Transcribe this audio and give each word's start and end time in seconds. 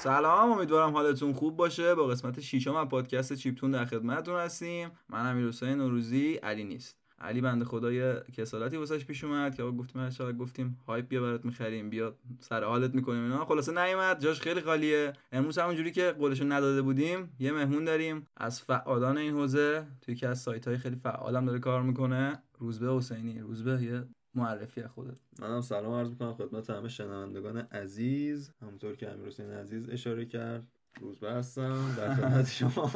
سلام 0.00 0.52
امیدوارم 0.52 0.92
حالتون 0.92 1.32
خوب 1.32 1.56
باشه. 1.56 1.94
با 1.94 2.06
قسمت 2.06 2.40
ششم 2.40 2.74
از 2.74 2.88
پادکست 2.88 3.32
چیپتون 3.32 3.70
در 3.70 3.84
خدمتتون 3.84 4.36
هستیم. 4.36 4.90
من 5.08 5.30
امیر 5.30 5.48
حسین 5.48 5.68
نوروزی 5.68 6.34
علی 6.34 6.64
نیست. 6.64 6.96
علی 7.20 7.40
بنده 7.40 7.64
خدای 7.64 8.14
کسالتی 8.36 8.76
واسش 8.76 9.04
پیش 9.04 9.24
اومد 9.24 9.54
که 9.54 9.62
گفتیم 9.62 10.02
هر 10.02 10.32
گفتیم 10.32 10.78
هایپ 10.86 11.08
بیا 11.08 11.22
برات 11.22 11.44
می‌خریم 11.44 11.90
بیا 11.90 12.14
سر 12.40 12.64
حالت 12.64 12.94
می‌کنیم 12.94 13.22
اینا. 13.22 13.44
خلاصه 13.44 13.72
نیومد 13.72 14.22
جاش 14.22 14.40
خیلی 14.40 14.60
خالیه. 14.60 15.12
امروز 15.32 15.58
همونجوری 15.58 15.92
که 15.92 16.14
قولشو 16.18 16.44
نداده 16.44 16.82
بودیم 16.82 17.36
یه 17.38 17.52
مهمون 17.52 17.84
داریم. 17.84 18.26
از 18.36 18.62
فعالان 18.62 19.18
این 19.18 19.34
حوزه 19.34 19.86
توی 20.00 20.14
که 20.14 20.28
از 20.28 20.40
سایت 20.40 20.68
های 20.68 20.78
خیلی 20.78 20.96
فعالم 20.96 21.46
داره 21.46 21.58
کار 21.58 21.82
می‌کنه. 21.82 22.42
روزبه 22.58 22.96
حسینی. 22.96 23.40
روزبه 23.40 23.82
یه 23.82 24.04
معرفی 24.34 24.82
خودت. 24.86 25.16
منم 25.40 25.60
سلام 25.60 25.92
عرض 25.92 26.10
می‌کنم 26.10 26.34
خدمت 26.34 26.70
همه 26.70 26.88
شنوندگان 26.88 27.56
عزیز. 27.58 28.52
همونطور 28.62 28.96
که 28.96 29.10
امیر 29.10 29.26
حسین 29.26 29.50
عزیز 29.50 29.88
اشاره 29.88 30.26
کرد 30.26 30.66
روزبه 31.00 31.32
هستم. 31.32 31.94
در 31.96 32.14
خدمت 32.14 32.50
شما. 32.58 32.90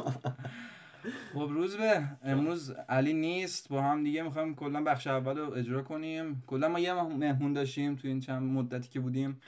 خب 1.33 1.49
روزبه. 1.51 2.03
امروز 2.23 2.71
علی 2.71 3.13
نیست. 3.13 3.69
با 3.69 3.81
هم 3.81 4.03
دیگه 4.03 4.23
می‌خوایم 4.23 4.55
کلا 4.55 4.83
بخش 4.83 5.07
اول 5.07 5.37
رو 5.37 5.53
اجرا 5.53 5.81
کنیم. 5.81 6.43
کلا 6.47 6.69
ما 6.69 6.79
یه 6.79 6.93
مهمون 6.93 7.53
داشتیم 7.53 7.95
تو 7.95 8.07
این 8.07 8.19
چند 8.19 8.43
مدتی 8.43 8.89
که 8.89 8.99
بودیم. 8.99 9.41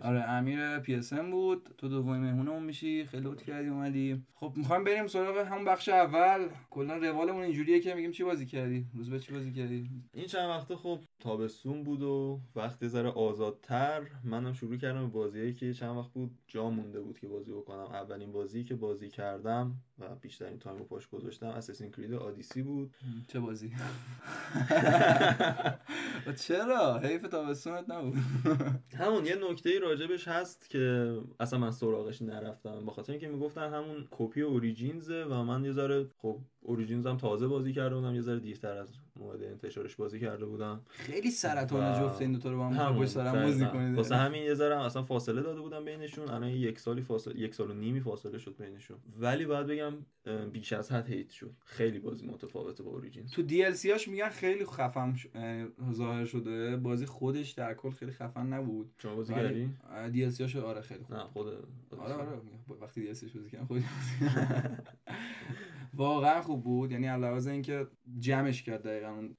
آره 0.00 0.22
امیر 0.22 0.78
PSM 0.78 1.30
بود. 1.30 1.74
تو 1.78 1.88
دومین 1.88 2.20
مهمونمون 2.20 2.62
میشی. 2.62 3.04
خیلی 3.04 3.22
لطف 3.22 3.44
کردی 3.44 3.68
اومدی. 3.68 4.22
خب 4.34 4.52
می‌خوایم 4.56 4.84
بریم 4.84 5.06
سراغ 5.06 5.38
همون 5.38 5.64
بخش 5.64 5.88
اول. 5.88 6.48
کلا 6.70 6.96
روالمون 6.96 7.42
اینجوریه 7.42 7.80
که 7.80 7.94
میگیم 7.94 8.10
چی 8.10 8.24
بازی 8.24 8.46
کردی؟ 8.46 8.86
روزبه 8.94 9.18
چی 9.18 9.32
بازی 9.32 9.52
کردی؟ 9.52 9.90
این 10.14 10.26
چند 10.26 10.48
وقته 10.48 10.76
خب 10.76 11.00
تابستون 11.20 11.84
بود 11.84 12.02
و 12.02 12.40
وقتی 12.56 12.88
ذره 12.88 13.08
آزادتر. 13.08 14.02
منم 14.24 14.52
شروع 14.52 14.76
کردم 14.76 15.00
به 15.00 15.12
بازیایی 15.12 15.54
که 15.54 15.74
چند 15.74 15.96
وقت 15.96 16.12
بود 16.12 16.30
جا 16.46 16.70
مونده 16.70 17.00
بود 17.00 17.18
که 17.18 17.28
بازی 17.28 17.52
بکنم. 17.52 17.84
اولین 17.84 18.32
بازی 18.32 18.64
که 18.64 18.74
بازی 18.74 19.08
کردم 19.08 19.76
و 20.00 20.14
بیشترین 20.20 20.58
time 20.58 20.78
رو 20.78 20.84
پاش 20.84 21.08
گذاشتم. 21.08 21.46
Assassin's 21.46 21.90
Creed 21.90 22.14
Odyssey 22.14 22.62
بود. 22.62 22.94
چه 23.28 23.40
بازی؟ 23.40 23.72
چرا؟ 26.46 26.98
حیف 26.98 27.22
تابستونت 27.22 27.90
نبود. 27.90 28.14
همون 29.00 29.26
یه 29.26 29.36
نکته 29.50 29.78
راجبش 29.78 30.28
هست 30.28 30.70
که 30.70 31.14
اصلا 31.40 31.58
من 31.58 31.70
سراغش 31.70 32.22
نرفتم. 32.22 32.84
با 32.84 32.92
خاطر 32.92 33.12
اینکه 33.12 33.28
می‌گفتن 33.28 33.72
همون 33.72 34.08
کپی 34.10 34.42
Origins 34.42 35.14
ه 35.14 35.24
و 35.24 35.42
من 35.42 35.64
یه 35.64 35.72
ذره 35.72 36.06
خب 36.18 36.38
Origins 36.62 37.06
هم 37.06 37.16
تازه 37.16 37.46
بازی 37.46 37.72
کرده 37.72 37.94
بودم 37.94 38.14
یه 38.14 38.20
ذره 38.20 38.38
دیرتر 38.38 38.76
از 38.76 38.88
موعد 39.20 39.42
انتشارش 39.42 39.96
بازی 39.96 40.20
کرده 40.20 40.46
بودم. 40.46 40.80
خیلی 40.88 41.30
سرطان 41.30 42.00
جفت 42.00 42.20
این 42.22 42.32
دو 42.32 42.38
تا 42.38 42.50
رو 42.50 42.56
با 42.56 42.68
هم 42.68 42.98
پشت 42.98 43.08
سرم 43.08 43.44
بازی 43.44 43.66
کنید. 43.66 43.96
واسه 43.96 44.16
همین 44.16 44.42
یه 44.42 44.54
ذره 44.54 44.80
اصلا 44.80 45.02
فاصله 45.02 45.42
داده 45.42 45.60
بودم 45.60 45.84
بینشون. 45.84 46.28
الان 46.28 46.48
یک 46.48 46.78
سالی 46.78 47.02
فاصله 47.02 47.36
یک 47.36 47.54
سال 47.54 47.70
و 47.70 47.74
نیمی 47.74 48.00
فاصله 48.00 48.38
شد 48.38 48.54
بینشون. 48.58 48.96
ولی 49.20 49.46
باید 49.46 49.66
بگم 49.66 49.92
بیش 50.52 50.72
از 50.72 50.92
حد 50.92 51.06
hate 51.06 51.30
شد. 51.30 51.54
خیلی 51.64 51.98
بازی 51.98 52.26
متفاوته 52.26 52.82
با 52.82 52.90
Origin 52.90 53.26
تو 53.26 53.42
DLC 53.42 53.74
هاش 53.90 54.08
میگن 54.08 54.28
خیلی 54.28 54.64
خفن 54.64 55.14
ش... 55.16 55.26
ظاهر 55.92 56.24
شده. 56.24 56.76
بازی 56.76 57.06
خودش 57.06 57.50
در 57.50 57.74
کل 57.74 57.90
خیلی 57.90 58.12
خفن 58.12 58.46
نبود. 58.46 58.90
شما 58.98 59.14
بازی 59.14 59.34
کردی؟ 59.34 59.70
DLC 60.12 60.42
هاش 60.42 60.56
آره 60.56 60.80
خیلی 60.80 61.04
خوب. 61.04 61.14
نه 61.14 61.24
خود 61.24 61.46
آره 61.46 62.14
آره 62.14 62.40
وقتی 62.80 63.00
DLC 63.00 63.26
بازی 63.26 63.50
کردم 63.50 63.66
خودش 63.66 63.82
واقعا 65.94 66.42
خوب 66.42 66.62
بود. 66.64 66.90
یعنی 66.92 67.06
علاوه 67.06 67.46
اینکه 67.46 67.86
جمعش 68.18 68.62
کرد 68.62 68.82
دقیقا 68.82 69.08
اون 69.08 69.36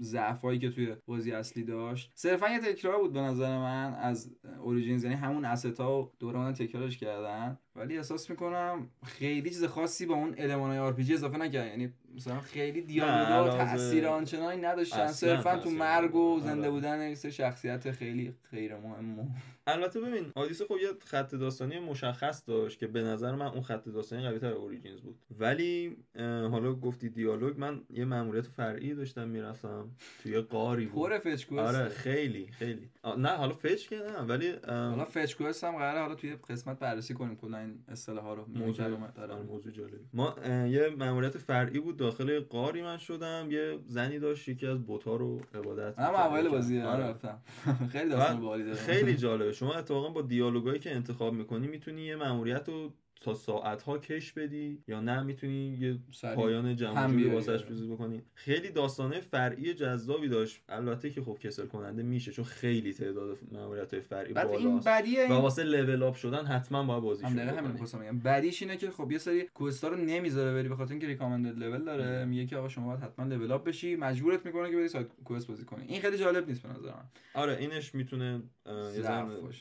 ضعفایی 0.00 0.58
که 0.58 0.70
توی 0.70 0.96
بازی 1.06 1.32
اصلی 1.32 1.64
داشت. 1.64 2.12
صرفا 2.14 2.48
یه 2.48 2.58
تکرار 2.58 2.98
بود 2.98 3.12
به 3.12 3.20
نظر 3.20 3.58
من 3.58 3.94
از 3.94 4.34
Origins 4.60 5.04
یعنی 5.04 5.16
همون 5.16 5.44
استا 5.44 6.00
و 6.00 6.12
دوران 6.18 6.52
تکرارش 6.52 6.98
کردن. 6.98 7.58
ولی 7.76 7.96
احساس 7.96 8.30
می‌کنم 8.30 8.90
خیلی 9.04 9.50
چیز 9.50 9.64
خاصی 9.64 10.06
با 10.06 10.14
اون 10.14 10.25
المانای 10.38 10.78
RPG 10.78 11.14
اضافه 11.14 11.38
نکرد 11.38 11.66
یعنی 11.66 11.92
مثلا 12.16 12.40
خیلی 12.40 12.82
دیالوگا 12.82 13.44
و 13.44 13.48
تاثیر 13.48 14.06
آنچنانی 14.06 14.62
نداشتن 14.62 15.06
صرفا 15.06 15.58
تو 15.58 15.70
مرگ 15.70 16.14
و 16.14 16.40
زنده 16.40 16.70
بودن 16.70 17.14
سه 17.14 17.30
شخصیت 17.30 17.90
خیلی 17.90 18.34
غیر 18.50 18.76
مهم 18.76 19.28
البته 19.68 20.00
ببین 20.00 20.32
آدیسه 20.34 20.64
خب 20.64 20.76
یه 20.82 20.88
خط 21.04 21.34
داستانی 21.34 21.78
مشخص 21.78 22.42
داشت 22.46 22.78
که 22.78 22.86
به 22.86 23.02
نظر 23.02 23.34
من 23.34 23.46
اون 23.46 23.62
خط 23.62 23.88
داستانی 23.88 24.22
قوی 24.22 24.38
تر 24.38 24.52
اوریجینز 24.52 25.00
بود. 25.00 25.18
ولی 25.38 25.96
حالا 26.18 26.74
گفتی 26.74 27.08
دیالوگ 27.08 27.58
من 27.58 27.80
یه 27.90 28.04
ماموریت 28.04 28.46
فرعی 28.46 28.94
داشتم 28.94 29.28
می‌رفتم 29.28 29.90
توی 30.22 30.40
قاری 30.40 30.86
بود. 30.86 31.10
پر 31.10 31.18
فچ 31.18 31.52
آره 31.52 31.88
خیلی 31.88 32.46
خیلی. 32.46 32.90
نه 33.18 33.28
حالا 33.28 33.54
فچ 33.54 33.88
که 33.88 33.96
نه 33.96 34.18
ولی 34.18 34.52
حالا 34.66 35.04
فچ 35.04 35.64
هم 35.64 35.76
قراره 35.76 36.00
حالا 36.00 36.14
توی 36.14 36.36
قسمت 36.50 36.78
بررسی 36.78 37.14
کنیم 37.14 37.36
کلا 37.36 37.58
این 37.58 37.84
اصطلاح 37.88 38.24
ها 38.24 38.34
رو. 38.34 38.46
موضوع 38.48 38.86
آره 39.16 39.34
موضوع 39.34 39.72
جالبی. 39.72 40.04
ما 40.12 40.36
یه 40.46 40.88
ماموریت 40.98 41.38
فرعی 41.38 41.80
بود 41.80 41.96
داخل 42.06 42.40
قاری 42.40 42.82
من 42.82 42.98
شدم 42.98 43.48
یه 43.50 43.78
زنی 43.86 44.18
داشت 44.18 44.48
یکی 44.48 44.66
از 44.66 44.86
بوتا 44.86 45.16
رو 45.16 45.40
عبادت 45.54 45.98
من 45.98 46.04
اول 46.04 46.48
بازی 46.48 46.80
آره. 46.80 47.04
رفتم. 47.04 47.40
خیلی 47.92 48.10
داستان 48.10 48.40
باحالی 48.40 48.64
داره 48.64 48.76
خیلی 48.76 49.16
جالبه. 49.24 49.52
شما 49.52 49.74
اتفاقا 49.74 50.08
با 50.08 50.22
دیالوگایی 50.22 50.78
که 50.78 50.94
انتخاب 50.94 51.34
می‌کنی 51.34 51.66
می‌تونی 51.66 52.02
یه 52.02 52.16
ماموریت 52.16 52.68
رو 52.68 52.92
تا 53.20 53.34
ساعت 53.34 53.82
ها 53.82 53.98
کش 53.98 54.32
بدی 54.32 54.82
یا 54.88 55.00
نه 55.00 55.22
می‌تونی 55.22 55.76
یه 55.80 55.98
پایان 56.34 56.76
جمعی 56.76 57.24
واسش 57.24 57.66
چیزی 57.66 57.86
بکنی؟ 57.86 58.22
خیلی 58.34 58.70
داستانه 58.70 59.20
فرعی 59.20 59.74
جذابی 59.74 60.28
داشت. 60.28 60.62
البته 60.68 61.10
که 61.10 61.22
خب 61.22 61.38
کسل 61.40 61.66
کننده 61.66 62.02
میشه 62.02 62.32
چون 62.32 62.44
خیلی 62.44 62.92
تعداد 62.92 63.38
ماموریت 63.52 63.94
های 63.94 64.02
فرعی 64.02 64.32
بالاست. 64.32 64.86
و 65.30 65.34
واسه 65.34 65.62
لول 65.62 66.02
اپ 66.02 66.14
شدن 66.14 66.44
حتما 66.46 66.82
باید 66.84 67.02
بازی 67.02 67.22
شد 67.22 67.38
همین 67.38 67.76
خواستم 67.76 67.98
بگم. 67.98 68.18
بعدیش 68.18 68.62
اینه 68.62 68.76
که 68.76 68.90
خب 68.90 69.12
یه 69.12 69.18
سری 69.18 69.42
کوستا 69.42 69.88
رو 69.88 69.96
نمی‌ذاره 69.96 70.54
بری 70.54 70.68
بخاطر 70.68 70.90
اینکه 70.90 71.06
ریکامندد 71.06 71.58
لول 71.58 71.84
داره. 71.84 72.24
میگه 72.24 72.46
که 72.46 72.56
آقا 72.56 72.68
شما 72.68 72.86
باید 72.86 73.00
حتما 73.00 73.26
لول 73.26 73.52
اپ 73.52 73.64
بشی. 73.64 73.96
مجبورت 73.96 74.46
می‌کنه 74.46 74.70
که 74.70 74.76
بری 74.76 74.88
سایت 74.88 75.06
کوست 75.24 75.48
بازی 75.48 75.64
کنی. 75.64 75.84
این 75.88 76.00
خیلی 76.00 76.18
جالب 76.18 76.48
نیست 76.48 76.62
به 76.62 76.68
نظر 76.68 76.88
من. 76.88 77.04
آره 77.34 77.56
اینش 77.56 77.94
می‌تونه 77.94 78.42
یه 78.66 79.02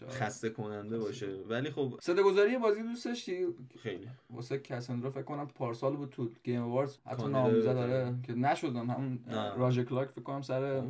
خسته 0.09 0.49
کننده 0.49 0.99
باشه. 0.99 1.27
ولی 1.49 1.69
خب 1.69 1.99
صدا 2.01 2.23
گذاری 2.23 2.57
بازی 2.57 2.83
دوست 2.83 3.05
داشتی؟ 3.05 3.44
خیلی. 3.83 4.07
واسه 4.29 4.59
کسندرا 4.59 5.11
فکر 5.11 5.23
کنم 5.23 5.47
پارسال 5.47 5.95
بود 5.95 6.09
تو 6.09 6.29
گیم 6.43 6.61
اواردز 6.61 6.97
حتی 7.05 7.27
نامزد 7.27 7.73
داره 7.73 8.15
که 8.23 8.33
نشدن 8.33 8.89
همون 8.89 9.19
راج 9.57 9.79
کلاک 9.79 10.09
فکر 10.09 10.21
کنم 10.21 10.41
سر 10.41 10.63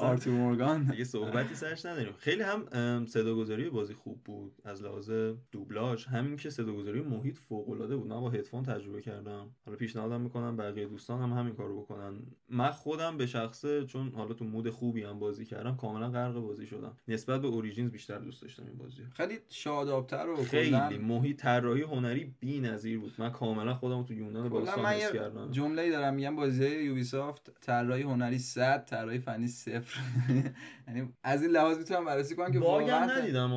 آرتی 0.00 0.30
مورگان. 0.30 0.84
دیگه 0.84 1.04
صحبتی 1.04 1.54
سرش 1.54 1.86
نداریم. 1.86 2.12
خیلی 2.18 2.42
هم 2.42 3.06
صداگذاری 3.06 3.70
بازی 3.70 3.94
خوب 3.94 4.20
بود. 4.24 4.52
از 4.64 4.82
لحاظ 4.82 5.10
دوبلاژ 5.52 6.06
همین 6.06 6.36
که 6.36 6.50
صداگذاری 6.50 7.00
محیط 7.00 7.38
فوق 7.38 7.70
العاده 7.70 7.96
بود. 7.96 8.08
من 8.08 8.20
با 8.20 8.30
هدفون 8.30 8.62
تجربه 8.62 9.02
کردم. 9.02 9.50
حالا 9.66 9.76
پیشنهادم 9.76 10.20
می‌کنم 10.20 10.56
بقیه 10.56 10.86
دوستان 10.86 11.20
هم 11.20 11.38
همین 11.38 11.54
کارو 11.54 11.82
بکنن. 11.82 12.14
من 12.48 12.70
خودم 12.70 13.16
به 13.16 13.26
شخصه 13.26 13.86
چون 13.86 14.12
حالا 14.12 14.34
تو 14.34 14.44
mood 14.44 14.70
خوبی 14.70 15.02
هم 15.02 15.18
بازی 15.18 15.44
کردم 15.44 15.76
کاملا 15.76 16.10
غرق 16.10 16.34
بازی 16.34 16.66
شدم. 16.66 16.96
نسبت 17.08 17.40
به 17.42 17.48
Origins 17.48 17.90
بیشتر 17.90 18.18
دوست 18.18 18.42
داشتم 18.42 18.66
این 18.66 18.78
بازی 18.78 19.02
خیلی 19.12 19.38
شادابتر 19.48 20.28
و 20.28 20.36
خیلی 20.36 20.98
محیط 21.20 21.40
طراحی 21.40 21.82
هنری 21.82 22.34
بی‌نظیر 22.40 22.98
بود. 22.98 23.12
من 23.18 23.30
کاملا 23.30 23.74
خودم 23.74 24.02
تو 24.02 24.14
یونان 24.14 24.48
باستان 24.48 24.86
حس 24.86 25.12
کردم. 25.12 25.50
جمله‌ای 25.50 25.90
دارم. 25.90 26.14
میگم 26.14 26.36
بازی 26.36 26.68
Ubisoft 26.68 27.50
طراحی 27.60 28.02
هنری 28.02 28.38
100 28.38 28.84
طراحی 28.84 29.18
فنی 29.18 29.48
صفر. 29.48 30.00
یعنی 30.88 31.08
از 31.22 31.42
این 31.42 31.50
لحاظ 31.50 31.78
می‌تونم 31.78 32.04
بررسی 32.04 32.36
کنم 32.36 32.52
که 32.52 32.58
واقعا 32.58 33.04
ندیدم 33.04 33.50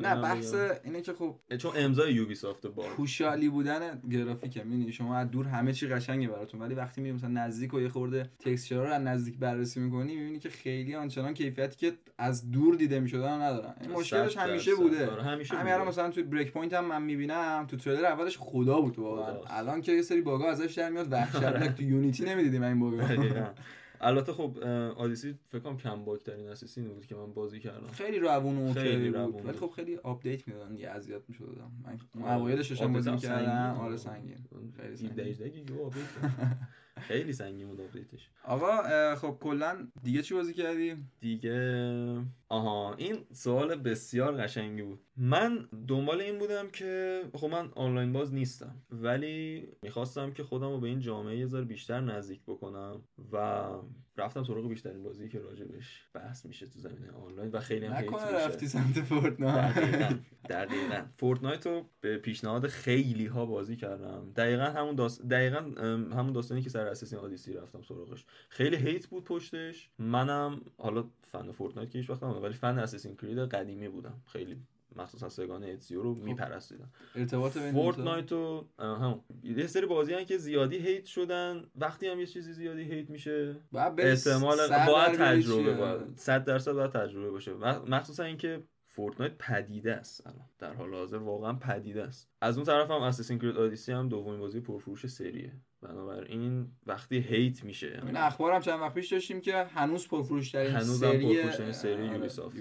نه 0.00 0.22
بحث 0.22 0.54
اینه 0.84 1.00
که 1.00 1.12
خب 1.12 1.36
چون 1.58 1.72
امضای 1.76 2.14
Ubisoft 2.14 2.66
با 2.66 2.82
خوشحالی 2.82 3.48
بودن 3.48 4.02
گرافیک 4.10 4.56
می‌بینی 4.56 4.92
شما 4.92 5.16
از 5.16 5.30
دور 5.30 5.46
همه 5.46 5.72
چی 5.72 5.86
قشنگه 5.86 6.28
براتون. 6.28 6.62
ولی 6.62 6.74
وقتی 6.74 7.00
میری 7.00 7.14
مثلا 7.14 7.30
نزدیک 7.30 7.74
و 7.74 7.80
یه 7.80 7.88
خورده 7.88 8.30
texture 8.38 8.76
رو 8.76 8.92
از 8.92 9.02
نزدیک 9.02 9.38
بررسی 9.38 9.80
می‌کنی 9.80 10.16
می‌بینی 10.16 10.38
که 10.38 10.48
خیلی 10.48 10.94
آنچنان 10.94 11.34
کیفیتی 11.34 11.76
که 11.76 11.92
از 12.18 12.50
دور 12.50 12.74
دیده 12.74 13.00
می‌شدن 13.00 13.40
ندارن. 13.42 13.74
این 13.80 13.90
مشکلش 13.90 14.36
همیشه 14.36 14.74
بوده. 14.74 15.10
آره، 15.10 15.22
همیشه 15.22 15.84
مثلا 15.84 16.10
تو 16.10 16.22
Breakpoint 16.22 16.72
هم 16.72 16.84
من 16.84 17.02
می‌بینم 17.10 17.66
تو 17.68 17.76
تریلر 17.76 18.04
اولش 18.04 18.38
خدا 18.38 18.80
بود 18.80 18.98
واقعا. 18.98 19.40
الان 19.46 19.80
که 19.80 19.92
یه 19.92 20.02
سری 20.02 20.20
باگا 20.20 20.50
ازش 20.50 20.74
در 20.74 20.90
میاد 20.90 21.12
وحشتناک 21.12 21.76
تو 21.76 21.82
Unity 21.82 22.24
نمی‌دیدیم 22.24 22.62
این 22.62 22.80
باگا. 22.80 23.04
البته 24.00 24.32
خب 24.32 24.58
آدیسی 24.96 25.34
فکر 25.48 25.60
کنم 25.60 25.76
کم 25.76 26.04
باگ 26.04 26.20
ترین 26.20 26.48
Assassin 26.48 26.88
بود 26.88 27.06
که 27.06 27.14
من 27.14 27.32
بازی 27.32 27.60
کردم. 27.60 27.86
خیلی 27.92 28.18
روون 28.18 28.58
و 28.58 28.72
خیلی 28.72 29.08
روون 29.08 29.42
ولی 29.46 29.58
خب 29.58 29.70
خیلی 29.76 29.96
آپدیت 29.96 30.48
می‌دادن 30.48 30.76
یه 30.76 30.88
اذیت 30.88 31.22
می‌شدم. 31.28 31.72
من 32.14 32.32
اوایلش 32.32 32.68
داشتم 32.68 32.92
بازی 32.92 33.10
می‌کردم. 33.10 33.80
آره 33.80 33.96
سنگین. 33.96 34.36
خیلی 34.76 34.96
سنگین. 35.34 35.66
خیلی 37.00 37.32
سنگین 37.32 37.68
بود 37.68 37.80
آپدیتش 37.80 38.30
آقا 38.44 38.82
خب 39.16 39.38
کلا 39.40 39.88
دیگه 40.02 40.22
چی 40.22 40.34
بازی 40.34 40.54
کردی؟ 40.54 40.96
دیگه 41.20 42.24
آها 42.48 42.94
این 42.94 43.16
سوال 43.32 43.76
بسیار 43.76 44.36
قشنگی 44.36 44.82
بود. 44.82 45.00
من 45.16 45.68
دنبال 45.88 46.20
این 46.20 46.38
بودم 46.38 46.68
که 46.72 47.22
خب 47.34 47.46
من 47.46 47.70
آنلاین 47.74 48.12
باز 48.12 48.34
نیستم 48.34 48.82
ولی 48.90 49.68
می‌خواستم 49.82 50.32
که 50.32 50.44
خودم 50.44 50.70
رو 50.70 50.80
به 50.80 50.88
این 50.88 51.00
جامعه 51.00 51.38
یه 51.38 51.46
ذره 51.46 51.64
بیشتر 51.64 52.00
نزدیک 52.00 52.40
بکنم 52.46 53.02
و 53.32 53.66
رفتم 54.20 54.44
سراغ 54.44 54.68
بیشترین 54.68 55.02
بازی 55.02 55.28
که 55.28 55.38
راجبش 55.38 56.04
بحث 56.14 56.46
میشه 56.46 56.66
تو 56.66 56.78
زمینه 56.78 57.10
آنلاین 57.10 57.50
و 57.50 57.60
خیلی 57.60 57.86
هم 57.86 57.92
نکنه 57.92 58.32
رفتی 58.32 58.68
سمت 58.68 59.00
Fortnite. 59.00 59.74
دقیقاً 59.74 60.18
دقیقاً. 60.50 61.04
Fortnite 61.16 61.66
رو 61.66 61.86
به 62.00 62.16
پیشنهاد 62.16 62.66
خیلی 62.66 63.26
ها 63.26 63.46
بازی 63.46 63.76
کردم. 63.76 64.32
دقیقا 64.36 64.64
همون 64.64 64.94
داست... 64.94 65.28
دقیقا 65.28 65.58
همون 66.16 66.32
داستانی 66.32 66.62
که 66.62 66.70
سر 66.70 66.86
Assassin 66.86 67.18
Odyssey 67.18 67.52
رفتم 67.52 67.82
سراغش. 67.82 68.24
خیلی 68.48 68.76
hate 68.76 69.06
بود 69.06 69.24
پشتش. 69.24 69.90
منم 69.98 70.60
حالا 70.78 71.04
fan 71.22 71.52
Fortnite 71.52 71.90
که 71.90 71.98
هیچ 71.98 72.10
وقت 72.10 72.22
ولی 72.22 72.54
fan 72.54 72.78
Assassin's 72.78 73.16
Creed 73.16 73.38
قدیمی 73.38 73.88
بودم. 73.88 74.22
خیلی 74.26 74.56
مخصوصا 74.96 75.28
سگانه 75.28 75.66
Ezio 75.66 76.02
رو 76.02 76.14
خب. 76.14 76.22
میپرستیدم 76.22 76.92
ارتباط 77.14 77.58
بین 77.58 77.72
Fortnite 77.72 78.32
و 78.32 78.68
هم 78.78 79.20
یه 79.42 79.66
سری 79.66 79.86
بازی 79.86 80.24
که 80.24 80.38
زیادی 80.38 80.76
hate 80.76 81.04
شدن 81.04 81.64
وقتی 81.76 82.08
هم 82.08 82.20
یه 82.20 82.26
چیزی 82.26 82.52
زیادی 82.52 82.82
hate 82.82 83.10
میشه 83.10 83.56
احتمال 83.98 84.56
باید 84.86 85.14
تجربه 85.14 85.74
باید. 85.74 86.16
100 86.16 86.44
درصد 86.44 86.72
باید 86.72 86.90
تجربه 86.90 87.30
باشه. 87.30 87.54
مخصوصا 87.88 88.24
اینکه 88.24 88.62
Fortnite 88.86 89.32
پدیده 89.38 89.94
است 89.94 90.26
الان. 90.26 90.48
در 90.58 90.74
حال 90.74 90.94
حاضر 90.94 91.16
واقعا 91.16 91.52
پدیده 91.52 92.02
است. 92.02 92.29
از 92.40 92.56
اون 92.56 92.66
طرف 92.66 92.90
هم 92.90 93.02
Assassin's 93.02 93.38
Creed 93.38 93.56
Odyssey 93.56 93.92
هم 93.92 94.08
دومین 94.08 94.40
بازی 94.40 94.60
پرفروش 94.60 95.06
سریه. 95.06 95.52
بنابراین 95.82 96.66
وقتی 96.86 97.18
hate 97.18 97.64
میشه. 97.64 98.02
این 98.06 98.16
اخبار 98.16 98.52
هم 98.52 98.60
چند 98.60 98.80
وقت 98.80 98.94
پیش 98.94 99.12
داشتیم 99.12 99.40
که 99.40 99.64
هنوز 99.64 100.08
پرفروش 100.08 100.50
ترین 100.50 100.70
هنوز 100.70 101.00
سری 101.00 101.42
پرفروش 101.42 101.74
سری 101.74 102.06
Ubisoft 102.06 102.56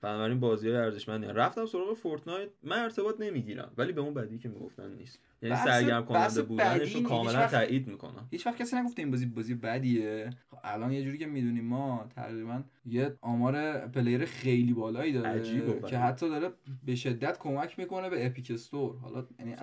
بنابراین 0.00 0.40
بازی 0.40 0.68
های 0.68 0.76
ارزشمندی. 0.76 1.26
رفتم 1.26 1.66
سراغ 1.66 1.94
Fortnite 1.94 2.48
من 2.62 2.78
ارتباط 2.78 3.20
نمی‌گیرم 3.20 3.72
ولی 3.76 3.92
به 3.92 4.00
اون 4.00 4.14
بدی 4.14 4.38
که 4.38 4.48
می‌گفتن 4.48 4.94
نیست. 4.94 5.18
یعنی 5.42 5.56
سرگرم 5.56 6.04
کننده 6.04 6.42
بودنش 6.42 6.94
رو 6.94 7.02
کاملا 7.02 7.46
تایید 7.46 7.88
می‌کنم. 7.88 8.28
هیچ 8.30 8.46
وقت 8.46 8.56
کسی 8.56 8.76
نگفته 8.76 9.02
این 9.02 9.10
بازی 9.10 9.26
بازی 9.26 9.54
بدیه. 9.54 10.30
خب 10.50 10.58
الان 10.64 10.92
یه 10.92 11.04
جوری 11.04 11.18
که 11.18 11.26
می‌دونیم 11.26 11.64
ما 11.64 12.06
تقریبا 12.14 12.62
یه 12.86 13.16
آمار 13.20 13.78
player 13.88 14.24
خیلی 14.24 14.72
بالایی 14.72 15.12
داره 15.12 15.42
که 15.88 15.98
حتی 15.98 16.28
داره 16.28 16.50
به 16.86 16.94
شدت 16.94 17.38
کمک 17.38 17.78
می‌کنه 17.78 18.10
به 18.10 18.26
Epic 18.26 18.50
Store 18.50 18.96
حالا 19.14 19.26
یعنی 19.38 19.56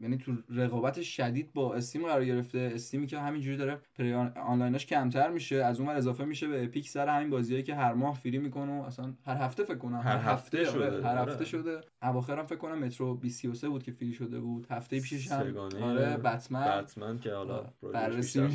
یعنی 0.00 0.18
تو 0.18 0.32
رقابت 0.50 1.02
شدید 1.02 1.52
با 1.52 1.74
Steam 1.74 2.02
قرار 2.02 2.24
گرفته. 2.24 2.70
Steam 2.74 3.01
ی 3.01 3.06
که 3.06 3.18
همینجوری 3.18 3.56
داره 3.56 3.78
player 3.94 4.12
آنلاینش 4.12 4.86
کمتر 4.86 5.30
میشه 5.30 5.56
از 5.56 5.80
اون 5.80 5.88
اضافه 5.88 6.24
میشه 6.24 6.48
به 6.48 6.64
Epic 6.64 6.88
سر 6.88 7.08
همین 7.08 7.30
بازیایی 7.30 7.62
که 7.62 7.74
هر 7.74 7.92
ماه 7.94 8.14
free 8.14 8.38
می‌کنه 8.38 8.72
اصلا 8.72 9.14
هر 9.26 9.36
هفته 9.36 9.64
فکر 9.64 9.78
کنم. 9.78 10.00
هر 10.00 10.16
هفته, 10.16 10.58
هفته 10.58 10.64
شده. 10.64 11.08
هر 11.08 11.18
هفته 11.18 11.34
آره. 11.34 11.44
شده. 11.44 11.80
اواخر 12.02 12.38
هم 12.38 12.46
فکر 12.46 12.58
کنم 12.58 12.78
مترو 12.78 13.14
23 13.14 13.68
بود 13.68 13.82
که 13.82 13.92
free 13.92 14.12
شده 14.14 14.40
بود. 14.40 14.66
هفته 14.70 15.00
پیشش 15.00 15.32
هم. 15.32 15.56
آره 15.82 16.16
بتمن. 16.16 16.82
بتمن 16.82 17.18
که 17.18 17.32
حالا 17.32 17.64
بررسی 17.82 18.40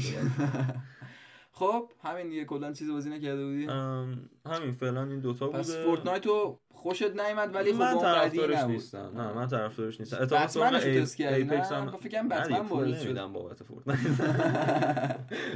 خب 1.51 1.91
همین 2.03 2.29
دیگه 2.29 2.45
کلا 2.45 2.73
چیزی 2.73 2.91
بازی 2.91 3.09
نکرده 3.09 3.45
بودی؟ 3.45 3.65
همین 4.45 4.71
فعلا 4.71 5.03
این 5.03 5.19
دوتا 5.19 5.47
بوده. 5.47 5.59
پس 5.59 5.75
Fortnite 5.75 6.25
رو 6.25 6.59
خوشت 6.73 7.11
نیومد 7.19 7.55
ولی 7.55 7.73
خب 7.73 7.79
من 7.79 7.99
طرفدارش 7.99 8.63
نیستم. 8.63 9.11
نه 9.15 9.33
من 9.33 9.47
طرفدارش 9.47 9.99
نیستم. 9.99 10.17
اتفاقا 10.21 10.69
رو 10.69 10.79
تست 10.79 11.17
کردی 11.17 11.43
نه؟ 11.43 11.91
فکر 11.91 12.23
بتمن 12.23 12.59
وارد 12.59 12.99
شد 12.99 13.25
بابت 13.25 13.63
Fortnite. 13.63 13.99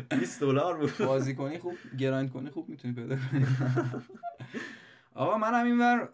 20 0.19 0.39
دلار 0.39 0.77
بود. 0.77 1.07
بازی 1.07 1.35
کنی 1.35 1.57
خوب 1.57 1.73
grind 1.99 2.31
کنی 2.31 2.49
خوب 2.49 2.69
می‌تونی 2.69 2.93
پیدا 2.93 3.15
کنی. 3.15 3.45
آقا 5.15 5.37
من 5.37 5.53
هم 5.53 5.65
اینور 5.65 6.09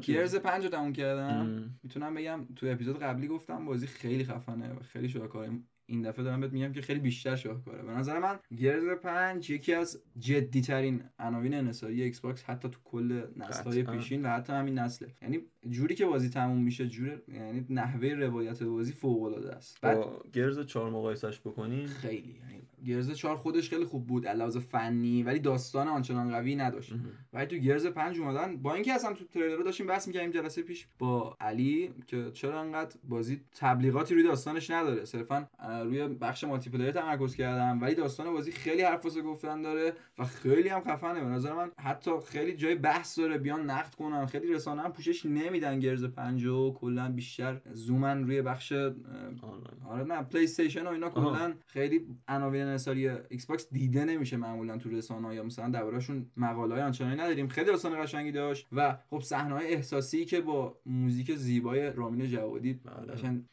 Gears 0.00 0.36
پنج 0.36 0.64
رو 0.64 0.70
تموم 0.70 0.92
کردم. 0.92 1.70
می‌تونم 1.82 2.14
بگم 2.14 2.46
تو 2.56 2.66
اپیزود 2.66 2.98
قبلی 2.98 3.28
گفتم 3.28 3.64
بازی 3.64 3.86
خیلی 3.86 4.24
خفنه 4.24 4.72
و 4.72 4.82
خیلی 4.92 5.08
شاهکاره 5.08 5.50
این 5.86 6.02
دفعه 6.02 6.24
دارم 6.24 6.40
بهت 6.40 6.52
میگم 6.52 6.72
که 6.72 6.82
خیلی 6.82 7.00
بیشتر 7.00 7.36
شاهکاره 7.36 7.82
به 7.82 7.92
نظر 7.92 8.18
من 8.18 8.38
Gears 8.56 8.84
5 9.02 9.50
یکی 9.50 9.74
از 9.74 10.02
جدی 10.18 10.60
ترین 10.60 11.04
عناوین 11.18 11.54
انحصاری 11.54 12.02
Xbox 12.02 12.44
حتی 12.44 12.68
تو 12.68 12.78
کل 12.84 13.22
نسل‌های 13.36 13.82
پیشین 13.82 14.26
و 14.26 14.28
حتی 14.28 14.52
همین 14.52 14.78
نسله. 14.78 15.08
یعنی 15.22 15.40
جوری 15.68 15.94
که 15.94 16.06
بازی 16.06 16.28
تموم 16.28 16.62
میشه 16.62 16.88
جور 16.88 17.22
یعنی 17.28 17.66
نحوه 17.70 18.08
روایت 18.08 18.62
بازی 18.62 18.92
فوق 18.92 19.22
العاده 19.22 19.52
است. 19.52 19.80
بعد 19.80 19.98
Gears 20.32 20.66
4 20.66 20.90
مقایسش 20.90 21.40
بکنی 21.40 21.86
خیلی 21.86 22.40
یعنی 22.40 22.62
Gears 22.86 23.12
4 23.12 23.36
خودش 23.36 23.70
خیلی 23.70 23.84
خوب 23.84 24.06
بود 24.06 24.26
علاوه 24.26 24.60
فنی 24.60 25.22
ولی 25.22 25.38
داستان 25.38 25.88
آنچنان 25.88 26.30
قوی 26.30 26.56
نداشت. 26.56 26.92
ولی 27.32 27.46
تو 27.46 27.56
Gears 27.56 27.86
5 27.86 28.20
اومدن 28.20 28.56
با 28.56 28.74
اینکه 28.74 28.92
اصلا 28.92 29.12
تو 29.12 29.24
تریلر 29.24 29.62
داشتیم 29.62 29.86
بحث 29.86 30.08
می‌کردیم 30.08 30.30
جلسه 30.30 30.62
پیش 30.62 30.88
با 30.98 31.36
علی 31.40 31.94
که 32.06 32.30
چرا 32.34 32.60
انقدر 32.60 32.96
بازی 33.04 33.40
تبلیغاتی 33.54 34.14
روی 34.14 34.22
داستانش 34.22 34.70
نداره. 34.70 35.04
صرفا 35.04 35.48
روی 35.84 36.08
بخش 36.08 36.44
multiplayer 36.44 36.90
تمرکز 36.90 37.36
کردم 37.36 37.80
ولی 37.82 37.94
داستان 37.94 38.32
بازی 38.32 38.52
خیلی 38.52 38.82
حرف 38.82 39.04
واسه 39.04 39.22
گفتن 39.22 39.62
داره 39.62 39.92
و 40.18 40.24
خیلی 40.24 40.68
هم 40.68 40.80
خفنه. 40.80 41.20
به 41.20 41.26
نظر 41.26 41.54
من 41.54 41.70
حتی 41.78 42.10
خیلی 42.28 42.56
جای 42.56 42.74
بحث 42.74 43.18
داره 43.18 43.38
بیان 43.38 43.70
نقد 43.70 43.94
کنن 43.94 44.26
خیلی 44.26 44.52
رسانه 44.52 44.82
هم 44.82 44.92
پوشش 44.92 45.26
نمیدن 45.26 45.80
Gears 45.80 46.04
5 46.04 46.46
و 46.46 46.72
کلا 46.72 47.12
بیشتر 47.12 47.60
زومن 47.72 48.24
روی 48.24 48.42
بخش 48.42 48.72
آره 48.72 50.04
نه 50.06 50.22
PlayStation 50.22 50.86
و 50.86 50.90
اینا 50.90 51.10
کلا 51.10 51.54
خیلی 51.66 52.06
عناوین 52.28 52.65
انحصاری 52.66 53.08
Xbox 53.08 53.68
دیده 53.72 54.04
نمیشه 54.04 54.36
معمولا 54.36 54.78
تو 54.78 54.90
رسانه 54.90 55.34
یا 55.34 55.42
مثلا 55.42 55.68
دربارهشون 55.68 56.26
مقاله 56.36 56.74
های 56.74 56.82
آنچنانی 56.82 57.14
نداریم. 57.14 57.48
خیلی 57.48 57.66
داستان 57.66 58.02
قشنگی 58.02 58.32
داشت 58.32 58.66
و 58.72 58.98
خب 59.10 59.20
صحنه 59.20 59.54
های 59.54 59.74
احساسی 59.74 60.24
که 60.24 60.40
با 60.40 60.78
موزیک 60.86 61.34
زیبای 61.34 61.92
رامین 61.92 62.26
جوادی 62.26 62.74
بله. 62.74 63.12
قشنگ 63.12 63.44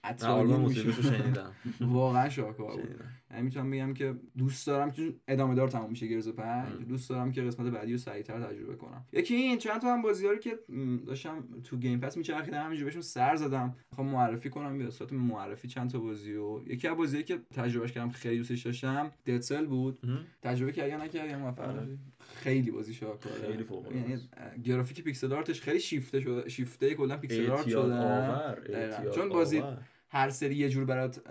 شنیدم. 1.02 1.52
واقعا 1.94 2.30
شاکار 2.30 2.76
بود. 2.76 3.04
می‌تونم 3.42 3.72
بگم 3.72 3.94
که 3.94 4.16
دوست 4.38 4.68
دارم 4.68 4.92
چون 4.92 5.16
ادامه 5.28 5.56
دار 5.56 5.68
تموم 5.68 5.90
میشه 5.90 6.08
گرز 6.08 6.30
5 6.30 6.86
دوست 6.88 7.10
دارم 7.10 7.32
که 7.32 7.42
قسمت 7.42 7.74
بعدی 7.74 7.92
رو 7.92 7.98
سریعتر 7.98 8.40
تجربه 8.40 8.76
کنم. 8.76 9.06
یکی 9.14 9.36
این 9.36 9.58
چند 9.58 9.82
تا 9.82 9.94
هم 9.94 10.02
بازیاری 10.02 10.40
که 10.40 10.60
داشتم 11.08 11.44
تو 11.64 11.78
گیم 11.78 12.00
پس 12.00 12.18
میچرخیدم 12.18 12.64
همینجوری 12.64 12.86
بهشون 12.86 13.02
سر 13.02 13.36
زدم. 13.36 13.76
می‌خوام 13.92 14.08
معرفی 14.08 14.50
کنم 14.50 14.78
به 14.78 14.90
صورت 14.90 15.14
معرفی 15.14 15.68
چند 15.68 15.90
تا 15.90 16.00
بازی 16.00 16.34
و 16.34 16.62
یکی 16.68 16.88
از 16.88 16.98
بازیایی 16.98 17.26
که 17.26 17.40
تجربهش 17.56 17.92
کردم 17.92 18.10
خیلی 18.10 18.38
دوستش 18.38 18.62
داشتم 18.62 19.12
ددسل 19.26 19.66
بود. 19.66 20.00
تجربه 20.42 20.72
کردی 20.72 20.90
یا 20.90 21.04
نکردی 21.04 21.36
موفق 21.36 21.70
آره. 21.70 21.88
خیلی 22.36 22.72
بازی 22.72 22.94
شاهکاره 22.94 23.48
خیلی 23.52 23.64
فوق 23.64 23.96
یعنی 23.96 24.18
گرافیک 24.64 25.04
pixel 25.04 25.34
art 25.34 25.50
ش 25.50 25.62
خیلی 25.62 25.80
شیفته 25.80 26.20
شده 26.20 26.50
شیفته 26.50 26.96
کلا 26.96 27.18
pixel 27.18 27.52
art 27.52 27.70
شده. 27.70 29.12
چون 29.16 29.30
بازی 29.30 29.64
هر 30.14 30.30
سری 30.30 30.56
یه 30.56 30.70
جور 30.70 30.86
برات 30.86 31.22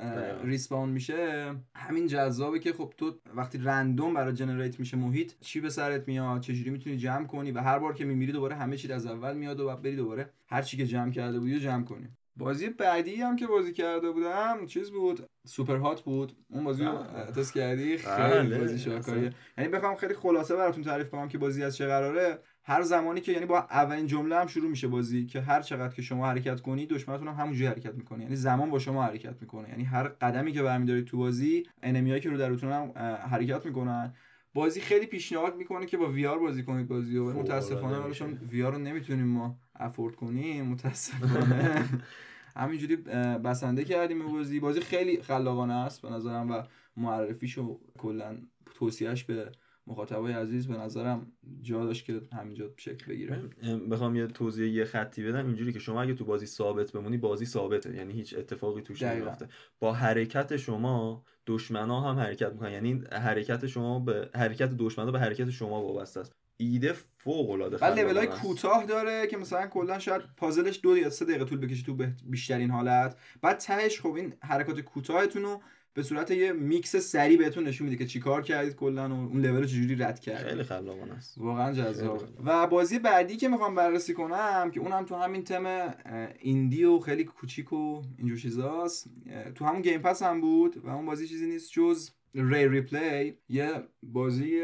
respawn 0.44 0.88
میشه. 0.88 1.55
همین 1.75 2.06
جذابه 2.06 2.58
که 2.58 2.73
خب 2.73 2.94
تو 2.96 3.19
وقتی 3.34 3.58
random 3.59 4.14
برات 4.14 4.34
generate 4.35 4.81
میشه 4.81 4.96
محیط 4.96 5.32
چی 5.40 5.61
به 5.61 5.70
سرت 5.70 6.08
میاد؟ 6.08 6.40
چجوری 6.40 6.70
می‌تونی 6.70 6.96
جمع 6.96 7.26
کنی؟ 7.26 7.52
و 7.52 7.61
هر 7.61 7.78
بار 7.78 7.95
که 7.95 8.04
میمیری 8.04 8.33
دوباره 8.33 8.57
همه 8.57 8.76
چی 8.76 8.92
از 8.92 9.07
اول 9.07 9.37
میاد 9.37 9.61
و 9.61 9.66
بعد 9.66 9.83
بری 9.83 9.97
دوباره 9.97 10.30
هر 10.49 10.62
چی 10.62 10.76
که 10.76 10.87
جمع 10.87 11.11
کرده 11.11 11.38
بودی 11.38 11.61
جمع 11.61 11.85
کنی. 11.85 12.09
بازی 12.37 12.68
بعدی 12.68 13.14
هم 13.14 13.37
که 13.37 13.47
بازی 13.47 13.73
کرده 13.73 14.11
بودم 14.11 14.66
چیز 14.66 14.90
بود؟ 14.90 15.26
Superhot 15.47 16.00
بود. 16.00 16.33
اون 16.50 16.64
بازی 16.64 16.85
رو 16.85 16.92
تست 17.37 17.54
کردی؟ 17.54 17.99
خیلی 17.99 18.16
بله، 18.16 18.59
بازی 18.59 18.78
شاکاریه. 18.78 19.33
یعنی 19.59 19.71
بخوام 19.71 19.97
خیلی 19.97 20.14
خلاصه 20.14 20.57
براتون 20.57 20.85
تعریف 20.85 21.11
کنم 21.11 21.28
که 21.28 21.38
بازی 21.38 21.64
از 21.64 21.76
چه 21.76 21.87
قراره. 21.87 22.38
هر 22.64 22.83
زمانی 22.83 23.21
که 23.21 23.33
یعنی 23.33 23.47
با 23.47 23.59
اولین 23.59 24.07
جمله 24.07 24.37
هم 24.37 24.47
شروع 24.47 24.71
میشه 24.71 24.88
بازی 24.88 25.26
که 25.26 25.40
هر 25.40 25.62
چقدر 25.62 25.95
که 25.95 26.02
شما 26.02 26.26
حرکت 26.26 26.61
کنی 26.61 26.87
دشمنتون 26.87 27.28
هم 27.28 27.35
همونجوری 27.35 27.66
حرکت 27.66 27.95
می‌کنه. 27.95 28.23
یعنی 28.23 28.37
زمان 28.37 28.71
با 28.71 28.78
شما 28.78 29.02
حرکت 29.02 29.35
می‌کنه. 29.40 29.69
یعنی 29.69 29.85
هر 29.85 30.09
قدمی 30.09 30.52
که 30.52 30.62
برمیدارید 30.62 31.04
تو 31.04 31.19
بازی 31.19 31.66
انمیایی 31.83 32.21
که 32.21 32.31
رو 32.31 32.37
درتون 32.37 32.73
هم 32.73 32.92
حرکت 33.31 33.66
می‌کنن. 33.66 34.14
بازی 34.54 34.81
خیلی 34.81 35.07
پیشنهاد 35.07 35.57
می‌کنه 35.57 35.87
که 35.87 35.97
با 35.97 36.09
وی 36.09 36.26
آر 36.26 36.38
بازی 36.38 36.62
کنید 36.62 36.88
بازی 36.88 37.16
رو 37.16 37.33
متاسفانه 37.33 37.97
حالا 37.97 38.12
چون 38.12 38.38
وی 38.50 38.62
آر 38.62 38.73
رو 38.73 38.78
نمی‌تونیم 38.78 39.26
ما 39.26 39.57
افورد 39.76 40.16
کنیم 40.16 40.66
متاسفانه. 40.66 41.85
همینجوری 42.57 42.97
بسنده 43.45 43.85
کردیم 43.85 44.33
بازی. 44.33 44.61
بازی 44.61 44.81
خیلی 44.81 45.23
خلاقانه 45.23 45.75
است 45.75 46.02
به 46.02 46.11
نظرم 46.11 46.50
و 46.50 46.62
معرفیشو 46.97 47.81
کلا 47.99 48.37
توصیهش 48.75 49.25
به 49.25 49.52
مخاطبای 49.87 50.33
عزیز 50.33 50.69
به 50.69 50.77
نظرم 50.77 51.33
جا 51.62 51.85
داشت 51.85 52.05
که 52.05 52.21
همینجا 52.33 52.71
شکل 52.77 53.07
بگیره. 53.07 53.43
بخوام 53.91 54.17
یه 54.17 54.27
توضیح 54.27 54.73
یه 54.73 54.85
خطی 54.85 55.25
بدم. 55.25 55.47
اینجوری 55.47 55.73
که 55.73 55.79
شما 55.79 56.03
اگه 56.03 56.15
تو 56.15 56.25
بازی 56.25 56.47
ثابت 56.47 56.93
بمونی 56.93 57.17
بازی 57.17 57.47
ثابته. 57.47 57.97
یعنی 57.97 58.12
هیچ 58.12 58.35
اتفاقی 58.39 58.83
توش 58.83 59.03
نمیفته 59.03 59.49
با 59.81 59.93
حرکت 59.93 60.57
شما 60.57 61.25
دشمنا 61.47 62.01
هم 62.01 62.19
حرکت 62.19 62.53
می‌کنن. 62.53 62.73
یعنی 62.73 63.05
حرکت 63.12 63.67
شما 63.67 63.99
به 63.99 64.31
حرکت 64.35 64.71
دشمنا 64.77 65.11
به 65.11 65.21
حرکت 65.21 65.51
شما 65.51 65.83
وابسته 65.83 66.21
است. 66.21 66.33
ایده 66.57 66.93
فوق 67.19 67.51
العاده 67.51 67.77
ولی 67.77 68.03
لول 68.03 68.17
های 68.17 68.27
کوتاه 68.27 68.87
داره 68.87 69.27
که 69.27 69.37
مثلا 69.37 69.67
کلا 69.67 69.99
شاید 69.99 70.23
پازلش 70.37 70.81
دو 70.83 70.97
یا 70.97 71.11
سه 71.11 71.25
دقیقه 71.25 71.45
طول 71.45 71.59
بکشه 71.59 71.87
تو 71.87 71.97
بیشترین 72.25 72.71
حالت. 72.71 73.17
بعد 73.43 73.57
تهش 73.57 74.01
خب 74.01 74.15
این 74.15 74.35
حرکات 74.43 74.81
کوتاهتون 74.81 75.43
رو 75.43 75.62
به 75.94 76.02
صورت 76.02 76.30
یه 76.30 76.52
میکس 76.52 76.96
سری 76.96 77.37
بهتون 77.37 77.64
نشون 77.64 77.84
میده 77.84 77.96
که 77.96 78.06
چیکار 78.06 78.42
کردید 78.42 78.75
کلا 78.75 79.08
و 79.08 79.12
اون 79.12 79.40
لول 79.40 79.61
رو 79.61 79.66
چجوری 79.66 79.94
رد 79.94 80.20
کردید. 80.20 80.49
خیلی 80.49 80.62
خلاقانه 80.62 81.12
است. 81.12 81.38
واقعا 81.38 81.72
جذاب. 81.72 82.22
و 82.44 82.66
بازی 82.66 82.99
بعدی 82.99 83.37
که 83.37 83.49
می‌خوام 83.49 83.75
بررسی 83.75 84.14
کنم 84.14 84.70
که 84.75 84.80
اونم 84.80 85.04
تو 85.04 85.14
همین 85.14 85.44
تم 85.44 85.94
indie 86.40 86.85
و 86.84 86.99
خیلی 86.99 87.25
کوچیک 87.25 87.72
و 87.72 88.02
اینجور 88.18 88.38
چیزاست 88.38 89.11
تو 89.54 89.64
همون 89.64 89.82
Game 89.83 90.02
Pass 90.02 90.23
هم 90.22 90.40
بود 90.40 90.76
و 90.84 90.88
اون 90.88 91.06
بازی 91.06 91.28
چیزی 91.28 91.46
نیست 91.46 91.72
جز 91.72 92.11
ری 92.34 92.68
ریپلی 92.68 93.34
یه 93.49 93.70
بازی 94.02 94.61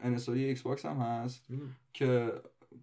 انحصاری 0.00 0.44
Xbox 0.44 0.86
هم 0.86 0.96
هست 0.96 1.46
که 1.92 2.32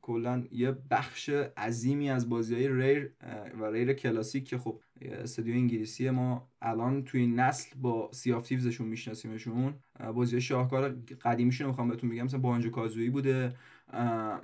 کلا 0.01 0.43
یه 0.51 0.75
بخش 0.91 1.29
عظیمی 1.57 2.09
از 2.09 2.29
بازی 2.29 2.55
های 2.55 2.67
Rare 2.67 3.11
و 3.59 3.65
Rare 3.65 3.93
کلاسیک 3.93 4.47
که 4.47 4.57
خب 4.57 4.79
استودیو 5.01 5.55
انگلیسی 5.55 6.09
ما 6.09 6.47
الان 6.61 7.03
توی 7.03 7.27
نسل 7.27 7.69
با 7.81 8.09
Sea 8.13 8.33
of 8.33 8.47
Thieves 8.47 8.73
شون 8.73 8.87
میشناسیمشون. 8.87 9.73
بازی 10.13 10.41
شاهکار 10.41 10.95
قدیمیشون 11.21 11.67
می‌خوام 11.67 11.89
بهتون 11.89 12.09
بگم. 12.09 12.23
مثلا 12.23 12.39
Banjo-Kazooie 12.39 13.09
بوده. 13.09 13.53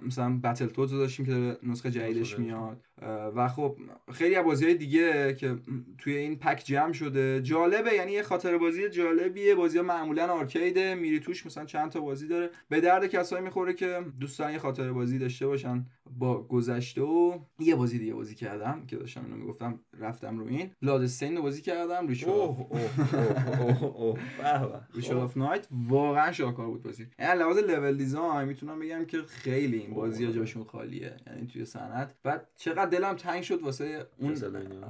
مثلا 0.01 0.39
Battletoads 0.43 0.91
داشتیم 0.91 1.25
که 1.25 1.57
نسخه 1.63 1.91
جدیدش 1.91 2.39
میاد. 2.39 2.85
و 3.35 3.47
خب 3.47 3.77
خیلی 4.11 4.35
از 4.35 4.45
بازی 4.45 4.65
های 4.65 4.75
دیگه 4.75 5.35
که 5.35 5.55
توی 5.97 6.15
این 6.15 6.35
pack 6.35 6.63
جمع 6.65 6.93
شده. 6.93 7.41
جالبه 7.41 7.93
یعنی 7.93 8.11
یه 8.11 8.23
خاطر 8.23 8.57
بازی 8.57 8.89
جالبیه. 8.89 9.55
بازی 9.55 9.77
ها 9.77 9.83
معمولا 9.83 10.27
آرکیده 10.27 10.95
میری 10.95 11.19
توش 11.19 11.45
مثلا 11.45 11.65
چند 11.65 11.91
تا 11.91 11.99
بازی 11.99 12.27
داره. 12.27 12.49
به 12.69 12.81
درد 12.81 13.07
کسایی 13.07 13.43
می‌خوره 13.43 13.73
که 13.73 13.99
دوستان 14.19 14.51
یه 14.51 14.57
خاطر 14.59 14.91
بازی 14.91 15.19
داشته 15.19 15.47
باشن. 15.47 15.85
با 16.17 16.43
گذشته 16.43 17.01
و 17.01 17.39
یه 17.59 17.75
بازی 17.75 17.99
دیگه 17.99 18.13
بازی 18.13 18.35
کردم 18.35 18.85
که 18.87 18.95
داشتم 18.95 19.23
اینو 19.25 19.37
می‌گفتم 19.37 19.79
رفتم 19.99 20.39
رو 20.39 20.47
این. 20.47 20.71
Bloodstained 20.81 21.37
رو 21.37 21.41
بازی 21.41 21.61
کردم 21.61 22.07
Ritual 22.07 22.55
of 25.17 25.37
the 25.37 25.48
Night 25.48 25.67
واقعا 25.87 26.31
شاکار 26.31 26.67
بود 26.67 26.83
بازی. 26.83 27.07
یعنی 27.19 27.39
لحاظ 27.39 27.57
level 27.57 27.97
design 27.97 28.47
می‌تونم 28.47 28.79
بگم 28.79 29.05
که 29.05 29.21
خیلی 29.27 29.77
این 29.77 29.93
بازی 29.93 30.25
ها 30.25 30.31
جاشون 30.31 30.63
خالیه 30.63 31.15
یعنی 31.27 31.47
توی 31.47 31.65
صنعت. 31.65 32.15
بعد 32.23 32.47
چقدر 32.55 32.89
دلم 32.89 33.15
تنگ 33.15 33.43
شد 33.43 33.61
واسه 33.61 34.07
اون 34.17 34.37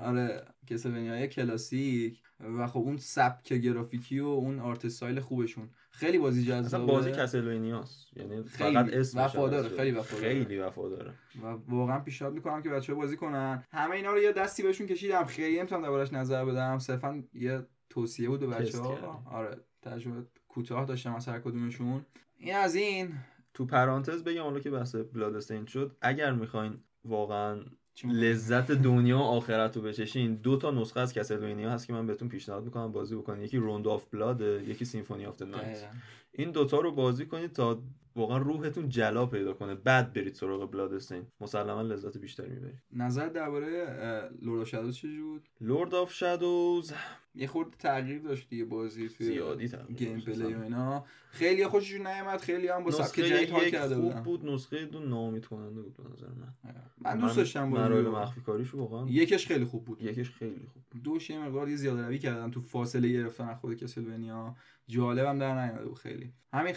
آره 0.03 0.43
Castlevania 0.67 1.23
ی 1.23 1.27
کلاسیک. 1.27 2.21
و 2.57 2.67
خب 2.67 2.79
اون 2.79 2.97
سبک 2.97 3.53
گرافیکی 3.53 4.19
و 4.19 4.25
اون 4.25 4.59
art 4.60 4.86
style 4.86 5.19
خوبشون. 5.19 5.69
خیلی 5.98 6.18
بازی 6.18 6.46
جذابه. 6.46 6.86
بازی 6.86 7.12
Castlevania 7.12 8.01
ست 8.01 8.17
یعنی 8.18 8.44
فقط 8.44 8.94
اسمش 8.94 9.24
وفاداره 9.24 9.70
خیلی 9.70 9.92
وفاداره. 9.92 10.34
خیلی 10.34 10.58
وفاداره. 10.60 11.13
و 11.44 11.46
واقعا 11.68 12.00
پیشنهاد 12.00 12.34
می‌کنم 12.34 12.62
که 12.62 12.70
بچه‌ها 12.70 13.00
بازی 13.00 13.18
کنن. 13.18 13.63
همه 13.72 13.96
اینا 13.96 14.13
رو 14.13 14.20
یه 14.20 14.32
دستی 14.32 14.63
بهشون 14.63 14.88
کشیدم. 14.88 15.25
خیلی 15.25 15.58
نمی‌تونم 15.60 15.82
دربارش 15.82 16.13
نظر 16.13 16.46
بدم. 16.46 16.80
صرفا 16.80 17.24
یه 17.34 17.66
توصیه 17.89 18.30
بود 18.30 18.39
به 18.39 18.48
بچه‌ها. 18.48 19.24
آره 19.32 19.58
تجربه 19.82 20.25
کوتاه 20.48 20.86
داشتم 20.86 21.16
از 21.16 21.27
هر 21.27 21.39
کدومشون. 21.39 22.06
این 22.38 22.56
از 22.56 22.75
این. 22.75 23.13
تو 23.54 23.66
پرانتز 23.66 24.24
بگم 24.24 24.44
حالا 24.44 24.60
که 24.60 24.72
بحث 24.72 24.96
Bloodstained 24.96 25.65
شد. 25.66 25.98
اگر 26.01 26.34
می‌خواین 26.34 26.80
واقعا 27.06 27.60
لذت 28.06 28.72
دنیا 28.72 29.18
و 29.18 29.22
آخرت 29.22 29.75
رو 29.75 29.82
بچشین. 29.82 30.36
دو 30.36 30.58
تا 30.58 30.72
نسخه 30.72 31.00
از 31.00 31.13
Castlevania 31.13 31.69
هست 31.70 31.88
که 31.88 31.94
من 31.94 32.08
بهتون 32.08 32.30
پیشنهاد 32.30 32.63
می‌کنم 32.63 32.92
بازی 32.92 33.16
بکنید. 33.16 33.44
یکی 33.44 33.58
Rondo 33.57 33.88
of 33.88 34.05
Blood 34.13 34.41
یکی 34.42 34.86
Symphony 34.86 35.25
of 35.25 35.41
the 35.41 35.60
Night 35.60 35.89
این 36.32 36.51
دوتا 36.51 36.80
رو 36.80 36.92
بازی 36.92 37.25
کنید 37.25 37.51
تا 37.51 37.80
واقعا 38.17 38.38
روحتون 38.38 38.89
جلا 38.89 39.25
پیدا 39.25 39.53
کنه. 39.53 39.75
بعد 39.75 40.13
برید 40.13 40.33
سراغ 40.33 40.71
Bloodstained 40.72 41.24
مسلما 41.41 41.81
لذت 41.81 42.17
بیشتری 42.17 42.50
می‌برید. 42.50 42.81
نظر 42.93 43.27
درباره 43.27 44.29
Lords 44.41 44.62
of 44.62 44.67
Shadow 44.67 44.96
چه 44.95 45.07
بود؟ 45.07 45.50
Lords 45.62 45.96
of 45.96 46.13
Shadow 46.13 46.93
یه 47.36 47.47
خورده 47.47 47.77
تغییر 47.79 48.21
داشت 48.21 48.50
دیگه 48.50 48.65
بازی 48.65 49.09
توی 49.09 49.25
زیادی 49.25 49.71
gameplay 49.96 50.53
و 50.53 50.62
اینا. 50.62 51.05
خیلی 51.29 51.67
خوششون 51.67 52.07
نیومد. 52.07 52.39
خیلی 52.39 52.67
هم 52.67 52.83
با 52.83 52.91
سبک 52.91 53.15
جدید 53.15 53.50
حال 53.50 53.69
کرده 53.69 53.97
بودن. 53.97 54.24
بود 54.24 54.45
نسخه 54.45 54.86
دو 54.86 55.00
ناامید 55.00 55.45
کننده 55.45 55.81
بود 55.81 55.97
به 55.97 56.03
نظر 56.13 56.27
من. 56.27 56.74
من 56.97 57.19
دوست 57.19 57.38
داشتم 57.38 57.69
بازی 57.69 57.83
مراحل 57.83 58.07
مخفی 58.07 58.41
کاریش 58.41 58.74
واقعا 58.74 59.07
یکش 59.09 59.47
خیلی 59.47 59.65
خوب 59.65 59.86
بود. 59.86 60.01
یکش 60.01 60.29
خیلی 60.29 60.67
خوب 60.74 60.83
بود. 60.91 61.03
دوش 61.03 61.29
یه 61.29 61.39
مقدار 61.39 61.75
زیاده 61.75 62.05
روی 62.05 62.19
کردن 62.19 62.51
تو 62.51 62.62
فاصله 62.62 63.09
گرفتن 63.09 63.53
خود 63.53 63.77
Castlevania. 63.77 64.55
جالبم 64.88 65.39
در 65.39 65.65
نیومده 65.65 65.86
بود 65.86 65.97
خیلی. 65.97 66.33
همین 66.53 66.75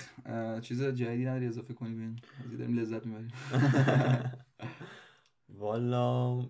چیز 0.61 0.83
جدیدی 0.83 1.27
نداری 1.31 1.47
اضافه 1.47 1.75
کنی 1.75 1.95
ببین 1.95 2.19
داریم 2.59 2.79
لذت 2.79 3.07
می‌بریم. 3.07 3.33
والا 5.49 6.41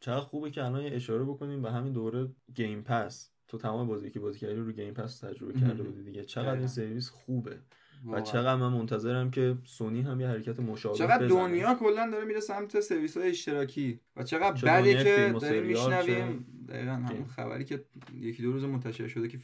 چقدر 0.00 0.20
خوبه 0.20 0.50
که 0.50 0.64
الان 0.64 0.84
اشاره 0.84 1.24
بکنیم 1.24 1.62
به 1.62 1.72
همین 1.72 1.92
دوره 1.92 2.28
گیم 2.54 2.82
پس. 2.82 3.30
تو 3.48 3.58
تمام 3.58 3.86
بازی 3.86 4.10
که 4.10 4.20
بازی 4.20 4.38
کردی 4.38 4.54
رو 4.54 4.72
گیم 4.72 4.94
پس 4.94 5.18
تجربه 5.18 5.60
کرده 5.60 5.82
بودی 5.82 6.02
دیگه. 6.02 6.24
چقدر 6.24 6.58
این 6.58 6.66
سرویس 6.66 7.10
خوبه. 7.10 7.56
و 8.12 8.20
چقدر 8.20 8.56
من 8.56 8.72
منتظرم 8.72 9.30
که 9.30 9.58
سونی 9.64 10.00
هم 10.00 10.20
یه 10.20 10.28
حرکت 10.28 10.60
مشابه 10.60 10.98
چقدر 10.98 11.26
دنیا 11.26 11.74
کلا 11.74 12.10
داره 12.10 12.24
میره 12.24 12.40
سمت 12.40 12.80
سرویس 12.80 13.16
های 13.16 13.30
اشتراکی. 13.30 14.00
و 14.16 14.22
چقدر 14.22 14.80
بده 14.80 15.04
که 15.04 15.34
داریم 15.40 15.62
میشنویم. 15.62 16.46
دقیقا 16.68 16.92
همون 16.92 17.24
خبری 17.24 17.64
که 17.64 17.84
یکی 18.20 18.42
دو 18.42 18.52
روز 18.52 18.64
منتشر 18.64 19.08
شده 19.08 19.28
که 19.28 19.38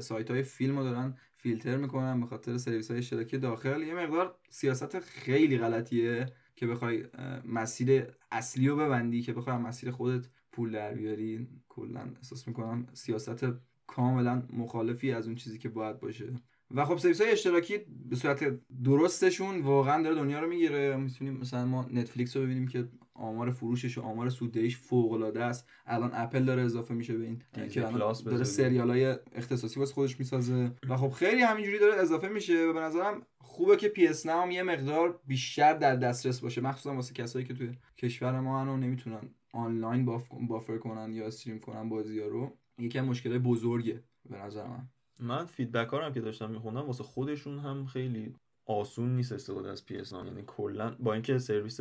سایت 0.00 0.30
های 0.30 0.42
فیلم 0.42 0.78
رو 0.78 0.84
دارن 0.84 1.16
فیلتر 1.38 1.76
می‌کنن 1.76 2.20
به 2.20 2.26
خاطر 2.26 2.58
سرویس 2.58 2.90
های 2.90 2.98
اشتراکی 2.98 3.38
داخل. 3.38 3.82
یه 3.82 3.94
مقدار 3.94 4.38
سیاست 4.50 4.98
خیلی 4.98 5.58
غلطیه 5.58 6.26
که 6.56 6.66
بخوای 6.66 7.04
مسیر 7.44 8.06
اصلی 8.30 8.68
رو 8.68 8.76
ببندی 8.76 9.22
که 9.22 9.32
بخوای 9.32 9.56
مسیر 9.56 9.90
خودت 9.90 10.28
پول 10.52 10.72
در 10.72 10.94
بیاری. 10.94 11.48
کلا 11.68 12.00
احساس 12.16 12.48
می‌کنم 12.48 12.86
سیاست 12.92 13.44
کاملا 13.86 14.42
مخالفی 14.52 15.12
از 15.12 15.26
اون 15.26 15.36
چیزی 15.36 15.58
که 15.58 15.68
باید 15.68 16.00
باشه. 16.00 16.34
و 16.70 16.84
خب 16.84 16.98
سرویس 16.98 17.20
های 17.20 17.30
اشتراکی 17.30 17.78
به 18.10 18.16
صورت 18.16 18.58
درستشون 18.84 19.60
واقعا 19.60 20.02
داره 20.02 20.14
دنیا 20.14 20.40
رو 20.40 20.48
می‌گیره. 20.48 20.96
می‌تونیم 20.96 21.34
مثلا 21.34 21.64
ما 21.66 21.86
نتفلیکس 21.92 22.36
رو 22.36 22.42
ببینیم 22.42 22.68
که 22.68 22.88
آمار 23.14 23.50
فروشش 23.50 23.98
و 23.98 24.00
آمار 24.00 24.30
سوددهیش 24.30 24.76
فوق 24.76 25.12
العاده 25.12 25.44
است. 25.44 25.68
الان 25.86 26.10
اپل 26.14 26.44
داره 26.44 26.62
اضافه 26.62 26.94
میشه 26.94 27.16
به 27.16 27.24
این. 27.24 27.42
که 27.68 27.80
داره 28.24 28.44
سریال 28.44 28.90
های 28.90 29.16
اختصاصی 29.32 29.80
واسه 29.80 29.94
خودش 29.94 30.18
می‌سازه. 30.18 30.70
و 30.88 30.96
خب 30.96 31.10
خیلی 31.10 31.42
همینجوری 31.42 31.78
داره 31.78 32.00
اضافه 32.00 32.28
میشه 32.28 32.66
و 32.66 32.72
به 32.72 32.80
نظرم 32.80 33.26
خوبه 33.38 33.76
که 33.76 33.88
PS 33.88 34.26
هم 34.26 34.50
یه 34.50 34.62
مقدار 34.62 35.20
بیشتر 35.26 35.74
در 35.74 35.96
دسترس 35.96 36.40
باشه 36.40 36.60
مخصوصا 36.60 36.94
واسه 36.94 37.14
کسایی 37.14 37.44
که 37.44 37.54
توی 37.54 37.70
کشور 37.96 38.40
ما 38.40 38.60
هنو 38.60 38.76
نمی‌تونن 38.76 39.20
آنلاین 39.52 40.04
buff... 40.04 40.28
buffer 40.48 40.78
کنن 40.78 41.12
یا 41.12 41.26
stream 41.26 41.58
کنن 41.58 41.88
بازی 41.88 42.20
ها 42.20 42.26
رو. 42.26 42.56
یکی 42.78 43.00
مشکل 43.00 43.38
بزرگه 43.38 44.02
به 44.30 44.38
نظر 44.38 44.66
من. 44.66 44.88
من 45.18 45.44
feedback 45.44 45.94
هم 45.94 46.12
که 46.12 46.20
داشتم 46.20 46.50
میخوندم 46.50 46.86
واسه 46.86 47.04
خودشون 47.04 47.58
هم 47.58 47.86
خیلی 47.86 48.34
آسون 48.66 49.16
نیست 49.16 49.32
استفاده 49.32 49.68
از 49.68 49.84
PS 49.88 50.12
یعنی 50.12 50.42
کلا 50.46 50.96
با 50.98 51.12
اینکه 51.12 51.38
سرویس 51.38 51.80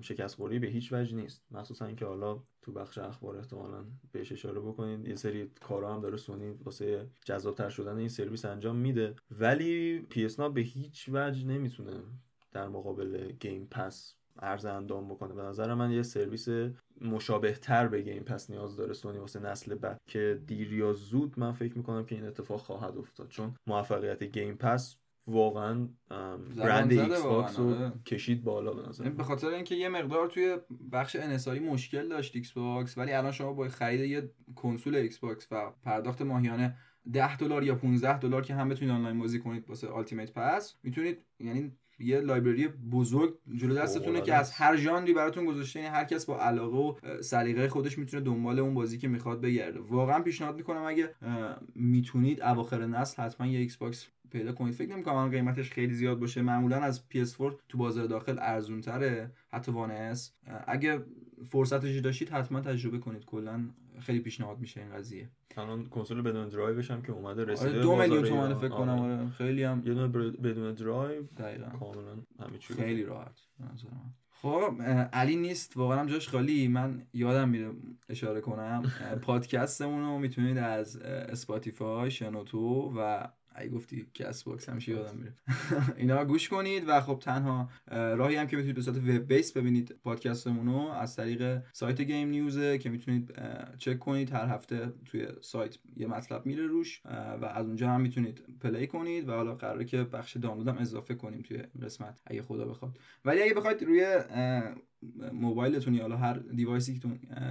شکست 0.00 0.34
خوری 0.36 0.58
به 0.58 0.66
هیچ 0.66 0.92
وجه 0.92 1.16
نیست. 1.16 1.42
مخصوصا 1.50 1.86
اینکه 1.86 2.06
حالا 2.06 2.42
تو 2.62 2.72
بخش 2.72 2.98
اخبار 2.98 3.36
احتمالا 3.36 3.84
بهش 4.12 4.32
اشاره 4.32 4.60
بکنید. 4.60 5.08
یه 5.08 5.14
سری 5.14 5.50
کارا 5.60 5.94
هم 5.94 6.00
داره 6.00 6.16
سونی 6.16 6.50
واسه 6.50 7.10
جذابتر 7.24 7.68
شدن 7.68 7.96
این 7.96 8.08
سرویس 8.08 8.44
انجام 8.44 8.76
میده. 8.76 9.14
ولی 9.30 10.02
PS 10.10 10.40
به 10.40 10.60
هیچ 10.60 11.08
وجه 11.12 11.46
نمی‌تونه 11.46 12.02
در 12.52 12.68
مقابل 12.68 13.32
Game 13.32 13.66
Pass 13.70 14.16
عرض 14.42 14.64
اندام 14.64 15.08
بکنه. 15.08 15.34
به 15.34 15.42
نظر 15.42 15.74
من 15.74 15.90
یه 15.90 16.02
سرویس 16.02 16.48
مشابه 17.00 17.52
تر 17.52 17.88
به 17.88 18.02
Game 18.02 18.22
Pass 18.22 18.50
نیاز 18.50 18.76
داره 18.76 18.92
سونی 18.92 19.18
واسه 19.18 19.40
نسل 19.40 19.74
بعد. 19.74 20.00
که 20.06 20.40
دیر 20.46 20.72
یا 20.72 20.92
زود 20.92 21.38
من 21.38 21.52
فکر 21.52 21.78
می‌کنم 21.78 22.04
که 22.06 22.14
این 22.14 22.24
اتفاق 22.24 22.60
خواهد 22.60 22.98
افتاد. 22.98 23.28
چون 23.28 23.54
موفقیت 23.66 24.22
Game 24.22 24.54
Pass 24.54 24.96
واقعا 25.26 25.88
برند 26.56 26.92
Xbox 26.92 27.58
رو 27.58 27.74
آره. 27.74 27.92
کشید 28.06 28.44
بالا 28.44 28.72
به 28.72 28.88
نظر 28.88 29.08
به 29.08 29.22
خاطر 29.22 29.48
اینکه 29.48 29.74
یه 29.74 29.88
مقدار 29.88 30.26
توی 30.26 30.56
بخش 30.92 31.16
انحصاری 31.16 31.60
مشکل 31.60 32.08
داشت 32.08 32.36
Xbox 32.36 32.98
ولی 32.98 33.12
الان 33.12 33.32
شما 33.32 33.52
با 33.52 33.68
خرید 33.68 34.00
یه 34.00 34.30
کنسول 34.54 34.94
Xbox 34.94 35.48
و 35.50 35.72
پرداخت 35.82 36.22
ماهیانه 36.22 36.76
10 37.12 37.36
دلار 37.36 37.64
یا 37.64 37.74
15 37.74 38.18
دلار 38.18 38.42
که 38.42 38.54
هم 38.54 38.68
بتونید 38.68 38.94
آنلاین 38.94 39.18
بازی 39.18 39.38
کنید 39.38 39.68
واسه 39.68 39.88
Ultimate 39.88 40.32
Pass 40.32 40.76
می‌تونید 40.82 41.18
یعنی 41.38 41.72
یه 42.04 42.20
library 42.20 42.68
بزرگ 42.68 43.34
جلو 43.54 43.74
دستتونه 43.74 44.20
که 44.20 44.34
از 44.34 44.52
هر 44.52 44.76
ژانری 44.76 45.14
براتون 45.14 45.44
گذاشته 45.44 45.80
یعنی 45.80 45.94
هر 45.94 46.04
کس 46.04 46.26
با 46.26 46.40
علاقه 46.40 46.76
و 46.76 47.22
سلیقه 47.22 47.68
خودش 47.68 47.98
می‌تونه 47.98 48.22
دنبال 48.22 48.58
اون 48.58 48.74
بازی 48.74 48.98
که 48.98 49.08
می‌خواد 49.08 49.40
بگرده. 49.40 49.80
واقعا 49.80 50.20
پیشنهاد 50.20 50.56
می‌کنم 50.56 50.82
اگه 50.82 51.14
می‌تونید 51.74 52.42
اواخر 52.42 52.86
نسل 52.86 53.22
حتما 53.22 53.46
یه 53.46 53.58
Xbox 53.58 54.06
پیدا 54.30 54.52
کنید. 54.52 54.74
فکر 54.74 54.92
نمی‌کنم 54.92 55.30
قیمتش 55.30 55.70
خیلی 55.70 55.94
زیاد 55.94 56.18
باشه. 56.20 56.42
معمولا 56.42 56.76
از 56.76 57.02
PS4 57.10 57.54
تو 57.68 57.78
بازار 57.78 58.06
داخل 58.06 58.38
ارزون 58.38 58.80
تره 58.80 59.32
حتی 59.52 59.72
One 59.72 59.90
S. 59.90 60.32
اگه 60.66 61.04
فرصتش 61.50 61.98
داشتید 61.98 62.30
حتما 62.30 62.60
تجربه 62.60 62.98
کنید. 62.98 63.24
کلا 63.24 63.68
خیلی 64.00 64.20
پیشنهاد 64.20 64.58
میشه 64.58 64.80
این 64.80 64.90
قضیه. 64.90 65.30
الان 65.56 65.86
کنسول 65.86 66.22
بدون 66.22 66.48
درایوش 66.48 66.90
هم 66.90 67.02
که 67.02 67.12
اومده 67.12 67.44
رسیده. 67.44 67.70
آره 67.70 67.82
دو 67.82 67.96
میلیون 67.96 68.22
تومن 68.22 68.54
فکر 68.54 68.68
کنم 68.68 68.98
آره. 68.98 69.28
خیلی 69.28 69.62
هم 69.62 69.82
یه 69.86 69.94
دونه 69.94 70.08
بدون 70.30 70.74
درایو 70.74 71.22
کاملا 71.80 72.16
همه 72.40 72.58
چی 72.58 72.74
خیلی 72.74 73.04
راحت 73.04 73.40
خب 74.30 74.82
علی 75.12 75.36
نیست 75.36 75.76
واقعا 75.76 76.00
هم 76.00 76.06
جاش 76.06 76.28
خالی. 76.28 76.68
من 76.68 77.06
یادم 77.12 77.48
میره 77.48 77.70
اشاره 78.08 78.40
کنم 78.40 78.92
پادکستمون 79.22 80.00
رو 80.00 80.18
می‌تونید 80.18 80.58
از 80.58 80.96
اسپاتیفای 80.96 82.10
شنوتو 82.10 82.92
و 82.96 83.28
ای 83.60 83.68
گفتی 83.68 84.06
کس 84.14 84.42
باکس 84.42 84.68
همیشه 84.68 84.92
یادم 84.92 85.16
میره. 85.16 85.34
اینا 85.96 86.24
گوش 86.24 86.48
کنید 86.48 86.84
و 86.88 87.00
خب 87.00 87.18
تنها 87.22 87.68
راهی 87.90 88.36
هم 88.36 88.46
که 88.46 88.56
می‌تونید 88.56 88.76
به 88.76 88.82
صورت 88.82 88.96
web 88.96 89.32
base 89.32 89.52
ببینید 89.52 89.96
پادکستمون 90.02 90.66
رو 90.66 90.78
از 90.78 91.16
طریق 91.16 91.62
سایت 91.72 92.00
گیم 92.00 92.28
نیوزه 92.28 92.78
که 92.78 92.90
می‌تونید 92.90 93.32
چک 93.78 93.98
کنید. 93.98 94.32
هر 94.32 94.46
هفته 94.46 94.92
توی 95.04 95.26
سایت 95.40 95.78
یه 95.96 96.06
مطلب 96.06 96.46
میره 96.46 96.66
روش 96.66 97.02
و 97.40 97.44
از 97.44 97.66
اونجا 97.66 97.88
هم 97.88 98.00
می‌تونید 98.00 98.42
play 98.60 98.86
کنید 98.86 99.28
و 99.28 99.32
حالا 99.32 99.54
قراره 99.54 99.84
که 99.84 100.04
بخش 100.04 100.36
دانلود 100.36 100.68
هم 100.68 100.78
اضافه 100.78 101.14
کنیم 101.14 101.42
توی 101.42 101.58
قسمت 101.58 102.20
اگه 102.26 102.42
خدا 102.42 102.64
بخواد. 102.64 102.98
ولی 103.24 103.42
اگه 103.42 103.54
بخواید 103.54 103.82
روی 103.82 104.06
موبایلتون 105.32 105.94
یا 105.94 106.02
حالا 106.02 106.16
هر 106.16 106.34
device 106.34 106.89
ی 106.89 106.98
که 106.98 107.08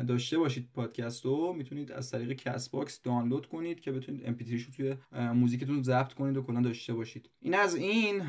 داشته 0.08 0.38
باشید 0.38 0.70
پادکست 0.74 1.26
رو 1.26 1.54
می‌تونید 1.54 1.92
از 1.92 2.12
طریق 2.12 2.34
Castbox 2.34 3.02
دانلود 3.02 3.46
کنید 3.46 3.80
که 3.80 3.92
بتونید 3.92 4.26
ام 4.26 4.34
رو 4.34 4.74
توی 4.76 4.96
موزیکتون 5.34 5.84
ضبط 5.84 6.14
کنید 6.14 6.38
و 6.38 6.42
کلا 6.42 6.62
داشته 6.62 6.94
باشید. 6.94 7.30
این 7.40 7.56
از 7.56 7.76
این. 7.76 8.22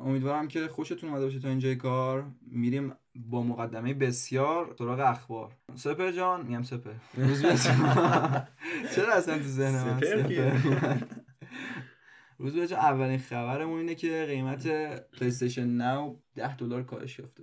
امیدوارم 0.00 0.48
که 0.48 0.68
خوشتون 0.68 1.10
اومده 1.10 1.24
باشه 1.24 1.38
تا 1.38 1.48
اینجای 1.48 1.76
کار. 1.76 2.26
میریم 2.46 2.92
با 3.14 3.42
مقدمه 3.42 3.94
بسیار 3.94 4.74
سراغ 4.78 5.00
اخبار. 5.00 5.56
سپر 5.74 6.12
جان 6.12 6.46
میگم 6.46 6.62
سپر. 6.62 6.90
چرا 8.94 9.14
اصلا 9.14 9.38
تو 9.38 9.62
من 9.62 10.00
روز 12.38 12.72
اولین 12.72 13.18
خبرمون 13.18 13.78
اینه 13.78 13.94
که 13.94 14.24
قیمت 14.28 14.66
پلیستیشن 15.12 15.66
ناو 15.66 16.20
10 16.34 16.56
دلار 16.56 16.82
کاهش 16.82 17.18
یافته. 17.18 17.42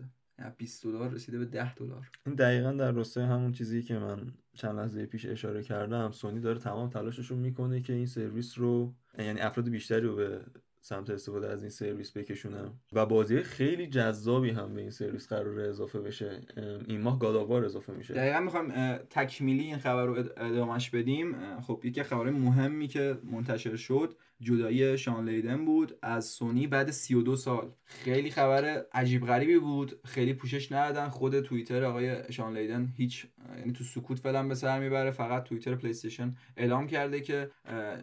20 0.58 0.84
دلار 0.84 1.10
رسیده 1.10 1.38
به 1.38 1.46
10 1.46 1.76
دلار. 1.76 2.12
این 2.26 2.36
دقیقا 2.36 2.72
در 2.72 2.92
راستای 2.92 3.24
همون 3.24 3.52
چیزی 3.52 3.82
که 3.82 4.00
من 4.00 4.34
چند 4.54 4.80
لحظه 4.80 5.06
پیش 5.06 5.26
اشاره 5.26 5.64
کردم 5.64 6.12
سونی 6.12 6.40
داره 6.40 6.60
تمام 6.60 6.90
تلاشش 6.90 7.32
رو 7.32 7.36
می‌کنه 7.36 7.82
که 7.82 7.94
این 7.94 8.06
سرویس 8.06 8.58
رو 8.60 8.94
یعنی 9.20 9.40
افراد 9.40 9.70
بیشتری 9.70 10.02
رو 10.02 10.16
به 10.16 10.42
سمت 10.82 11.10
استفاده 11.10 11.50
از 11.50 11.62
این 11.62 11.70
سرویس 11.70 12.18
بکشونم 12.18 12.80
و 12.94 13.06
بازی 13.06 13.44
خیلی 13.44 13.88
جذابی 13.88 14.50
هم 14.50 14.74
به 14.74 14.82
این 14.82 14.90
سرویس 14.90 15.28
قرار 15.28 15.60
اضافه 15.60 16.00
بشه. 16.00 16.42
این 16.88 17.02
ماه 17.02 17.20
God 17.20 17.37
of 17.37 17.48
War 17.48 17.66
اضافه 17.66 17.94
میشه. 17.94 18.14
دقیقا 18.14 18.40
می‌خوایم 18.40 18.98
تکمیلی 18.98 19.64
این 19.64 19.78
خبر 19.78 20.06
رو 20.06 20.24
ادامهش 20.38 20.90
بدیم. 20.90 21.60
خب 21.60 21.82
یکی 21.84 22.04
خبر 22.04 22.30
مهمی 22.30 22.88
که 22.88 23.18
منتشر 23.32 23.76
شد 23.76 24.14
جدایی 24.42 24.98
شان 24.98 25.30
لیدن 25.30 25.66
بود 25.66 25.98
از 26.02 26.26
سونی 26.26 26.68
بعد 26.68 26.92
32 26.92 27.36
سال. 27.36 27.72
خیلی 27.86 28.32
خبر 28.32 28.86
عجیب 28.94 29.26
غریبی 29.26 29.60
بود. 29.60 30.00
خیلی 30.06 30.34
پوشش 30.34 30.72
ندادن. 30.72 31.10
خود 31.10 31.40
توییتر 31.40 31.84
آقای 31.84 32.34
شان 32.34 32.58
لیدن 32.58 32.94
هیچ 32.98 33.26
یعنی 33.58 33.74
تو 33.74 33.84
سکوت 33.84 34.20
فعلا 34.20 34.44
به 34.44 34.56
سر 34.56 34.80
می‌بره. 34.80 35.12
فقط 35.12 35.44
توییتر 35.44 35.76
PlayStation 35.76 36.36
اعلام 36.58 36.88
کرده 36.88 37.22
که 37.22 37.52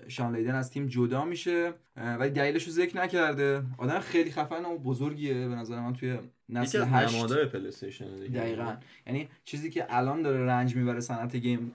شان 0.09 0.37
لیدن 0.37 0.55
از 0.55 0.71
تیم 0.71 0.87
جدا 0.87 1.25
میشه. 1.25 1.73
ولی 1.97 2.31
دلیلش 2.31 2.65
رو 2.65 2.73
ذکر 2.73 2.97
نکرده. 2.97 3.63
آدم 3.79 4.01
خیلی 4.01 4.31
خفن 4.31 4.65
و 4.65 4.79
بزرگیه 4.79 5.35
به 5.35 5.55
نظر 5.55 5.81
من 5.81 5.93
توی 5.93 6.19
نسل 6.49 6.85
هشت. 6.91 7.47
PlayStation 7.53 8.15
دقیقا. 8.15 8.77
یعنی 9.07 9.29
چیزی 9.45 9.71
که 9.71 9.87
الان 9.89 10.23
داره 10.23 10.47
رنج 10.47 10.77
می‌بره 10.77 11.01
صنعت 11.01 11.37
game 11.37 11.73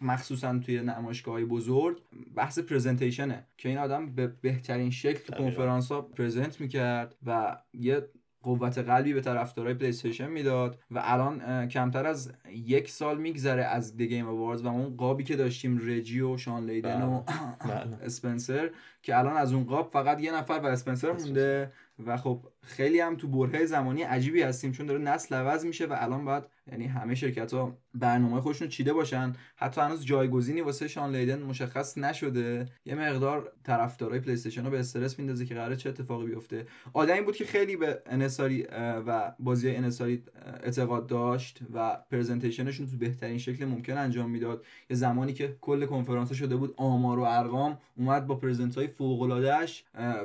مخصوصا 0.00 0.58
توی 0.58 0.82
نمایشگاه 0.82 1.44
بزرگ 1.44 2.02
بحث 2.34 2.58
presentation 2.58 3.39
ه 3.39 3.46
که 3.58 3.68
این 3.68 3.78
آدم 3.78 4.14
به 4.14 4.26
بهترین 4.26 4.90
شکل 4.90 5.18
تو 5.18 5.32
کنفرانس 5.32 5.92
ها 5.92 6.02
present 6.02 6.60
می‌کرد 6.60 7.14
و 7.26 7.56
یه 7.72 8.08
قوت 8.42 8.78
قلبی 8.78 9.12
به 9.12 9.20
طرفدارای 9.20 9.74
PlayStation 9.74 10.30
می‌داد 10.30 10.78
و 10.90 11.00
الان 11.04 11.68
کمتر 11.68 12.06
از 12.06 12.32
یک 12.52 12.90
سال 12.90 13.18
میگذره 13.18 13.64
از 13.64 13.96
The 13.96 14.08
Game 14.08 14.28
و 14.28 14.68
اون 14.68 14.96
قابی 14.96 15.24
که 15.24 15.36
داشتیم 15.36 15.78
رجی 15.78 16.20
و 16.20 16.36
شان 16.36 16.66
لیدن 16.66 17.02
و 17.02 17.22
بله. 17.22 17.84
بله. 17.84 17.96
اسپنسر 18.04 18.70
که 19.02 19.18
الان 19.18 19.36
از 19.36 19.52
اون 19.52 19.64
قاب 19.64 19.90
فقط 19.92 20.20
یه 20.20 20.34
نفر 20.34 20.60
و 20.62 20.66
اسپنسر 20.66 21.12
مونده 21.12 21.72
و 22.06 22.16
خب 22.16 22.46
خیلی 22.62 23.00
هم 23.00 23.16
تو 23.16 23.28
برهه 23.28 23.66
زمانی 23.66 24.02
عجیبی 24.02 24.42
هستیم 24.42 24.72
چون 24.72 24.86
داره 24.86 25.00
نسل 25.00 25.34
عوض 25.34 25.64
میشه 25.64 25.86
و 25.86 25.96
الان 25.98 26.24
باید 26.24 26.44
یعنی 26.72 26.86
همه 26.86 27.14
شرکت 27.14 27.52
ها 27.52 27.78
برنامه 27.94 28.40
خودشون 28.40 28.68
چیده 28.68 28.92
باشن. 28.92 29.32
حتی 29.56 29.80
هنوز 29.80 30.04
جایگزینی 30.06 30.60
واسه 30.60 30.88
شان 30.88 31.16
لیدن 31.16 31.42
مشخص 31.42 31.98
نشده. 31.98 32.66
یه 32.84 32.94
مقدار 32.94 33.52
طرفدارای 33.64 34.20
پلی 34.20 34.36
رو 34.56 34.70
به 34.70 34.78
استرس 34.78 35.18
میندازه 35.18 35.46
که 35.46 35.54
قراره 35.54 35.76
چه 35.76 35.88
اتفاقی 35.88 36.26
بیفته. 36.26 36.66
آدمی 36.92 37.20
بود 37.20 37.36
که 37.36 37.44
خیلی 37.44 37.76
به 37.76 38.02
انصاری 38.06 38.66
و 39.06 39.32
بازی 39.38 39.70
انصاری 39.70 40.22
اعتقاد 40.62 41.06
داشت 41.06 41.60
و 41.74 41.96
پرزنتیشنشون 42.10 42.86
تو 42.86 42.96
بهترین 42.96 43.38
شکل 43.38 43.64
ممکن 43.64 43.96
انجام 43.96 44.30
می‌داد. 44.30 44.64
یه 44.90 44.96
زمانی 44.96 45.32
که 45.32 45.56
کل 45.60 45.86
کنفرانس 45.86 46.32
شده 46.32 46.56
بود 46.56 46.74
آمار 46.76 47.18
و 47.18 47.22
ارقام 47.22 47.78
اومد 47.96 48.26
با 48.26 48.34
present 48.34 48.78
های 48.78 48.86
فوق 48.86 49.22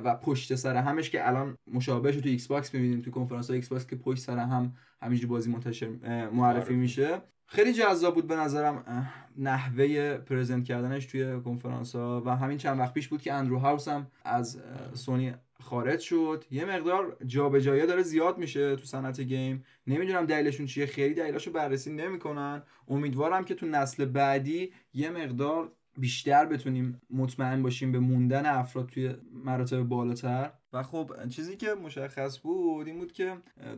و 0.03 0.15
پشت 0.15 0.55
سر 0.55 0.75
همش 0.75 1.09
که 1.09 1.27
الان 1.27 1.57
مشابهش 1.73 2.15
تو 2.15 2.29
Xbox 2.29 2.73
می‌بینیم. 2.73 3.01
تو 3.01 3.11
کنفرانس 3.11 3.47
های 3.47 3.55
Xbox 3.55 3.87
که 3.87 3.95
پشت 3.95 4.21
سر 4.21 4.37
هم 4.37 4.73
همینجوری 5.01 5.27
بازی 5.27 5.51
منتشر 5.51 5.89
معرفی 6.29 6.73
میشه. 6.73 7.21
خیلی 7.45 7.73
جذاب 7.73 8.15
بود 8.15 8.27
به 8.27 8.35
نظرم 8.35 9.07
نحوه 9.37 10.17
present 10.17 10.63
کردنش 10.63 11.05
توی 11.05 11.41
کنفرانس 11.41 11.95
ها 11.95 12.23
و 12.25 12.35
همین 12.35 12.57
چند 12.57 12.79
وقت 12.79 12.93
پیش 12.93 13.07
بود 13.07 13.21
که 13.21 13.33
Andrew 13.33 13.59
House 13.59 13.87
هم 13.87 14.07
از 14.23 14.61
سونی 14.93 15.33
خارج 15.59 15.99
شد. 15.99 16.45
یه 16.51 16.65
مقدار 16.65 17.17
جابجایی 17.25 17.87
داره 17.87 18.01
زیاد 18.01 18.37
میشه 18.37 18.75
تو 18.75 18.85
صنعت 18.85 19.21
game. 19.21 19.63
نمی‌دونم 19.87 20.25
دلیلشون 20.25 20.65
چیه. 20.65 20.85
خیلی 20.85 21.13
دلیلاشو 21.13 21.51
بررسی 21.51 21.93
نمی‌کنن. 21.93 22.63
امیدوارم 22.87 23.43
که 23.43 23.55
تو 23.55 23.65
نسل 23.65 24.05
بعدی 24.05 24.71
یه 24.93 25.09
مقدار 25.09 25.71
بیشتر 25.97 26.45
بتونیم 26.45 27.01
مطمئن 27.09 27.63
باشیم 27.63 27.91
به 27.91 27.99
موندن 27.99 28.45
افراد 28.45 28.89
توی 28.89 29.15
مراتب 29.45 29.81
بالاتر. 29.81 30.51
و 30.73 30.83
خب 30.83 31.11
چیزی 31.29 31.57
که 31.57 31.73
مشخص 31.73 32.39
بود 32.39 32.87
این 32.87 32.99
بود 32.99 33.11
که 33.11 33.33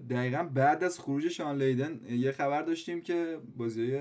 دقیقا 0.09 0.43
بعد 0.53 0.83
از 0.83 0.99
خروج 0.99 1.27
Shawn 1.27 1.61
Layden 1.61 1.99
یه 2.09 2.31
خبر 2.31 2.61
داشتیم 2.61 3.01
که 3.01 3.39
بازی 3.57 3.99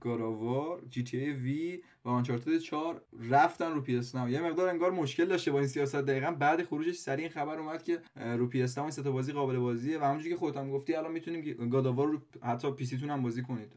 God 0.00 0.31
of 0.31 0.51
War 0.51 0.82
GTA 0.90 1.18
V 1.18 1.82
و 2.04 2.08
Uncharted 2.08 2.58
4 2.58 3.02
رفتن 3.30 3.72
رو 3.72 3.80
PS 3.80 4.14
یه 4.14 4.40
مقدار 4.40 4.68
انگار 4.68 4.90
مشکل 4.90 5.24
داشته 5.24 5.50
با 5.50 5.58
این 5.58 5.68
سیاست. 5.68 5.96
دقیقا 5.96 6.30
بعد 6.30 6.62
خروجش 6.62 6.94
سریع 6.94 7.24
این 7.24 7.28
خبر 7.28 7.58
اومد 7.58 7.82
که 7.82 7.98
رو 8.16 8.46
PS 8.46 8.78
این 8.78 8.90
سه 8.90 9.02
بازی 9.02 9.32
قابل 9.32 9.58
بازیه 9.58 9.98
و 9.98 10.04
همونجوری 10.04 10.30
که 10.30 10.36
خودت 10.36 10.56
هم 10.56 10.70
گفتی 10.70 10.94
الان 10.94 11.12
می‌تونیم 11.12 11.68
God 11.68 11.83
of 11.83 11.93
War 11.93 12.08
رو 12.08 12.18
حتی 12.42 12.70
PC 12.70 12.98
تون 12.98 13.10
هم 13.10 13.22
بازی 13.22 13.42
کنید. 13.42 13.72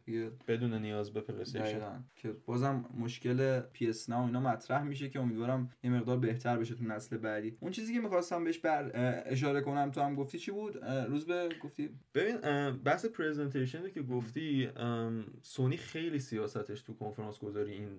بدون 0.47 0.73
نیاز 0.73 1.13
به 1.13 1.21
پلی 1.21 1.43
که 2.15 2.35
بازم 2.45 2.85
مشکل 2.99 3.59
PS 3.59 4.09
اینا 4.09 4.39
مطرح 4.39 4.83
میشه 4.83 5.09
که 5.09 5.19
امیدوارم 5.19 5.69
یه 5.83 5.89
مقدار 5.89 6.17
بهتر 6.17 6.57
بشه 6.57 6.75
تو 6.75 6.83
نسل 6.83 7.17
بعدی. 7.17 7.57
اون 7.59 7.71
چیزی 7.71 7.93
که 7.93 7.99
می‌خواستم 7.99 8.36
بهش 8.43 8.57
بر 8.57 8.91
اشاره 9.25 9.61
کنم. 9.61 9.91
تو 9.91 10.01
هم 10.01 10.15
گفتی 10.15 10.39
چی 10.39 10.51
بود؟ 10.51 10.85
روز 10.85 11.25
به 11.25 11.49
گفتی؟ 11.63 11.89
ببین 12.15 12.37
بحث 12.71 13.05
presentation 13.05 13.89
که 13.89 14.01
گفتی 14.01 14.69
سونی 15.41 15.77
خیلی 15.77 16.19
سیاستش 16.19 16.81
تو 16.81 16.93
کنفرانس 16.93 17.39
گذاری 17.39 17.71
این 17.73 17.89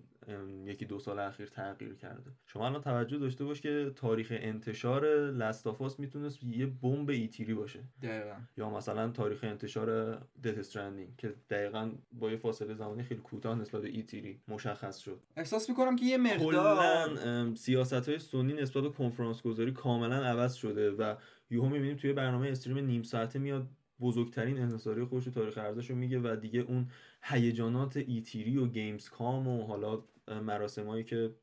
یکی 0.65 0.85
دو 0.85 0.99
سال 0.99 1.19
اخیر 1.19 1.47
تغییر 1.47 1.95
کرده. 1.95 2.31
شما 2.47 2.67
الان 2.67 2.81
توجه 2.81 3.19
داشته 3.19 3.45
باش 3.45 3.61
که 3.61 3.93
تاریخ 3.97 4.29
انتشار 4.31 5.07
Last 5.31 5.66
of 5.66 5.83
Us 5.83 6.01
می‌تونست 6.01 6.45
یه 6.45 6.67
بمب 6.67 7.11
E3 7.11 7.55
باشه. 7.55 7.81
دقیقا. 8.03 8.35
یا 8.57 8.71
مثلا 8.71 9.11
تاریخ 9.11 9.45
انتشار 9.45 10.15
Death 10.43 10.59
Stranding 10.59 11.17
که 11.17 11.35
دقیقا 11.51 11.93
با 12.13 12.31
یه 12.31 12.37
فاصله 12.37 12.75
زمانی 12.75 13.03
خیلی 13.03 13.21
کوتاه 13.21 13.59
نسبت 13.59 13.83
به 13.83 13.89
E3 13.89 14.41
مشخص 14.49 14.99
شد. 14.99 15.21
احساس 15.37 15.69
می‌کنم 15.69 15.97
که 15.97 16.05
یه 16.05 16.17
مقدار 16.17 17.55
سیاست 17.55 18.09
های 18.09 18.19
سونی 18.19 18.53
نسبت 18.53 18.83
به 18.83 18.91
کنفرانس 18.91 19.43
گذاری 19.43 19.73
کاملا 19.73 20.25
عوض 20.25 20.55
شده 20.55 20.91
و 20.91 21.15
یهو 21.51 21.69
می‌بینیم 21.69 21.97
توی 21.97 22.13
برنامه 22.13 22.49
stream 22.49 22.87
نیم 22.87 23.03
ساعته 23.03 23.39
میاد 23.39 23.67
بزرگترین 24.01 24.59
انحصاری 24.59 25.05
خودش 25.05 25.25
تاریخ 25.25 25.59
عرضه‌ش 25.59 25.91
رو 25.91 25.97
میگه 25.97 26.19
و 26.19 26.37
دیگه 26.37 26.61
اون 26.61 26.87
هیجانات 27.23 27.97
E3 27.97 28.57
و 28.57 28.67
Gamescom 28.67 29.49
و 29.49 29.67
حالا 29.67 30.03
مراسمایی 30.29 31.05
که 31.05 31.35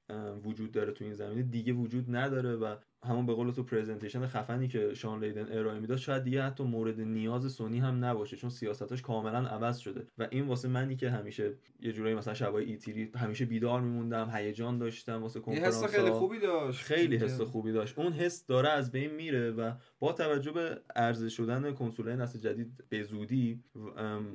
وجود 0.43 0.71
داره 0.71 0.91
تو 0.91 1.03
این 1.03 1.13
زمینه 1.13 1.43
دیگه 1.43 1.73
وجود 1.73 2.15
نداره 2.15 2.55
و 2.55 2.75
همون 3.05 3.25
به 3.25 3.33
قول 3.33 3.51
تو 3.51 3.63
presentation 3.63 4.27
خفنی 4.27 4.67
که 4.67 4.93
Shawn 4.93 5.23
Layden 5.23 5.57
ارائه 5.57 5.79
می‌داد 5.79 5.97
شاید 5.97 6.23
دیگه 6.23 6.43
حتی 6.43 6.63
مورد 6.63 7.01
نیاز 7.01 7.51
سونی 7.51 7.79
هم 7.79 8.05
نباشه 8.05 8.37
چون 8.37 8.49
سیاستاش 8.49 9.01
کاملا 9.01 9.47
عوض 9.47 9.77
شده. 9.77 10.07
و 10.17 10.27
این 10.31 10.47
واسه 10.47 10.67
منی 10.67 10.95
که 10.95 11.09
همیشه 11.09 11.53
یه 11.79 11.91
جورایی 11.91 12.15
مثلا 12.15 12.33
شبای 12.33 12.65
ایتیری 12.65 13.11
همیشه 13.15 13.45
بیدار 13.45 13.81
میموندم 13.81 14.29
هیجان 14.33 14.77
داشتم 14.77 15.21
واسه 15.21 15.39
کنفرانس 15.39 15.83
حس 15.83 15.95
خیلی 15.95 16.11
خوبی 16.11 16.39
داشت. 16.39 16.79
خیلی 16.79 17.17
حس 17.17 17.41
خوبی 17.41 17.71
داشت. 17.71 17.99
اون 17.99 18.13
حس 18.13 18.45
داره 18.45 18.69
از 18.69 18.91
بین 18.91 19.11
میره 19.11 19.51
و 19.51 19.71
با 19.99 20.13
توجه 20.13 20.51
به 20.51 20.81
عرضه 20.95 21.29
شدن 21.29 21.73
کنسولای 21.73 22.15
نسل 22.15 22.39
جدید 22.39 22.83
به 22.89 23.03
زودی 23.03 23.63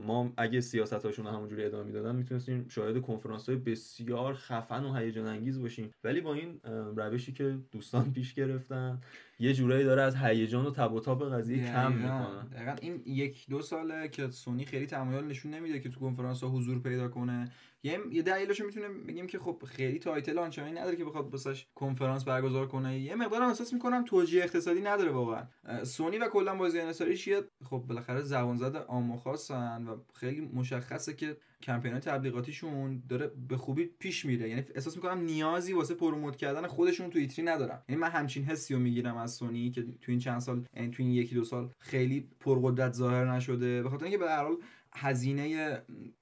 ما 0.06 0.32
اگه 0.36 0.60
سیاستاشون 0.60 1.26
همونجوری 1.26 1.64
ادامه 1.64 1.84
می‌دادن 1.84 2.16
می‌تونستیم 2.16 2.68
شاهد 2.68 3.00
کنفرانس 3.00 3.48
های 3.48 3.58
بسیار 3.58 4.34
خفن 4.34 4.84
و 4.84 4.94
هیجان 4.94 5.26
انگیز 5.26 5.60
باشیم. 5.60 5.90
ولی 6.04 6.20
با 6.20 6.34
این 6.34 6.60
روشی 6.96 7.32
که 7.32 7.58
دوستان 7.72 8.12
پیش 8.12 8.34
گرفتن 8.60 9.00
یه 9.40 9.54
جورایی 9.54 9.84
داره 9.84 10.02
از 10.02 10.16
هیجان 10.16 10.66
و 10.66 10.70
تب 10.70 10.92
و 10.92 11.00
تاب 11.00 11.34
قضیه 11.34 11.66
کم 11.66 11.92
می‌کنه. 11.92 12.42
دقیقا. 12.54 12.76
این 12.80 13.02
یک 13.06 13.46
دو 13.50 13.62
ساله 13.62 14.08
که 14.08 14.30
سونی 14.30 14.64
خیلی 14.64 14.86
تمایل 14.86 15.24
نشون 15.24 15.54
نمیده 15.54 15.80
که 15.80 15.88
تو 15.88 16.00
کنفرانس 16.00 16.42
ها 16.44 16.48
حضور 16.48 16.78
پیدا 16.78 17.08
کنه. 17.08 17.50
یه 17.82 17.98
یه 18.12 18.22
دلیلشو 18.22 18.64
می‌تونیم 18.64 19.06
بگیم 19.06 19.26
که 19.26 19.38
خب 19.38 19.62
خیلی 19.66 19.98
title 19.98 20.38
آنچنانی 20.38 20.72
نداره 20.72 20.96
که 20.96 21.04
بخواد 21.04 21.30
واسش 21.30 21.66
کنفرانس 21.74 22.24
برگزار 22.24 22.66
کنه. 22.66 22.98
یه 22.98 23.14
مقدار 23.14 23.42
احساس 23.42 23.72
می‌کنم 23.72 24.04
توجیه 24.04 24.42
اقتصادی 24.42 24.80
نداره 24.80 25.10
واقعا. 25.10 25.44
سونی 25.84 26.18
و 26.18 26.28
کلا 26.28 26.54
بازی 26.54 26.80
انحصاریش 26.80 27.28
یه 27.28 27.42
خب 27.64 27.84
بالاخره 27.88 28.20
زبان 28.20 28.56
زد 28.56 28.76
عام 28.76 29.03
و 29.03 29.16
خاصن 29.16 29.84
و 29.86 29.96
خیلی 30.14 30.40
مشخصه 30.40 31.14
که 31.14 31.36
کمپین 31.62 31.98
تبلیغاتیشون 31.98 33.02
داره 33.08 33.30
به 33.48 33.56
خوبی 33.56 33.84
پیش 33.84 34.24
میره. 34.24 34.48
یعنی 34.48 34.64
احساس 34.74 34.96
می‌کنم 34.96 35.20
نیازی 35.20 35.72
واسه 35.72 35.94
promote 35.94 36.36
کردن 36.36 36.66
خودشون 36.66 37.10
تو 37.10 37.18
E3 37.18 37.44
ندارن 37.44 37.82
یعنی 37.88 38.00
من 38.00 38.10
همچین 38.10 38.44
حسی 38.44 38.74
رو 38.74 38.80
می‌گیرم 38.80 39.16
از 39.16 39.29
سونی 39.30 39.70
که 39.70 39.82
تو 39.82 40.12
این 40.12 40.18
چند 40.18 40.40
سال 40.40 40.64
یعنی 40.76 40.90
تو 40.90 41.02
این 41.02 41.12
یکی 41.12 41.34
دو 41.34 41.44
سال 41.44 41.70
خیلی 41.78 42.28
پرقدرت 42.40 42.92
ظاهر 42.92 43.32
نشده. 43.32 43.82
به 43.82 43.88
خاطر 43.90 44.04
اینکه 44.04 44.18
به 44.18 44.30
هر 44.30 44.42
حال 44.44 44.56
هزینه 44.92 45.78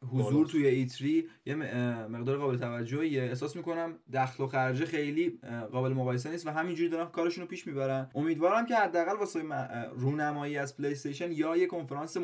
حضور 0.08 0.46
توی 0.46 0.66
E3 0.66 1.24
یه 1.46 1.54
مقدار 2.06 2.38
قابل 2.38 2.56
توجهیه. 2.56 3.22
احساس 3.22 3.56
می‌کنم 3.56 3.94
دخل 4.12 4.44
و 4.44 4.46
خرج 4.46 4.84
خیلی 4.84 5.38
قابل 5.72 5.92
مقایسه 5.92 6.30
نیست 6.30 6.46
و 6.46 6.50
همینجوری 6.50 6.88
دارن 6.88 7.08
کارشون 7.10 7.42
رو 7.42 7.48
پیش 7.48 7.66
می‌برن. 7.66 8.10
امیدوارم 8.14 8.66
که 8.66 8.76
حداقل 8.76 9.16
واسه 9.16 9.42
رونمایی 9.92 10.56
از 10.56 10.76
PlayStation 10.76 11.32
یا 11.32 11.56
یه 11.56 11.66
کنفرانس 11.66 12.16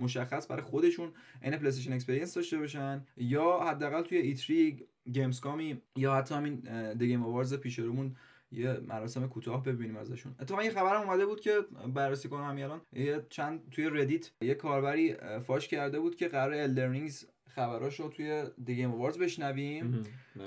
مشخص 0.00 0.50
برای 0.50 0.62
خودشون 0.62 1.08
این 1.42 1.56
PlayStation 1.56 1.92
Experience 1.92 2.34
داشته 2.34 2.58
باشن 2.58 3.04
یا 3.16 3.60
حداقل 3.60 4.02
توی 4.02 4.18
E3 4.18 4.86
Gamescom 5.12 5.40
ی 5.40 5.82
یا 5.96 6.14
حتی 6.14 6.34
همین 6.34 6.56
The 6.92 7.05
Game 7.05 7.22
Awards 7.22 7.54
پیش 7.54 7.78
رومون 7.78 8.16
یه 8.52 8.80
مراسم 8.80 9.28
کوتاه 9.28 9.62
ببینیم 9.64 9.96
ازشون. 9.96 10.34
اتفاقا 10.40 10.62
یه 10.62 10.70
خبرم 10.70 11.00
اومده 11.00 11.26
بود 11.26 11.40
که 11.40 11.60
بررسی 11.94 12.28
کنم 12.28 12.56
الان. 12.56 12.80
یه 12.92 13.26
چند 13.30 13.70
توی 13.70 13.90
Reddit 13.92 14.30
یه 14.42 14.54
کاربری 14.54 15.14
فاش 15.40 15.68
کرده 15.68 16.00
بود 16.00 16.16
که 16.16 16.28
قراره 16.28 16.54
Elden 16.54 16.94
Ring 16.94 17.26
خبراش 17.56 18.00
رو 18.00 18.08
توی 18.08 18.44
The 18.64 18.76
Game 18.76 18.92
Awards 18.92 19.18
بشنویم 19.18 20.04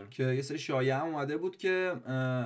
که 0.10 0.24
یه 0.24 0.42
سری 0.42 0.60
شایعه 0.60 0.96
هم 0.96 1.08
اومده 1.08 1.38
بود 1.38 1.58
که 1.58 1.94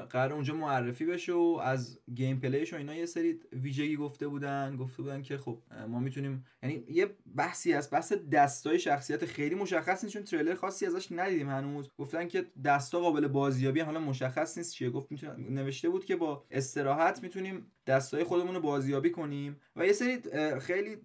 قراره 0.09 0.33
اونجا 0.33 0.55
معرفی 0.55 1.05
بشه 1.05 1.33
و 1.33 1.59
از 1.63 1.99
gameplay 2.15 2.39
ش 2.39 2.73
و 2.73 2.75
اینا 2.75 2.95
یه 2.95 3.05
سری 3.05 3.39
ویژگی 3.53 3.95
گفته 3.95 4.27
بودن. 4.27 4.77
گفته 4.77 5.01
بودن 5.01 5.21
که 5.21 5.37
خب 5.37 5.59
ما 5.87 5.99
می‌تونیم 5.99 6.45
یعنی 6.63 6.83
یه 6.89 7.15
بحثی 7.35 7.73
از 7.73 7.89
بحث 7.91 8.13
دستای 8.13 8.79
شخصیت 8.79 9.25
خیلی 9.25 9.55
مشخص 9.55 10.03
نیست 10.03 10.13
چون 10.13 10.23
تریلر 10.23 10.55
خاصی 10.55 10.85
ازش 10.85 11.07
ندیدیم 11.11 11.49
هنوز. 11.49 11.89
گفتن 11.97 12.27
که 12.27 12.45
دستا 12.65 12.99
قابل 12.99 13.27
بازیابیه 13.27 13.79
حالا 13.79 13.99
مشخص 13.99 14.57
نیست 14.57 14.73
چیه. 14.73 14.89
گفت 14.89 15.07
نوشته 15.37 15.89
بود 15.89 16.05
که 16.05 16.15
با 16.15 16.45
استراحت 16.51 17.23
می‌تونیم 17.23 17.71
دستای 17.87 18.23
خودمون 18.23 18.55
رو 18.55 18.61
بازیابی 18.61 19.11
کنیم. 19.11 19.55
و 19.75 19.85
یه 19.85 19.93
سری 19.93 20.17
خیلی 20.59 20.97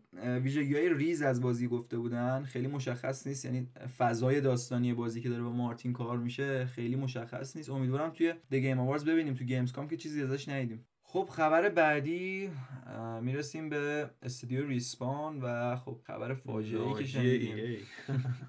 ویژگی 0.42 0.74
های 0.74 0.94
ریز 0.94 1.22
از 1.22 1.40
بازی 1.40 1.68
گفته 1.68 1.98
بودن. 1.98 2.42
خیلی 2.42 2.66
مشخص 2.66 3.26
نیست 3.26 3.44
یعنی 3.44 3.68
فضای 3.98 4.40
داستانی 4.40 4.94
بازی 4.94 5.20
که 5.20 5.28
داره 5.28 5.42
با 5.42 5.52
مارتین 5.52 5.92
کار 5.92 6.18
میشه 6.18 6.66
خیلی 6.66 6.96
مشخص 6.96 7.56
نیست. 7.56 7.70
امیدوارم 7.70 8.10
توی 8.10 8.32
The 8.32 8.54
Game 8.54 8.78
Awards 8.78 9.04
ببینیم. 9.04 9.34
تو 9.34 9.44
Gamescom 9.44 9.88
که 9.88 9.96
چیزی 9.96 10.22
ازش 10.22 10.48
ندیدیم. 10.48 10.86
خب 11.02 11.28
خبر 11.32 11.68
بعدی 11.68 12.50
می‌رسیم 13.22 13.68
به 13.68 14.10
استودیو 14.22 14.66
Respawn 14.66 15.40
و 15.42 15.76
خب 15.76 15.98
خبر 16.06 16.34
فاجعه 16.34 16.82
ای 16.82 16.94
که 16.94 17.06
شنیدیم 17.06 17.78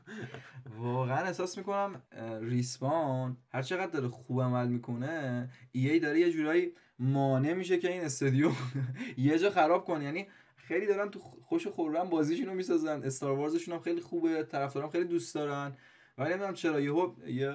واقعا 0.79 1.25
احساس 1.25 1.57
می‌کنم 1.57 2.01
ریسپان 2.41 3.37
هر 3.51 3.61
چقدر 3.61 3.91
داره 3.91 4.07
خوب 4.07 4.41
عمل 4.41 4.67
می‌کنه 4.67 5.49
ای 5.71 5.89
ای 5.89 5.99
داره 5.99 6.19
یه 6.19 6.31
جورایی 6.31 6.73
مانع 6.99 7.53
میشه 7.53 7.77
که 7.77 7.91
این 7.91 8.01
استودیو 8.01 8.51
یه 9.17 9.39
جا 9.39 9.49
خراب 9.49 9.85
کنه. 9.85 10.03
یعنی 10.03 10.27
خیلی 10.55 10.85
دارن 10.85 11.09
تو 11.09 11.19
خوش 11.19 11.67
خورم 11.67 12.09
بازیشون 12.09 12.45
رو 12.45 12.53
می‌سازن. 12.53 13.03
استار 13.03 13.31
وارزشون 13.31 13.73
هم 13.73 13.81
خیلی 13.81 14.01
خوبه 14.01 14.43
طرفدارام 14.43 14.89
خیلی 14.89 15.05
دوست 15.05 15.35
دارن. 15.35 15.77
ولی 16.17 16.29
نمی‌دونم 16.29 16.53
چرا 16.53 16.79
یهو 16.81 17.13
یه 17.27 17.53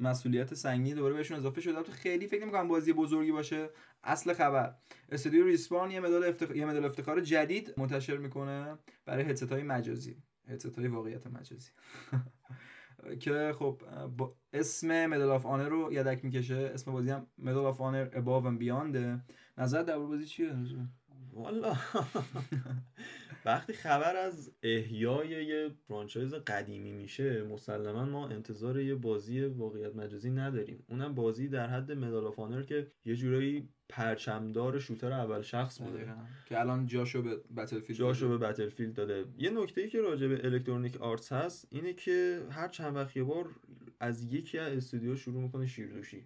مسئولیت 0.00 0.54
سنگینی 0.54 0.94
دوباره 0.94 1.14
بهشون 1.14 1.36
اضافه 1.36 1.60
شده. 1.60 1.82
تو 1.82 1.92
خیلی 1.92 2.26
فکر 2.26 2.42
نمی‌کنم 2.42 2.68
بازی 2.68 2.92
بزرگی 2.92 3.32
باشه. 3.32 3.70
اصل 4.04 4.32
خبر. 4.32 4.74
استودیو 5.12 5.46
ریسپان 5.46 5.90
یه 5.90 6.00
مدال 6.00 6.24
افتخ... 6.24 6.56
یه 6.56 6.66
مدال 6.66 6.84
افتخار 6.84 7.20
جدید 7.20 7.74
منتشر 7.76 8.16
می‌کنه 8.16 8.78
برای 9.04 9.24
هدست 9.24 9.52
های 9.52 9.62
مجازی. 9.62 10.22
هدست 10.48 10.78
های 10.78 10.88
واقعیت 10.88 11.26
مجازی. 11.26 11.70
که 13.20 13.52
خب 13.58 13.82
با 14.16 14.36
اسم 14.52 15.06
Medal 15.06 15.30
of 15.30 15.46
Honor 15.46 15.68
رو 15.68 15.92
یدک 15.92 16.24
می‌کشه. 16.24 16.70
اسم 16.74 16.92
بازی 16.92 17.10
هم 17.10 17.26
Medal 17.38 17.66
of 17.66 17.80
Honor: 17.80 18.08
Above 18.12 18.44
and 18.44 18.56
Beyond 18.56 19.24
نظرت 19.58 19.82
در 19.82 19.98
بازی 19.98 20.24
چیه؟ 20.24 20.54
والا. 21.32 21.76
وقتی 23.44 23.72
خبر 23.72 24.16
از 24.16 24.52
احیای 24.62 25.44
یه 25.44 25.70
franchise 25.88 26.34
قدیمی 26.34 26.92
میشه 26.92 27.42
مسلما 27.42 28.04
ما 28.04 28.28
انتظار 28.28 28.80
یه 28.80 28.94
بازی 28.94 29.44
واقعیت 29.44 29.96
مجازی 29.96 30.30
نداریم. 30.30 30.84
اونم 30.88 31.14
بازی 31.14 31.48
در 31.48 31.66
حد 31.66 31.92
Medal 31.92 32.26
of 32.26 32.38
Honor 32.38 32.62
که 32.62 32.92
یه 33.04 33.16
جورایی 33.16 33.68
پرچمدار 33.88 34.78
shooter 34.78 35.12
اول 35.12 35.42
شخص 35.42 35.80
بوده. 35.80 36.14
که 36.46 36.60
الان 36.60 36.86
جاشو 36.86 37.22
به 37.22 37.36
Battlefield 37.56 37.98
جاشو 37.98 38.28
به 38.28 38.38
Battlefield 38.38 38.94
داده. 38.94 39.24
یه 39.38 39.50
نکته 39.50 39.80
ای 39.80 39.88
که 39.88 40.00
راجع 40.00 40.28
به 40.28 40.44
Electronic 40.44 41.00
Arts 41.00 41.32
هست 41.32 41.68
اینه 41.70 41.92
که 41.92 42.42
هر 42.50 42.68
چند 42.68 42.96
وقت 42.96 43.16
یه 43.16 43.24
بار 43.24 43.48
از 44.00 44.32
یکی 44.32 44.58
از 44.58 44.76
استودیو 44.76 45.16
شروع 45.16 45.42
می‌کنه 45.42 45.66
شیردوشی. 45.66 46.24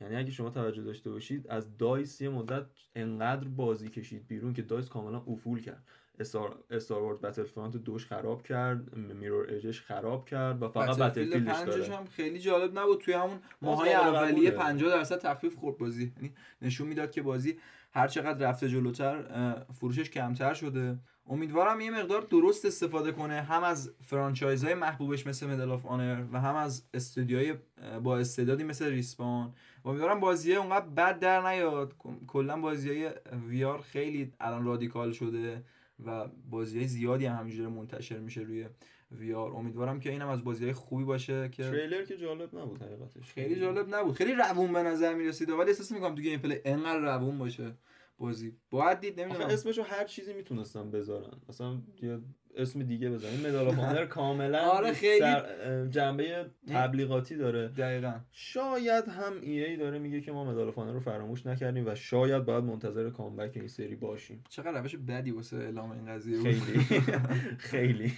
یعنی 0.00 0.16
اگه 0.16 0.30
شما 0.30 0.50
توجه 0.50 0.82
داشته 0.82 1.10
باشید 1.10 1.48
از 1.48 1.76
DICE 1.76 2.20
یه 2.20 2.28
مدت 2.28 2.66
انقدر 2.94 3.48
بازی 3.48 3.88
کشید 3.88 4.26
بیرون 4.26 4.52
که 4.52 4.62
DICE 4.62 4.88
کاملا 4.88 5.18
افول 5.18 5.60
کرد. 5.60 5.84
Star 6.20 6.64
Star 6.70 7.02
Wars 7.02 7.20
Battlefront 7.20 7.76
دوش 7.76 8.06
خراب 8.06 8.42
کرد 8.42 8.96
Mirror's 8.96 9.46
Edge 9.54 9.73
ش 9.73 9.82
خراب 9.82 10.24
کرد 10.24 10.62
و 10.62 10.68
فقط 10.68 10.98
Battlefield 10.98 11.30
ش 11.30 11.60
داره 11.60 11.96
هم 11.96 12.06
خیلی 12.06 12.38
جالب 12.38 12.78
نبود. 12.78 13.00
توی 13.00 13.14
همون 13.14 13.38
ماهای 13.62 13.92
اولیه 13.92 14.50
50 14.50 14.90
درصد 14.90 15.18
تخفیف 15.18 15.56
خورد 15.56 15.78
بازی. 15.78 16.12
یعنی 16.16 16.34
نشون 16.62 16.88
می‌داد 16.88 17.10
که 17.10 17.22
بازی 17.22 17.58
هر 17.92 18.08
چقدر 18.08 18.48
رفته 18.48 18.68
جلوتر 18.68 19.24
فروشش 19.72 20.10
کمتر 20.10 20.54
شده. 20.54 20.98
امیدوارم 21.30 21.80
یه 21.80 21.90
مقدار 21.90 22.20
درست 22.20 22.64
استفاده 22.64 23.12
کنه. 23.12 23.42
هم 23.42 23.64
از 23.64 23.92
franchise 24.00 24.64
های 24.64 24.74
محبوبش 24.74 25.26
مثل 25.26 25.46
Medal 25.46 25.70
of 25.70 25.86
Honor 25.86 26.24
و 26.32 26.40
هم 26.40 26.54
از 26.54 26.82
استودیوهای 26.94 27.54
با 28.02 28.18
استعدادی 28.18 28.64
مثل 28.64 28.90
Respawn 28.90 29.54
امیدوارم 29.84 30.20
بازیه 30.20 30.56
اونقدر 30.56 30.86
بد 30.86 31.18
در 31.18 31.48
نیاد. 31.50 31.94
کلا 32.26 32.60
بازی 32.60 32.88
های 32.88 33.10
VR 33.48 33.80
خیلی 33.80 34.32
الان 34.40 34.64
رادیکال 34.64 35.12
شده. 35.12 35.64
و 36.06 36.28
بازی 36.50 36.78
های 36.78 36.88
زیادی 36.88 37.26
هم 37.26 37.36
همینجوری 37.36 37.68
منتشر 37.68 38.18
میشه 38.18 38.40
روی 38.40 38.66
VR 39.10 39.52
امیدوارم 39.52 40.00
که 40.00 40.10
اینم 40.10 40.28
از 40.28 40.44
بازی 40.44 40.64
های 40.64 40.72
خوبی 40.72 41.04
باشه 41.04 41.48
که 41.48 41.62
تریلر 41.62 42.04
که 42.04 42.16
جالب 42.16 42.58
نبود 42.58 42.82
حقیقتش. 42.82 43.32
خیلی 43.32 43.60
جالب 43.60 43.94
نبود. 43.94 44.14
خیلی 44.14 44.32
روون 44.32 44.72
به 44.72 44.82
نظر 44.82 45.14
می‌رسید. 45.14 45.50
ولی 45.50 45.70
احساس 45.70 45.92
می‌کنم 45.92 46.14
تو 46.14 46.22
gameplay 46.22 46.60
انقدر 46.64 47.16
روون 47.16 47.38
باشه 47.38 47.74
بازی. 48.18 48.56
باید 48.70 49.00
دید 49.00 49.20
نمی‌دونم. 49.20 49.46
اسمشو 49.46 49.82
هر 49.82 50.04
چیزی 50.04 50.32
می‌تونستم 50.32 50.90
بذارن. 50.90 51.40
مثلا 51.48 51.78
یه 52.02 52.18
اسم 52.58 52.82
دیگه 52.82 53.10
بزنن 53.10 53.46
Medal 53.48 53.68
of 53.68 53.79
Honor 53.79 54.06
کاملا 54.16 54.58
آره 54.58 54.92
خیلی 54.92 55.36
جنبه 55.90 56.46
تبلیغاتی 56.68 57.36
داره. 57.36 57.68
دقیقا. 57.68 58.12
شاید 58.32 59.04
هم 59.08 59.32
EA 59.42 59.76
داره 59.76 59.98
میگه 59.98 60.20
که 60.20 60.32
ما 60.32 60.44
Medal 60.44 60.72
of 60.76 60.81
Honor 60.81 60.92
رو 60.92 61.00
فراموش 61.00 61.46
نکردیم 61.46 61.86
و 61.86 61.94
شاید 61.94 62.44
باید 62.44 62.64
منتظر 62.64 63.10
comeback 63.10 63.52
این 63.56 63.68
سری 63.68 63.94
باشیم. 63.96 64.44
چقدر 64.48 64.80
روش 64.80 64.96
بدی 64.96 65.30
واسه 65.30 65.56
اعلام 65.56 65.90
این 65.90 66.06
قضیه 66.06 66.42
خیلی. 66.42 66.78
خیلی. 67.70 68.12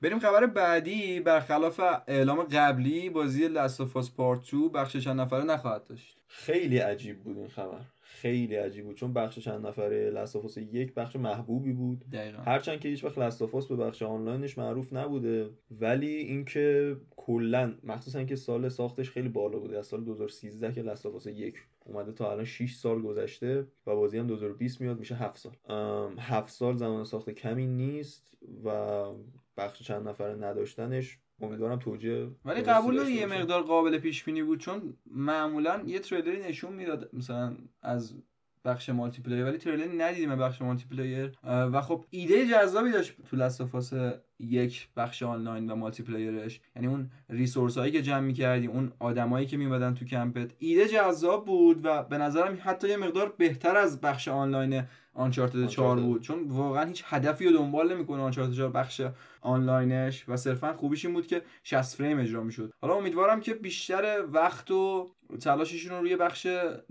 بریم 0.00 0.18
خبر 0.18 0.46
بعدی. 0.46 1.20
برخلاف 1.20 1.80
اعلام 2.08 2.42
قبلی 2.42 3.10
بازی 3.10 3.48
لاست 3.48 3.82
پارت 4.16 4.50
2 4.50 4.68
بخش 4.68 4.96
چند 4.96 5.20
نفره 5.20 5.44
نخواهد 5.44 5.84
داشت. 5.84 6.16
خیلی 6.28 6.78
عجیب 6.78 7.22
بود 7.22 7.38
این 7.38 7.48
خبر. 7.48 7.80
خیلی 8.12 8.54
عجیب 8.54 8.84
بود. 8.84 8.96
چون 8.96 9.12
بخش 9.12 9.38
چند 9.38 9.66
نفره 9.66 10.10
لستافاس 10.10 10.56
یک 10.56 10.94
بخش 10.94 11.16
محبوبی 11.16 11.72
بود. 11.72 12.04
دقیقا. 12.12 12.42
هرچند 12.42 12.80
که 12.80 12.88
هیچ 12.88 13.04
وقت 13.04 13.18
لستافاس 13.18 13.66
به 13.66 13.76
بخش 13.76 14.02
آنلاینش 14.02 14.58
معروف 14.58 14.92
نبوده 14.92 15.50
ولی 15.70 16.06
اینکه 16.06 16.96
کلا 17.16 17.74
مخصوصا 17.84 18.18
اینکه 18.18 18.36
سال 18.36 18.68
ساختش 18.68 19.10
خیلی 19.10 19.28
بالا 19.28 19.58
بوده. 19.58 19.78
از 19.78 19.86
سال 19.86 20.04
2013 20.04 20.72
که 20.72 20.82
لستافاس 20.82 21.26
یک 21.26 21.54
اومده 21.84 22.12
تا 22.12 22.32
الان 22.32 22.44
6 22.44 22.74
سال 22.74 23.02
گذشته 23.02 23.66
و 23.86 23.96
بازی 23.96 24.18
هم 24.18 24.26
2020 24.26 24.80
میاد 24.80 24.98
میشه 24.98 25.14
7 25.14 25.38
سال. 25.38 25.52
7 26.18 26.48
سال 26.48 26.76
زمان 26.76 27.04
ساخت 27.04 27.30
کمی 27.30 27.66
نیست 27.66 28.36
و 28.64 29.04
بخش 29.56 29.82
چند 29.82 30.08
نفره 30.08 30.34
نداشتنش 30.34 31.18
امیدوارم 31.42 31.78
توجیه 31.78 32.28
ولی 32.44 32.60
قبول 32.60 33.08
یه 33.08 33.26
مقدار 33.26 33.62
قابل 33.62 33.98
پیش 33.98 34.24
بینی 34.24 34.42
بود 34.42 34.60
چون 34.60 34.96
معمولا 35.06 35.82
یه 35.86 35.98
تریلری 35.98 36.42
نشون 36.42 36.72
می‌داد 36.72 37.10
مثلا 37.12 37.56
از 37.82 38.14
بخش 38.64 38.88
multiplayer 38.88 39.44
ولی 39.44 39.58
تریلر 39.58 40.04
ندیدیم 40.04 40.36
بخش 40.36 40.62
multiplayer 40.62 41.32
و 41.44 41.80
خب 41.80 42.04
ایده 42.10 42.46
جذابی 42.46 42.90
داشت 42.90 43.14
تو 43.30 43.36
Last 43.36 43.64
of 43.64 43.78
Us 43.78 43.92
یک 44.38 44.88
بخش 44.96 45.22
آنلاین 45.22 45.70
و 45.70 45.74
multiplayer 45.74 46.02
ش 46.02 46.60
یعنی 46.76 46.88
اون 46.88 47.10
resource 47.28 47.78
هایی 47.78 47.92
که 47.92 48.02
جمع 48.02 48.20
می‌کردی 48.20 48.66
اون 48.66 48.92
آدمایی 48.98 49.46
که 49.46 49.56
میمدن 49.56 49.94
تو 49.94 50.04
کمپت 50.04 50.50
ایده 50.58 50.88
جذاب 50.88 51.46
بود 51.46 51.80
و 51.84 52.02
به 52.02 52.18
نظرم 52.18 52.58
حتی 52.62 52.88
یه 52.88 52.96
مقدار 52.96 53.34
بهتر 53.38 53.76
از 53.76 54.00
بخش 54.00 54.28
آنلاین 54.28 54.82
Uncharted 55.14 55.66
4 55.66 56.00
بود. 56.00 56.22
چون 56.22 56.44
واقعا 56.48 56.84
هیچ 56.84 57.04
هدفی 57.06 57.44
رو 57.44 57.52
دنبال 57.52 57.94
نمی‌کنه 57.94 58.22
Uncharted 58.22 58.52
4 58.52 58.70
بخش 58.70 59.02
آنلاینش 59.40 60.24
و 60.28 60.36
صرفا 60.36 60.72
خوبیش 60.72 61.04
این 61.04 61.14
بود 61.14 61.26
که 61.26 61.42
60 61.62 61.96
فریم 61.96 62.18
اجرا 62.18 62.42
می‌شد. 62.42 62.72
حالا 62.80 62.94
امیدوارم 62.94 63.40
که 63.40 63.54
بیشتر 63.54 64.24
وقت 64.32 64.70
و 64.70 65.10
تلاششون 65.40 65.92
رو 65.92 66.00
روی 66.00 66.16
بخش 66.16 66.46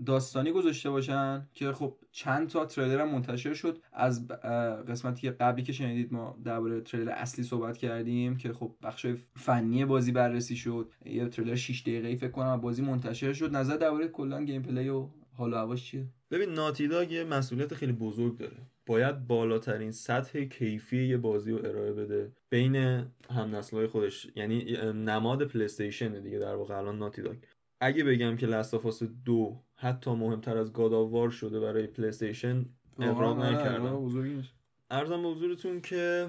داستانی 0.06 0.52
گذاشته 0.52 0.90
باشن 0.90 1.48
که 1.54 1.72
خب 1.72 1.96
چند 2.12 2.48
تا 2.48 2.66
تریلر 2.66 3.00
هم 3.00 3.08
منتشر 3.08 3.54
شد. 3.54 3.78
از 3.92 4.28
قسمتی 4.88 5.30
قبلی 5.30 5.62
که 5.62 5.72
شنیدید 5.72 6.12
ما 6.12 6.38
درباره 6.44 6.80
تریلر 6.80 7.10
اصلی 7.10 7.44
صحبت 7.44 7.76
کردیم 7.76 8.36
که 8.36 8.52
خب 8.52 8.74
بخش 8.82 9.06
فنی 9.36 9.84
بازی 9.84 10.12
بررسی 10.12 10.56
شد. 10.56 10.92
یه 11.04 11.28
تریلر 11.28 11.54
6 11.54 11.82
دقیقه‌ای 11.82 12.16
فکر 12.16 12.30
کنم 12.30 12.60
بازی 12.60 12.82
منتشر 12.82 13.32
شد. 13.32 13.56
نظر 13.56 13.76
درباره 13.76 14.08
کلا 14.08 14.44
gameplay 14.44 14.88
و 14.88 15.06
حالا 15.36 15.58
هواش 15.58 15.84
چیه؟ 15.84 16.06
ببین 16.30 16.50
ناتیداگ 16.50 17.12
یه 17.12 17.24
مسئولیت 17.24 17.74
خیلی 17.74 17.92
بزرگ 17.92 18.38
داره. 18.38 18.56
باید 18.86 19.26
بالاترین 19.26 19.90
سطح 19.90 20.44
کیفی 20.44 21.02
یه 21.02 21.16
بازی 21.16 21.52
رو 21.52 21.66
ارائه 21.66 21.92
بده 21.92 22.32
بین 22.50 22.76
هم 22.76 23.56
نسلهای 23.56 23.86
خودش. 23.86 24.26
یعنی 24.36 24.76
نماد 24.92 25.44
پلیستیشن 25.44 26.20
دیگه 26.20 26.38
در 26.38 26.54
واقع 26.54 26.78
الان 26.78 26.98
ناتیداگ 26.98 27.36
اگه 27.80 28.04
بگم 28.04 28.36
که 28.36 28.46
لستافاس 28.46 29.02
دو 29.02 29.62
حتی 29.76 30.10
مهمتر 30.10 30.56
از 30.56 30.72
گاداوار 30.72 31.30
شده 31.30 31.60
برای 31.60 31.86
پلیستیشن 31.86 32.64
اقراق 32.98 33.38
آره، 33.38 33.54
نکردم. 33.54 34.42
ارزم 34.90 35.22
به 35.22 35.28
حضورتون 35.28 35.80
که 35.80 36.28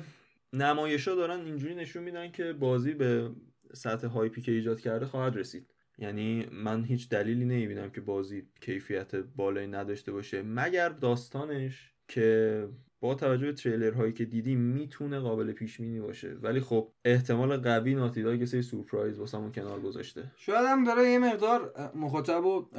نمایشا 0.54 1.16
دارن 1.16 1.40
اینجوری 1.40 1.76
نشون 1.76 2.04
میدن 2.04 2.32
که 2.32 2.54
بازی 2.54 2.94
به 2.94 3.32
سطح 3.74 4.08
هایپی 4.08 4.42
که 4.42 4.52
ایجاد 4.52 4.80
کرده 4.80 5.06
خواهد 5.06 5.36
رسید. 5.36 5.73
یعنی 5.98 6.46
من 6.52 6.84
هیچ 6.84 7.10
دلیلی 7.10 7.46
نمی‌بینم 7.46 7.90
که 7.92 8.02
بازی 8.02 8.48
کیفیت 8.62 9.16
بالایی 9.16 9.68
نداشته 9.68 10.12
باشه. 10.12 10.42
مگر 10.42 10.90
داستانش 10.90 11.94
که 12.08 12.68
با 13.04 13.16
توجه 13.16 13.46
به 13.46 13.54
تریلر 13.54 13.94
هایی 13.94 14.14
که 14.14 14.26
دیدیم 14.26 14.60
می‌تونه 14.60 15.20
قابل 15.20 15.52
پیش 15.52 15.82
بینی 15.82 16.00
باشه. 16.00 16.38
ولی 16.42 16.60
خب 16.60 16.92
احتمال 17.06 17.58
قوی 17.58 17.96
ناتیدا 17.96 18.36
یه 18.36 18.46
سری 18.46 18.62
سورپرایز 18.62 19.20
واسمون 19.20 19.52
کنار 19.52 19.80
گذاشته. 19.80 20.32
شاید 20.36 20.66
هم 20.66 20.84
داره 20.84 21.10
یه 21.10 21.20
مقدار 21.20 21.92
مخاطب 21.96 22.46
و 22.46 22.70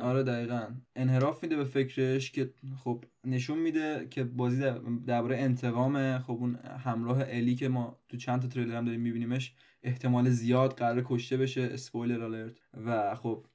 آره 0.00 0.22
دقیقا. 0.22 0.66
انحراف 0.96 1.42
میده 1.42 1.56
به 1.56 1.64
فکرش 1.64 2.32
که 2.32 2.50
خب 2.84 3.04
نشون 3.24 3.58
میده 3.58 4.06
که 4.10 4.24
بازی 4.24 4.64
درباره 5.06 5.36
انتقام 5.36 6.18
خب 6.18 6.32
اون 6.32 6.54
همراه 6.84 7.24
الی 7.26 7.54
که 7.54 7.68
ما 7.68 7.98
تو 8.08 8.16
چند 8.16 8.42
تا 8.42 8.48
تریلر 8.48 8.76
هم 8.76 8.84
داریم 8.84 9.00
میبینیمش 9.00 9.54
احتمال 9.82 10.30
زیاد 10.30 10.72
قرار 10.72 11.02
کشته 11.06 11.36
بشه. 11.36 11.60
اسپویلر 11.72 12.22
آلرت. 12.24 12.56
و 12.86 13.14
خب 13.14 13.46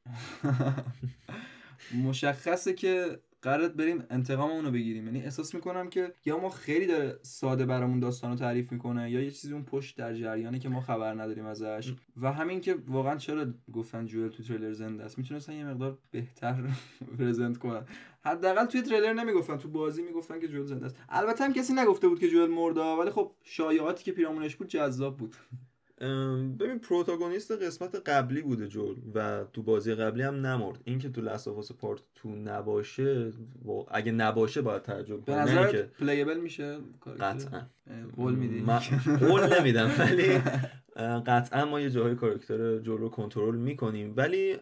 مشخصه 2.06 2.74
که 2.74 3.19
قرارت 3.41 3.73
بریم 3.73 4.04
انتقام 4.10 4.51
اونو 4.51 4.71
بگیریم. 4.71 5.06
یعنی 5.06 5.21
احساس 5.21 5.56
می‌کنم 5.56 5.89
که 5.89 6.13
یا 6.25 6.39
ما 6.39 6.49
خیلی 6.49 6.88
داره 6.88 7.19
ساده 7.21 7.65
برامون 7.65 7.99
داستانو 7.99 8.36
تعریف 8.36 8.71
می‌کنه 8.71 9.12
یا 9.12 9.21
یه 9.21 9.32
چیزی 9.32 9.54
اون 9.54 9.63
پشت 9.63 9.97
در 9.97 10.13
جریانه 10.13 10.60
که 10.60 10.69
ما 10.69 10.82
خبر 10.82 11.13
نداریم 11.13 11.45
ازش. 11.45 11.93
و 12.21 12.32
همین 12.32 12.62
که 12.62 12.75
واقعا 12.88 13.17
چرا 13.17 13.45
گفتن 13.73 14.06
جوئل 14.06 14.30
تو 14.30 14.43
تریلر 14.43 14.73
زنده 14.73 15.04
است؟ 15.04 15.17
می‌تونستن 15.17 15.54
یه 15.54 15.65
مقدار 15.65 15.97
بهتر 16.12 16.63
present 17.20 17.58
کنن. 17.58 17.86
حداقل 18.23 18.65
توی 18.65 18.82
تریلر 18.82 19.13
نمی‌گفتن 19.13 19.58
تو 19.58 19.69
بازی 19.69 20.01
می‌گفتن 20.01 20.39
که 20.39 20.47
جوئل 20.47 20.65
زنده 20.65 20.86
است. 20.86 20.95
البته 21.10 21.43
هم 21.43 21.54
کسی 21.54 21.73
نگفته 21.73 22.08
بود 22.08 22.19
که 22.19 22.27
جوئل 22.30 22.49
مرده 22.49 22.82
ولی 22.82 23.12
خب 23.12 23.32
شایعاتی 23.43 24.04
که 24.04 24.12
پیرامونش 24.12 24.56
بود 24.56 24.67
جذاب 24.67 25.17
بود. 25.17 25.36
ببین 26.60 26.80
protagonist 26.80 27.52
قسمت 27.52 27.96
قبلی 27.96 28.42
بوده 28.42 28.68
جوئل 28.67 28.96
و 29.16 29.44
تو 29.54 29.64
بازی 29.64 29.96
قبلی 29.96 30.24
هم 30.24 30.46
نمرد. 30.46 30.80
اینکه 30.84 31.10
تو 31.10 31.22
Last 31.22 31.74
Part 31.74 32.02
Two 32.15 32.30
نباشه 32.30 33.32
و 33.66 33.72
اگه 33.92 34.12
نباشه 34.12 34.62
باید 34.62 34.82
تعجب 34.82 35.26
به 35.26 35.36
نظر 35.36 35.72
که 35.72 35.84
playable 36.00 36.39
میشه؟ 36.40 36.78
قطعا. 37.20 37.62
قول 38.16 38.36
میدی. 38.36 38.66
قول 39.28 39.60
نمیدم 39.60 39.92
ولی 40.00 40.42
قطعا 41.26 41.66
ما 41.66 41.82
یه 41.82 41.90
جاهای 41.90 42.16
کاراکتر 42.16 42.80
جول 42.80 42.98
رو 42.98 43.10
کنترل 43.10 43.56
می‌کنیم. 43.56 44.14
ولی 44.18 44.58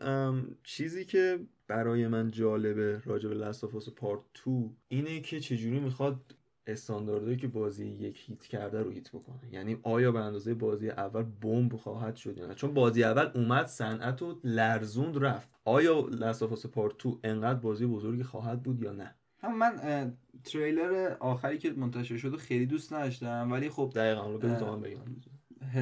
چیزی 0.64 1.06
که 1.06 1.40
برای 1.68 2.08
من 2.08 2.32
جالبه 2.32 3.02
راجع 3.06 3.30
به 3.30 3.36
لاست 3.36 3.66
پارت 3.66 4.22
2 4.46 4.72
اینه 4.88 5.20
که 5.20 5.40
چجوری 5.40 5.80
می‌خواد 5.80 6.36
استانداردهایی 6.72 7.38
که 7.38 7.48
بازی 7.48 7.86
یک 7.86 8.24
هیت 8.26 8.44
کرده 8.44 8.82
رو 8.82 8.90
هیت 8.90 9.10
بکنه. 9.10 9.40
یعنی 9.52 9.78
آیا 9.84 10.12
به 10.12 10.20
اندازه 10.20 10.54
بازی 10.54 10.90
اول 10.90 11.24
بمب 11.42 11.76
خواهد 11.76 12.16
شد 12.16 12.38
یا 12.38 12.48
نه؟ 12.48 12.56
چون 12.56 12.74
بازی 12.74 13.04
اول 13.04 13.32
اومد 13.36 13.66
صنعت 13.66 14.22
و 14.22 14.40
لرزوند 14.44 15.24
رفت. 15.24 15.50
آیا 15.66 16.08
لاست 16.12 16.68
پارت 16.68 16.98
2 16.98 17.20
انقدر 17.24 17.60
بازی 17.60 17.86
بزرگی 17.86 18.24
خواهد 18.24 18.64
بود 18.64 18.82
یا 18.82 18.92
نه؟ 18.92 19.16
هم 19.42 19.58
من 19.58 20.14
تریلر 20.44 21.16
آخری 21.20 21.58
که 21.58 21.72
منتشر 21.72 22.18
شده 22.18 22.38
خیلی 22.38 22.66
دوست 22.66 22.94
نداشتم 22.94 23.50
ولی 23.52 23.70
خب 23.70 23.92
دقیقاً 23.96 24.32
رو 24.32 24.38
بگم. 24.38 25.00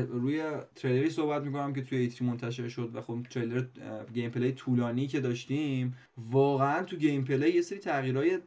روی 0.09 0.51
تریلری 0.75 1.09
صحبت 1.09 1.43
می‌کنم 1.43 1.73
که 1.73 1.81
توی 1.81 1.97
E3 1.97 2.27
منتشر 2.27 2.67
شد 2.67 2.95
و 2.95 3.01
خب 3.01 3.17
تریلر 3.29 3.65
gameplay 4.13 4.51
طولانی 4.51 5.07
که 5.07 5.19
داشتیم 5.19 5.95
واقعا 6.17 6.83
تو 6.83 6.95
gameplay 6.95 7.49
یه 7.49 7.61
سری 7.61 7.79
تغییرهای 7.79 8.39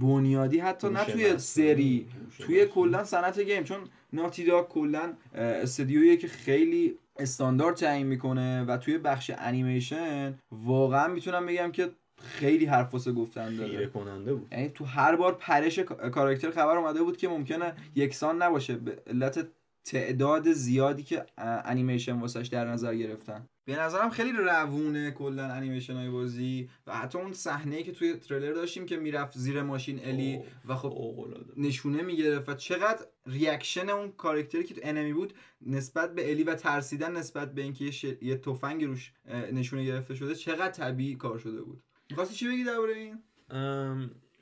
بنیادی 0.00 0.58
حتی 0.58 0.88
نه 0.88 1.04
توی 1.04 1.38
سری 1.38 2.08
توی 2.38 2.66
کلا 2.66 3.04
صنعت 3.04 3.40
game. 3.40 3.64
چون 3.64 3.78
Naughty 4.12 4.44
Dog 4.44 4.68
کلا 4.68 5.12
استدیویی 5.34 6.16
که 6.16 6.28
خیلی 6.28 6.94
استاندارد 7.18 7.76
تعیین 7.76 8.06
می‌کنه 8.06 8.64
و 8.64 8.76
توی 8.76 8.98
بخش 8.98 9.30
انیمیشن 9.38 10.38
واقعا 10.52 11.08
می‌تونم 11.08 11.46
بگم 11.46 11.72
که 11.72 11.90
خیلی 12.22 12.64
حرف 12.64 12.92
واسه 12.92 13.12
گفتن 13.12 13.56
داره. 13.56 13.86
کننده 13.86 14.34
بود. 14.34 14.48
یعنی 14.52 14.68
تو 14.68 14.84
هر 14.84 15.16
بار 15.16 15.34
پرش 15.34 15.78
کاراکتر 16.12 16.50
خبر 16.50 16.76
اومده 16.76 17.02
بود 17.02 17.16
که 17.16 17.28
ممکنه 17.28 17.72
یکسان 17.94 18.42
نباشه 18.42 18.76
به 18.76 18.98
علت 19.06 19.46
تعداد 19.84 20.52
زیادی 20.52 21.02
که 21.02 21.24
انیمیشن 21.38 22.20
واسش 22.20 22.46
در 22.46 22.64
نظر 22.64 22.94
گرفتن. 22.94 23.46
به 23.68 23.76
نظرم 23.76 24.10
خیلی 24.10 24.32
روونه 24.32 25.10
کلا 25.10 25.44
انیمیشن 25.44 25.94
های 25.94 26.08
بازی 26.08 26.68
و 26.86 26.96
حتی 26.96 27.18
اون 27.18 27.32
صحنه 27.32 27.82
که 27.82 27.92
توی 27.92 28.14
تریلر 28.14 28.52
داشتیم 28.52 28.86
که 28.86 28.96
می‌رفت 28.96 29.38
زیر 29.38 29.62
ماشین 29.62 30.00
الی 30.04 30.40
و 30.68 30.74
خب 30.74 31.26
نشونه 31.56 32.02
می‌گرفت 32.02 32.48
و 32.48 32.54
چقدر 32.54 33.06
reaction 33.26 33.88
اون 33.88 34.12
کارکتری 34.12 34.64
که 34.64 34.74
تو 34.74 34.80
enemy 34.84 35.12
بود 35.12 35.32
نسبت 35.66 36.14
به 36.14 36.30
الی 36.30 36.42
و 36.44 36.54
ترسیدن 36.54 37.16
نسبت 37.16 37.54
به 37.54 37.62
اینکه 37.62 37.84
یه, 37.84 38.18
یه 38.22 38.36
تفنگ 38.36 38.84
روش 38.84 39.12
نشونه 39.52 39.84
گرفته 39.84 40.14
شده 40.14 40.34
چقدر 40.34 40.70
طبیعی 40.70 41.16
کار 41.16 41.38
شده 41.38 41.62
بود. 41.62 41.82
می‌خواستی 42.10 42.34
چی 42.34 42.48
بگی 42.48 42.64
درباره 42.64 42.94
این؟ 42.94 43.18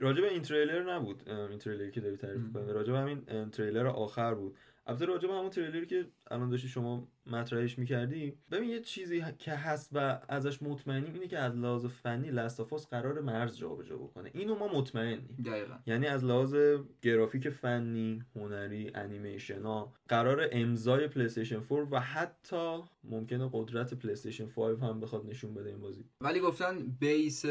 راجع 0.01 0.21
به 0.21 0.33
این 0.33 0.43
تریلر 0.43 0.95
نبود. 0.95 1.29
این 1.29 1.59
تریلری 1.59 1.91
که 1.91 2.01
داری 2.01 2.17
تعریف 2.17 2.53
کنی 2.55 2.73
راجع 2.73 2.93
به 2.93 2.99
همین 2.99 3.51
تریلر 3.51 3.87
آخر 3.87 4.35
بود. 4.35 4.57
البته 4.87 5.05
راجع 5.05 5.29
به 5.29 5.35
همون 5.35 5.51
تریلری 5.51 5.87
که 5.87 6.07
الان 6.31 6.51
داشتی 6.51 6.69
شما 6.69 7.09
مطرحش 7.27 7.79
می‌کردی. 7.79 8.33
ببین 8.51 8.71
یه 8.71 8.81
چیزی 8.81 9.25
که 9.39 9.53
هست 9.53 9.91
و 9.93 10.19
ازش 10.29 10.63
مطمئنیم 10.63 11.15
اینه 11.15 11.27
که 11.27 11.39
از 11.39 11.57
لحاظ 11.57 11.87
فنی 11.87 12.31
لاستافاس 12.31 12.87
قرار 12.87 13.21
مرز 13.21 13.57
جابجا 13.57 13.97
بکنه. 13.97 14.31
اینو 14.35 14.55
ما 14.55 14.69
مطمئنیم. 14.69 15.37
دقیقا. 15.45 15.75
یعنی 15.87 16.07
از 16.07 16.25
لحاظ 16.25 16.57
گرافیک 17.03 17.49
فنی 17.49 18.23
هنری 18.37 18.91
انیمیشن 18.95 19.63
ها 19.63 19.93
قرار 20.09 20.49
امضای 20.53 21.09
پلیستیشن 21.09 21.63
4 21.69 21.89
و 21.91 22.01
حتی 22.01 22.79
ممکنه 23.05 23.51
قدرت 23.53 23.95
PlayStation 23.95 24.47
5 24.47 24.79
هم 24.79 25.01
بخواد 25.01 25.27
نشون 25.27 25.55
بده 25.55 25.69
این 25.69 25.81
بازی. 25.81 26.05
ولی 26.21 26.41
گفتن 26.41 26.97
base 27.01 27.47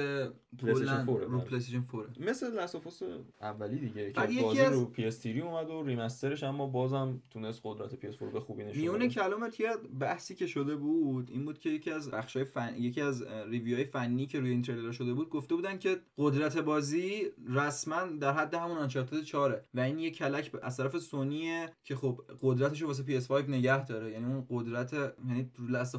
PlayStation 0.59 1.05
4 1.05 1.21
رو 1.21 1.41
PlayStation 1.41 1.85
4 1.91 2.09
مثل 2.19 2.55
Last 2.55 2.79
of 2.79 2.91
Us 2.91 3.03
اولی 3.41 3.79
دیگه 3.79 4.11
که 4.11 4.21
بازی 4.41 4.59
از... 4.59 4.73
رو 4.73 4.93
PS3 4.97 5.25
اومد 5.25 5.69
و 5.69 5.83
remaster 5.83 6.31
ش 6.31 6.43
اما 6.43 6.67
بازم 6.67 7.21
تونست 7.31 7.61
قدرت 7.63 7.95
PS4 7.95 8.23
به 8.33 8.39
خوبی 8.39 8.63
نشون 8.65 8.81
میونه 8.81 9.09
کلامت 9.09 9.59
یه 9.59 9.69
بحثی 9.99 10.35
که 10.35 10.47
شده 10.47 10.75
بود 10.75 11.29
این 11.31 11.45
بود 11.45 11.59
که 11.59 11.69
یکی 11.69 11.91
از 11.91 12.11
بخشای 12.11 12.43
فن... 12.43 12.75
یکی 12.77 13.01
از 13.01 13.23
review 13.23 13.70
های 13.70 13.85
فنی 13.85 14.27
که 14.27 14.39
روی 14.39 14.49
این 14.49 14.61
تریلر 14.61 14.91
شده 14.91 15.13
بود 15.13 15.29
گفته 15.29 15.55
بودن 15.55 15.77
که 15.77 15.99
قدرت 16.17 16.57
بازی 16.57 17.23
رسما 17.49 18.05
در 18.05 18.33
حد 18.33 18.53
همون 18.53 18.77
Uncharted 18.77 19.21
4 19.21 19.61
و 19.73 19.79
این 19.79 19.99
یه 19.99 20.11
کلک 20.11 20.51
از 20.61 20.77
طرف 20.77 20.97
سونیه 20.97 21.69
که 21.83 21.95
خب 21.95 22.21
قدرتش 22.41 22.81
رو 22.81 22.87
واسه 22.87 23.21
PS5 23.21 23.31
نگه 23.31 23.85
داره. 23.85 24.11
یعنی 24.11 24.25
اون 24.25 24.45
قدرت 24.49 24.93
یعنی 24.93 25.51
Last 25.69 25.97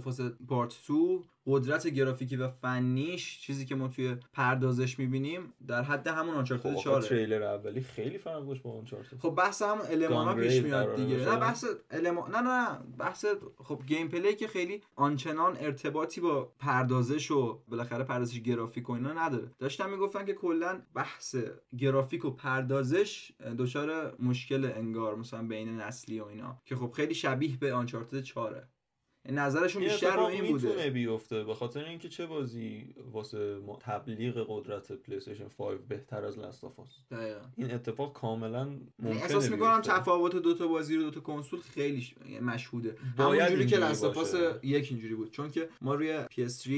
Part 0.49 0.75
2 0.87 1.25
قدرت 1.47 1.87
گرافیکی 1.87 2.37
و 2.37 2.49
فنیش 2.49 3.41
چیزی 3.41 3.65
که 3.65 3.75
ما 3.75 3.89
توی 3.89 4.17
پردازش 4.33 4.99
می‌بینیم 4.99 5.53
در 5.67 5.83
حد 5.83 6.07
همون 6.07 6.35
Uncharted 6.35 6.75
خب 6.75 6.81
4 6.81 7.03
تریلر 7.03 7.43
اولی 7.43 7.81
خیلی 7.81 8.19
فرق 8.19 8.47
داشت 8.47 8.63
با 8.63 8.79
Uncharted 8.79 9.19
خب 9.19 9.31
بحث 9.31 9.63
همون 9.63 9.87
المانا 9.91 10.35
پیش 10.35 10.63
میاد 10.63 10.97
دیگه. 10.97 11.17
نه 11.17 11.37
بحث 11.37 11.65
الما... 11.91 12.29
نه 12.29 12.41
نه 12.41 12.79
بحث 12.99 13.27
خب 13.65 13.81
gameplay 13.87 14.35
که 14.35 14.49
خیلی 14.49 14.83
آنچنان 14.97 15.57
ارتباطی 15.61 16.21
با 16.21 16.53
پردازش 16.59 17.31
و 17.31 17.63
بالاخره 17.69 18.05
پردازش 18.05 18.41
گرافیک 18.41 18.91
و 18.91 18.93
اینا 18.93 19.13
نداره. 19.13 19.51
داشتم 19.59 19.91
می‌گفتن 19.91 20.25
که 20.25 20.33
کلا 20.33 20.83
بحث 20.95 21.37
گرافیک 21.79 22.25
و 22.25 22.31
پردازش 22.31 23.33
دچار 23.59 24.17
مشکل 24.19 24.73
انگار 24.75 25.17
مثلا 25.17 25.43
بین 25.43 25.77
نسلی 25.81 26.21
و 26.21 26.25
اینا. 26.25 26.61
که 26.65 26.77
خب 26.77 26.91
خیلی 26.91 27.15
شبیه 27.15 27.57
به 27.57 27.73
Uncharted 27.73 28.21
4 28.21 28.63
نظرشون 29.31 29.83
بیشتر 29.83 30.17
رو 30.17 30.23
این 30.23 30.47
بوده. 30.47 30.69
می‌تونه 30.69 30.91
بیفته 30.91 31.45
به 31.45 31.55
خاطر 31.55 31.85
اینکه 31.85 32.09
چه 32.09 32.27
بازی 32.27 32.95
واسه 33.13 33.61
تبلیغ 33.81 34.47
قدرت 34.49 34.93
PlayStation 34.93 35.49
5 35.49 35.79
بهتر 35.89 36.25
از 36.25 36.39
Last 36.39 36.65
of 36.65 36.73
دقیقاً. 37.11 37.41
این 37.57 37.75
اتفاق 37.75 38.13
کاملا 38.13 38.65
ممکنه 38.65 39.23
احساس 39.23 39.51
می‌کنم 39.51 39.81
تفاوت 39.81 40.37
دو 40.37 40.55
تا 40.55 40.69
بازی 40.69 40.97
رو 40.97 41.03
دو 41.03 41.11
تا 41.11 41.21
کنسول 41.21 41.61
خیلی 41.61 42.07
مشهوده. 42.43 42.97
همونجوری 43.19 43.67
که 43.67 43.77
Last 43.77 44.05
of 44.05 44.35
یک 44.63 44.89
اینجوری 44.91 45.15
بود. 45.15 45.31
چون 45.31 45.51
که 45.51 45.69
ما 45.81 45.95
روی 45.95 46.25
PS3 46.25 46.71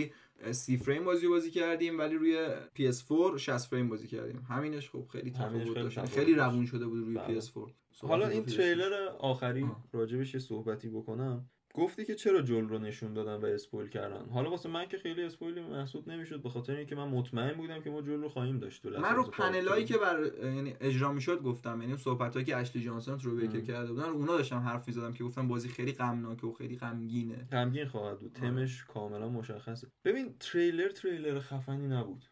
سی 0.51 0.77
فریم 0.77 1.05
بازی 1.05 1.29
بازی 1.29 1.51
کردیم 1.51 1.99
ولی 1.99 2.15
روی 2.15 2.49
PS4 2.77 3.37
60 3.37 3.71
فریم 3.71 3.89
بازی 3.89 4.07
کردیم. 4.07 4.47
همینش 4.49 4.91
خب 4.91 5.07
خیلی 5.13 5.31
تفاوت 5.31 5.75
داشت. 5.75 6.05
خیلی 6.05 6.35
روون 6.35 6.67
شده 6.67 6.87
بود 6.87 6.99
روی 6.99 7.19
بله. 7.19 7.41
PS4 7.41 7.73
حالا 8.03 8.29
این 8.29 8.45
تریلر 8.45 9.09
آخری 9.19 9.67
راجبش 9.93 10.35
یه 10.35 10.41
صحبتی 10.41 10.89
بکنم. 10.89 11.51
گفتی 11.79 12.05
که 12.05 12.15
چرا 12.15 12.43
جل 12.43 12.69
رو 12.69 12.79
نشون 12.79 13.15
دادن 13.15 13.35
و 13.35 13.47
اسپویل 13.47 13.89
کردن؟ 13.89 14.27
حالا 14.31 14.51
واسه 14.51 14.69
من 14.69 14.87
که 14.89 14.99
خیلی 14.99 15.23
اسپویل 15.23 15.63
محسوب 15.63 16.09
نمی‌شد 16.09 16.43
به 16.43 16.49
خاطر 16.49 16.77
اینکه 16.77 16.95
من 16.95 17.09
مطمئن 17.09 17.53
بودم 17.53 17.81
که 17.81 17.91
ما 17.91 18.03
جل 18.03 18.21
رو 18.21 18.29
خواهیم 18.29 18.59
داشت 18.59 18.87
من 18.87 19.15
رو 19.15 19.25
پنلایی 19.25 19.85
که 19.85 19.99
بر 19.99 20.31
یعنی 20.43 20.75
اجرا 20.81 21.13
می‌شد 21.13 21.43
گفتم 21.43 21.83
یعنی 21.83 21.97
صحبتایی 21.97 22.45
که 22.45 22.57
اشلی 22.57 22.83
جانسون 22.83 23.19
رو 23.19 23.37
بیکر 23.37 23.61
کرده 23.61 23.93
بودن 23.93 24.09
اونا 24.09 24.37
داشتم 24.37 24.59
حرف 24.59 24.89
می‌زدم 24.89 25.13
که 25.13 25.25
گفتم 25.25 25.49
بازی 25.49 25.69
خیلی 25.69 25.93
غمناکه 25.93 26.47
و 26.47 26.53
خیلی 26.53 26.77
غمگینه. 26.77 27.49
غمگین 27.53 27.87
خواهد 27.87 28.19
بود. 28.19 28.33
تمش 28.33 28.85
کاملا 28.85 29.29
مشخصه. 29.29 29.89
ببین 30.05 30.35
تریلر 30.41 30.89
تریلر 30.89 31.41
خفنی 31.41 31.87
نبود. 31.87 32.25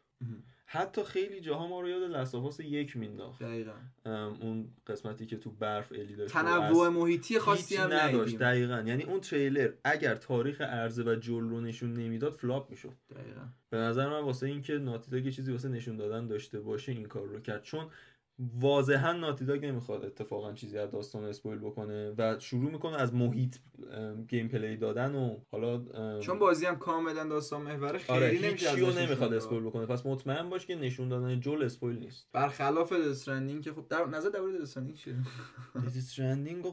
حتی 0.69 1.05
خیلی 1.05 1.41
جاها 1.41 1.67
ما 1.67 1.81
رو 1.81 1.89
یاد 1.89 2.03
لسافاس 2.03 2.61
یک 2.61 2.97
مینداخت. 2.97 3.43
دقیقا. 3.43 3.73
اون 4.41 4.69
قسمتی 4.87 5.27
که 5.27 5.37
تو 5.37 5.51
برف 5.51 5.93
الی 5.93 6.17
داشت. 6.17 6.33
تنوع 6.33 6.89
محیطی 6.89 7.39
خاصی 7.39 7.77
هم 7.77 7.93
نداشت. 7.93 8.39
دقیقا. 8.39 8.83
یعنی 8.87 9.03
اون 9.03 9.21
تریلر 9.21 9.73
اگر 9.85 10.15
تاریخ 10.15 10.61
عرضه 10.61 11.03
و 11.03 11.15
جوئل 11.15 11.49
رو 11.49 11.61
نشون 11.61 11.93
نمی‌داد 11.93 12.33
flop 12.33 12.71
می‌شد. 12.71 12.93
دقیقا. 13.11 13.41
به 13.71 13.77
نظر 13.77 14.09
من 14.09 14.21
واسه 14.21 14.47
اینکه 14.47 14.73
Naughty 14.73 15.12
Dog 15.12 15.29
چیزی 15.29 15.53
واسه 15.53 15.69
نشون 15.69 15.97
دادن 15.97 16.27
داشته 16.27 16.61
باشه 16.61 16.93
این 16.93 17.05
کار 17.05 17.27
رو 17.27 17.41
کرد. 17.41 17.63
چون 17.63 17.87
واضحا 18.39 19.13
Naughty 19.13 19.49
Dog 19.49 19.65
نمی‌خواد 19.67 20.05
اتفاقا 20.05 20.53
چیزی 20.53 20.79
از 20.79 20.91
داستان 20.91 21.25
spoil 21.25 21.59
بکنه 21.59 22.15
و 22.19 22.39
شروع 22.39 22.71
می‌کنه 22.71 22.97
از 22.97 23.15
محیط 23.15 23.57
gameplay 24.29 24.77
دادن 24.77 25.15
و 25.15 25.37
حالا 25.53 25.85
چون 26.21 26.39
بازی 26.39 26.67
هم 26.67 26.77
کاملا 26.77 27.25
داستان 27.25 27.63
محوره 27.63 27.99
خیلی 27.99 28.19
آره 28.19 28.39
نمیشه 28.49 29.03
نمی‌خواد 29.03 29.33
spoil 29.33 29.63
بکنه. 29.63 29.87
پس 29.87 30.07
مطمئن 30.07 30.51
باش 30.51 30.67
که 30.67 30.75
نشون 30.75 31.09
دادن 31.09 31.41
جوئل 31.41 31.63
spoil 31.63 31.99
نیست. 31.99 32.29
برخلاف 32.33 32.93
Death 32.93 33.18
Stranding 33.18 33.63
که 33.63 33.73
خب 33.73 33.89
در 33.89 34.07
نظر 34.07 34.29
درباره 34.29 34.61
Death 34.61 34.74
Stranding 34.74 34.97
چیه؟ 34.97 35.15
Death 35.97 36.21
Stranding 36.21 36.65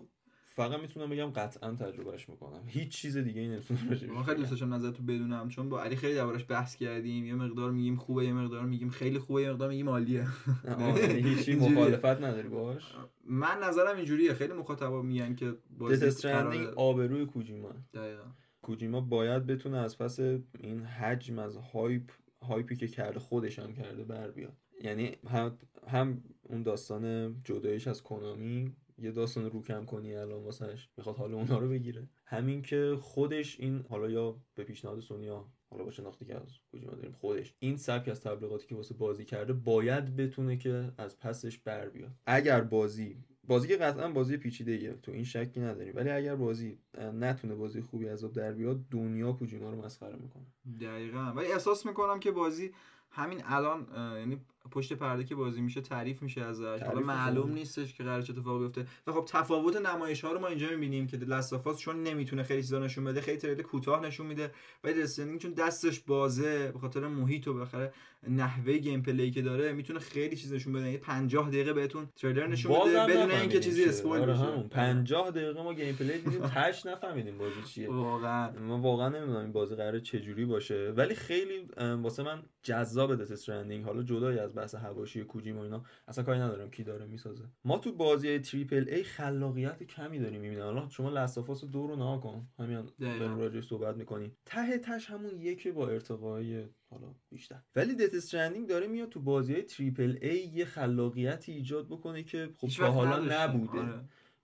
فقط 0.56 0.80
می‌تونم 0.80 1.10
بگم 1.10 1.26
قطعا 1.26 1.72
تجربهش 1.72 2.30
می‌کنم. 2.30 2.64
هیچ 2.66 2.90
چیز 2.90 3.18
دیگه 3.18 3.42
ای 3.42 3.48
نمی‌تونم 3.48 3.90
راجع 3.90 3.98
بهش 3.98 4.10
من 4.10 4.24
خیلی 4.24 4.38
دوست 4.38 4.50
داشتم 4.50 4.74
نظرتو 4.74 5.04
بدونم 5.04 5.50
چون 5.50 5.70
با 5.70 5.84
علی 5.84 5.96
خیلی 5.96 6.16
دربارش 6.16 6.46
بحث 6.50 6.76
کردیم. 6.76 7.26
یه 7.26 7.36
مقدار 7.36 7.72
میگیم 7.72 7.96
خوبه 7.96 8.26
یه 8.26 8.34
مقدار 8.34 8.66
میگیم 8.66 8.90
خیلی 8.90 9.20
خوبه 9.20 9.42
یه 9.42 9.52
مقدار 9.52 9.70
میگیم 9.70 9.90
عالیه. 9.90 10.28
یعنی 11.02 11.22
هیچ 11.22 11.50
مخالفت 11.50 12.06
نداری 12.22 12.48
باش 12.48 12.96
من 13.26 13.58
نظرم 13.64 13.98
اینجوریه. 13.98 14.34
خیلی 14.34 14.54
مخاطبا 14.54 15.02
میگن 15.02 15.36
که 15.36 15.54
بازی 15.78 16.06
Stranding 16.06 16.68
آبروی 16.68 17.26
کوجیما. 17.26 17.72
دقیقاً. 17.94 18.24
کوجیما 18.62 19.02
باید 19.02 19.46
بتونه 19.46 19.78
از 19.78 19.98
پس 19.98 20.20
این 20.60 20.84
حجم 20.84 21.40
از 21.40 21.58
هایپ 21.58 22.12
هایپی 22.42 22.76
که 22.76 22.88
کرده 22.88 23.20
خودش 23.20 23.60
هم 23.60 23.74
کرده 23.74 24.04
بر 24.04 24.32
بیاد. 24.32 24.54
یعنی 24.84 25.12
هم, 25.30 25.58
هم 25.88 26.24
اون 26.44 26.64
داستان 26.64 27.36
جدایش 27.44 27.88
از 27.88 28.04
کنامی 28.04 28.76
یه 28.98 29.12
داستان 29.12 29.52
رو 29.52 29.62
کم 29.62 29.86
کنی 29.86 30.16
الان 30.16 30.44
واسش 30.44 30.90
می‌خواد 30.98 31.18
حال 31.18 31.34
اونا 31.34 31.60
رو 31.60 31.70
بگیره. 31.70 32.08
همین 32.26 32.62
که 32.62 32.98
خودش 33.02 33.60
این 33.60 33.86
حالا 33.90 34.10
یا 34.10 34.36
به 34.56 34.64
پیشنهاد 34.64 35.00
سونیا 35.00 35.46
حالا 35.70 35.84
با 35.84 35.92
شناختی 35.92 36.26
که 36.26 36.36
از 36.36 36.60
کجا 36.74 36.92
داریم 36.92 37.12
خودش 37.12 37.54
این 37.60 37.78
سبک 37.78 38.08
از 38.08 38.22
تبلیغاتی 38.22 38.68
که 38.68 38.76
واسه 38.76 38.94
بازی 38.94 39.26
کرده 39.26 39.54
باید 39.54 40.16
بتونه 40.16 40.58
که 40.58 40.92
از 40.98 41.20
پسش 41.20 41.58
بر 41.58 41.90
بیاد. 41.90 42.12
اگر 42.26 42.62
بازی 42.62 43.18
بازی 43.48 43.68
که 43.68 43.78
قطعا 43.78 44.10
بازی 44.10 44.38
پیچیده 44.38 44.72
ایه 44.72 44.94
تو 44.94 45.12
این 45.12 45.24
شکی 45.24 45.60
نداریم 45.60 45.96
ولی 45.96 46.10
اگر 46.10 46.36
بازی 46.36 46.80
نتونه 47.14 47.56
بازی 47.56 47.82
خوبی 47.82 48.10
از 48.10 48.24
در 48.24 48.54
بیاد 48.54 48.80
دنیا 48.92 49.32
کوجیما 49.32 49.70
رو 49.70 49.86
مسخره 49.86 50.16
می‌کنه. 50.16 50.46
دقیقا. 50.82 51.34
ولی 51.36 51.52
احساس 51.52 51.86
می‌کنم 51.86 52.20
که 52.20 52.32
بازی 52.32 52.72
همین 53.10 53.42
الان 53.46 53.88
یعنی 54.18 54.42
پشت 54.72 54.94
پرده 54.94 55.24
که 55.24 55.36
بازی 55.36 55.62
میشه 55.62 55.82
تعریف 55.82 56.22
میشه 56.22 56.42
ازش. 56.42 56.80
حالا 56.86 57.00
معلوم 57.00 57.52
نیستش 57.52 57.94
که 57.94 58.04
قرار 58.04 58.22
چه 58.22 58.34
اتفاقی 58.34 58.60
بیفته. 58.60 58.86
و 59.08 59.12
خب 59.12 59.26
تفاوت 59.28 59.76
نمایش 59.76 60.22
ها 60.22 60.32
رو 60.32 60.40
ما 60.40 60.48
اینجا 60.48 60.70
می‌بینیم 60.70 61.08
که 61.08 61.18
Last 61.18 61.48
of 61.48 61.63
Us 61.63 61.78
چون 61.80 62.04
نمی‌تونه 62.04 62.44
خیلی 62.44 62.62
چیزا 62.62 62.80
نشون 62.80 63.04
بده 63.04 63.22
خیلی 63.22 63.38
تریلر 63.38 63.62
کوتاه 63.62 64.06
نشون 64.06 64.26
میده. 64.26 64.52
و 64.84 64.94
Death 64.94 65.10
Stranding 65.10 65.40
چون 65.40 65.54
دستش 65.54 66.00
بازه 66.00 66.72
به 66.72 66.80
خاطر 66.80 67.08
محیط 67.08 67.48
و 67.48 67.54
بالاخره 67.54 67.94
نحوه 68.30 68.78
gameplay 68.78 69.32
که 69.32 69.42
داره 69.42 69.74
می‌تونه 69.74 70.00
خیلی 70.00 70.36
چیز 70.36 70.54
نشون 70.54 70.74
بده. 70.74 70.86
یعنی 70.86 70.98
50 70.98 71.50
دقیقه 71.50 71.74
بهتون 71.74 72.08
تریلر 72.16 72.48
نشون 72.48 72.72
بده 72.86 73.06
بدون 73.06 73.32
اینکه 73.32 73.60
چیزی 73.60 73.84
spoil 73.84 74.26
بشه. 74.26 74.68
50 74.70 75.32
دقیقه 75.32 75.64
ما 75.64 75.74
gameplay 75.74 76.18
دیدیم 76.18 76.48
تاش 76.54 76.86
نفهمیدیم 76.86 77.38
بازی 77.38 77.62
چیه. 77.66 77.90
واقعا. 77.92 78.52
ما 78.60 78.78
واقعا 78.78 79.10
نمی‌دونم 79.10 79.40
این 79.42 79.52
بازی 79.52 79.76
قراره 79.76 80.02
چه 80.02 80.20
جوری 80.20 80.46
باشه. 80.46 80.94
ولی 80.98 81.16
خیلی 81.16 81.68
واسه 81.78 82.24
من 82.24 82.44
جذاب 82.64 83.16
Death 83.16 83.32
Stranding 83.32 83.86
حالا 83.86 84.04
جدای 84.04 84.40
از 84.40 84.53
بحث 84.54 84.76
حواشی 84.76 85.24
کوجیما 85.24 85.64
اینا 85.64 85.84
اصلا 86.08 86.24
کاری 86.24 86.40
ندارم 86.40 86.70
کی 86.72 86.84
داره 86.84 87.06
می‌سازه. 87.06 87.44
ما 87.66 87.78
تو 87.78 87.92
بازی 87.92 88.40
triple 88.40 88.86
A 88.90 89.04
خلاقیت 89.04 89.84
کمی 89.84 90.20
داریم 90.20 90.42
می‌بینیم. 90.42 90.64
حالا 90.64 90.90
شما 90.90 91.10
Last 91.10 91.38
of 91.38 91.52
Us 91.52 91.66
دو 91.66 91.88
رو 91.88 91.96
نگا 91.96 92.18
کن. 92.18 92.48
همین 92.60 92.90
داریم 93.00 93.38
راجع 93.38 93.62
صحبت 93.62 93.96
می‌کنیم. 93.96 94.38
ته 94.46 94.78
تش 94.78 95.10
همون 95.10 95.38
یکی 95.38 95.72
با 95.72 95.90
ارتقای 95.90 96.66
حالا 96.90 97.16
بیشتر. 97.30 97.62
ولی 97.76 97.96
Death 97.96 98.14
Stranding 98.14 98.68
داره 98.68 98.88
میاد 98.88 99.10
تو 99.10 99.20
بازی 99.22 99.54
های 99.54 99.64
triple 99.64 100.18
A 100.22 100.38
یه 100.38 100.66
خلاقیتی 100.66 101.52
ایجاد 101.52 101.88
بکنه 101.88 102.24
که 102.24 102.50
خب 102.58 102.68
تا 102.68 102.92
حالا 102.92 103.20
نبوده. 103.20 103.80
آره. 103.80 104.02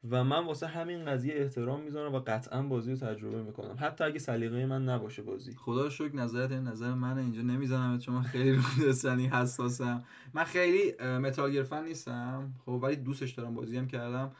و 0.10 0.24
من 0.24 0.46
واسه 0.46 0.68
همین 0.68 1.06
قضیه 1.06 1.34
احترام 1.36 1.82
می‌ذارم 1.82 2.16
و 2.16 2.20
قطعا 2.20 2.62
بازی 2.62 2.92
رو 2.92 2.98
تجربه 2.98 3.44
می‌کنم. 3.44 3.76
حتی 3.80 4.04
اگه 4.04 4.20
سلیقه 4.20 4.66
من 4.66 4.90
نباشه 4.90 5.22
بازی. 5.22 5.56
خدا 5.56 5.90
شکر 5.90 6.16
نظرت 6.16 6.52
این 6.52 6.64
نظر 6.64 6.94
من 6.94 7.18
اینجا 7.18 7.42
نمی‌زنم 7.42 8.00
چون 8.00 8.16
من 8.16 8.22
خیلی 8.22 8.52
رو 8.52 8.62
دستنی 8.88 9.28
حساسم. 9.28 10.04
من 10.34 10.44
خیلی 10.44 10.94
متال 11.02 11.52
گرفن 11.52 11.84
نیستم 11.84 12.54
خب 12.66 12.72
ولی 12.72 12.96
دوستش 12.96 13.32
دارم 13.32 13.54
بازی 13.54 13.78
هم 13.78 13.88
کردم 13.88 14.32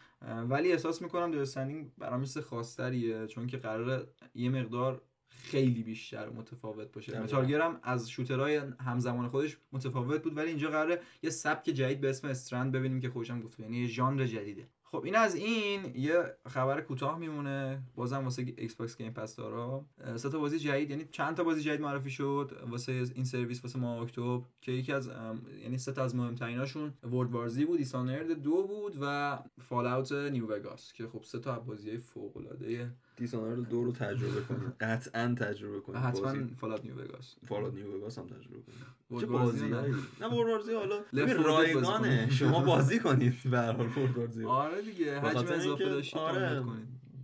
ولی 0.50 0.72
احساس 0.72 1.02
می‌کنم 1.02 1.32
دستنی 1.32 1.92
برام 1.98 2.22
مثل 2.22 2.42
خاصتریه 2.42 3.28
چون 3.28 3.48
که 3.48 3.58
قراره 3.58 4.08
یه 4.36 4.50
مقدار 4.50 5.02
خیلی 5.30 5.84
بیشتر 5.84 6.30
متفاوت 6.30 6.92
باشه. 6.92 7.20
متال 7.20 7.54
هم 7.54 7.80
از 7.84 8.10
شوترهای 8.10 8.62
همزمان 8.86 9.30
خودش 9.30 9.58
متفاوت 9.72 10.24
بود 10.24 10.38
ولی 10.38 10.48
اینجا 10.48 10.70
قراره 10.70 11.02
یه 11.24 11.30
سبک 11.30 11.66
جدید 11.66 12.02
به 12.02 12.10
اسم 12.10 12.28
استرند 12.28 12.72
ببینیم 12.72 13.00
که 13.00 13.10
خوشم 13.10 13.42
گفت 13.42 13.60
یعنی 13.60 13.78
یه 13.78 13.88
ژانر 13.88 14.26
جدیده. 14.26 14.68
خب 14.92 15.02
این 15.06 15.16
از 15.16 15.36
این 15.36 15.96
یه 15.96 16.24
خبر 16.48 16.82
کوتاه 16.82 17.20
میمونه. 17.20 17.84
بازم 17.96 18.24
واسه 18.24 18.54
ایکس 18.58 18.76
باکس 18.76 18.98
گیم 18.98 19.14
پس 19.14 19.36
دارا 19.36 19.86
سه 20.16 20.30
تا 20.30 20.40
بازی 20.40 20.60
جدید 20.60 20.90
یعنی 20.90 21.06
چند 21.12 21.38
تا 21.38 21.44
بازی 21.44 21.62
جدید 21.62 21.82
معرفی 21.82 22.10
شد 22.10 22.52
واسه 22.70 22.92
این 22.92 23.26
سرویس 23.26 23.64
واسه 23.64 23.80
ماه 23.80 24.02
اکتبر 24.02 24.42
که 24.62 24.72
یکی 24.72 24.94
از 24.94 25.10
یعنی 25.64 25.78
سه 25.78 25.92
تا 25.92 26.04
از 26.04 26.16
مهمتریناشون 26.16 26.94
World 27.04 27.32
War 27.32 27.57
Z 27.57 27.66
بود 27.66 27.78
Dishonored 27.78 28.32
دو 28.32 28.64
بود 28.64 28.98
و 29.02 29.38
Fallout 29.62 30.12
New 30.12 30.48
Vegas 30.48 30.94
که 30.94 31.08
خب 31.08 31.24
سه 31.24 31.40
تا 31.40 31.60
بازی 31.60 31.98
فوق 31.98 32.38
العاده 32.38 32.92
Dishonored 33.20 33.70
دو 33.70 33.84
رو 33.84 33.92
تجربه 33.92 34.42
کنید 34.42 34.74
قطعا 34.82 35.36
تجربه 35.40 35.80
کنید 35.80 36.00
حتما 36.02 36.48
Fallout 36.60 36.86
New 36.86 36.96
Vegas 36.96 37.36
Fallout 37.48 37.74
New 37.74 37.96
Vegas 37.96 38.18
هم 38.20 38.26
تجربه 38.28 38.62
کنید 38.62 39.22
چه 39.22 39.26
بازی؟ 39.28 39.68
نه. 39.68 40.28
War 40.28 40.62
Z 40.62 40.74
حالا. 40.74 41.00
رایگانه. 41.44 42.30
شما 42.40 42.64
بازی 42.64 43.00
کنید 43.00 43.34
به 43.52 43.58
هر 43.58 43.72
حال 43.72 43.90
آره 44.46 44.82
دیگه 44.82 45.20
حجم 45.20 45.48
اضافه 45.54 45.86
داشتید 45.86 46.20
آره 46.20 46.64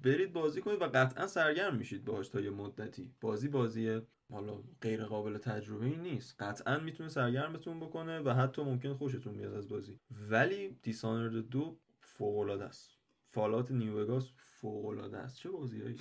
برید 0.04 0.34
بازی 0.34 0.62
کنید 0.62 0.82
و 0.82 0.86
قطعا 0.86 1.28
سرگرم 1.28 1.76
میشید 1.76 2.06
باهاش 2.06 2.28
تا 2.28 2.42
یه 2.42 2.50
مدتی. 2.50 3.12
بازی 3.22 3.48
بازیه. 3.48 4.02
حالا 4.32 4.54
غیر 4.82 5.04
قابل 5.06 5.38
تجربه 5.38 5.86
ای 5.86 5.96
نیست. 5.96 6.36
قطعا 6.42 6.80
می‌تونه 6.80 7.10
سرگرمتون 7.10 7.80
بکنه 7.80 8.20
و 8.20 8.30
حتی 8.30 8.64
ممکن 8.64 8.94
خوشتون 8.94 9.38
بیاد 9.38 9.54
از 9.54 9.70
بازی. 9.70 10.00
ولی 10.30 10.78
دیسانرد 10.82 11.50
دو 11.50 11.78
فوق 12.00 12.38
العاده 12.38 12.64
است. 12.66 12.98
فالات 13.32 13.72
نیو 13.72 14.00
وگاس 14.02 14.32
فوق 14.66 14.86
العاده 14.86 15.18
است. 15.18 15.38
چه 15.38 15.50
بازیایی 15.50 15.96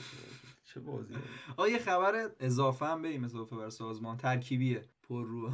چه 0.64 0.81
بازی 0.81 1.14
آ 1.57 1.66
یه 1.66 1.79
خبر 1.79 2.31
اضافه 2.40 2.87
هم 2.87 3.03
بریم 3.03 3.24
اضافه 3.24 3.57
بر 3.57 3.70
سازمان. 3.70 4.16
ترکیبیه. 4.16 4.83
پر 5.09 5.27
رو. 5.27 5.50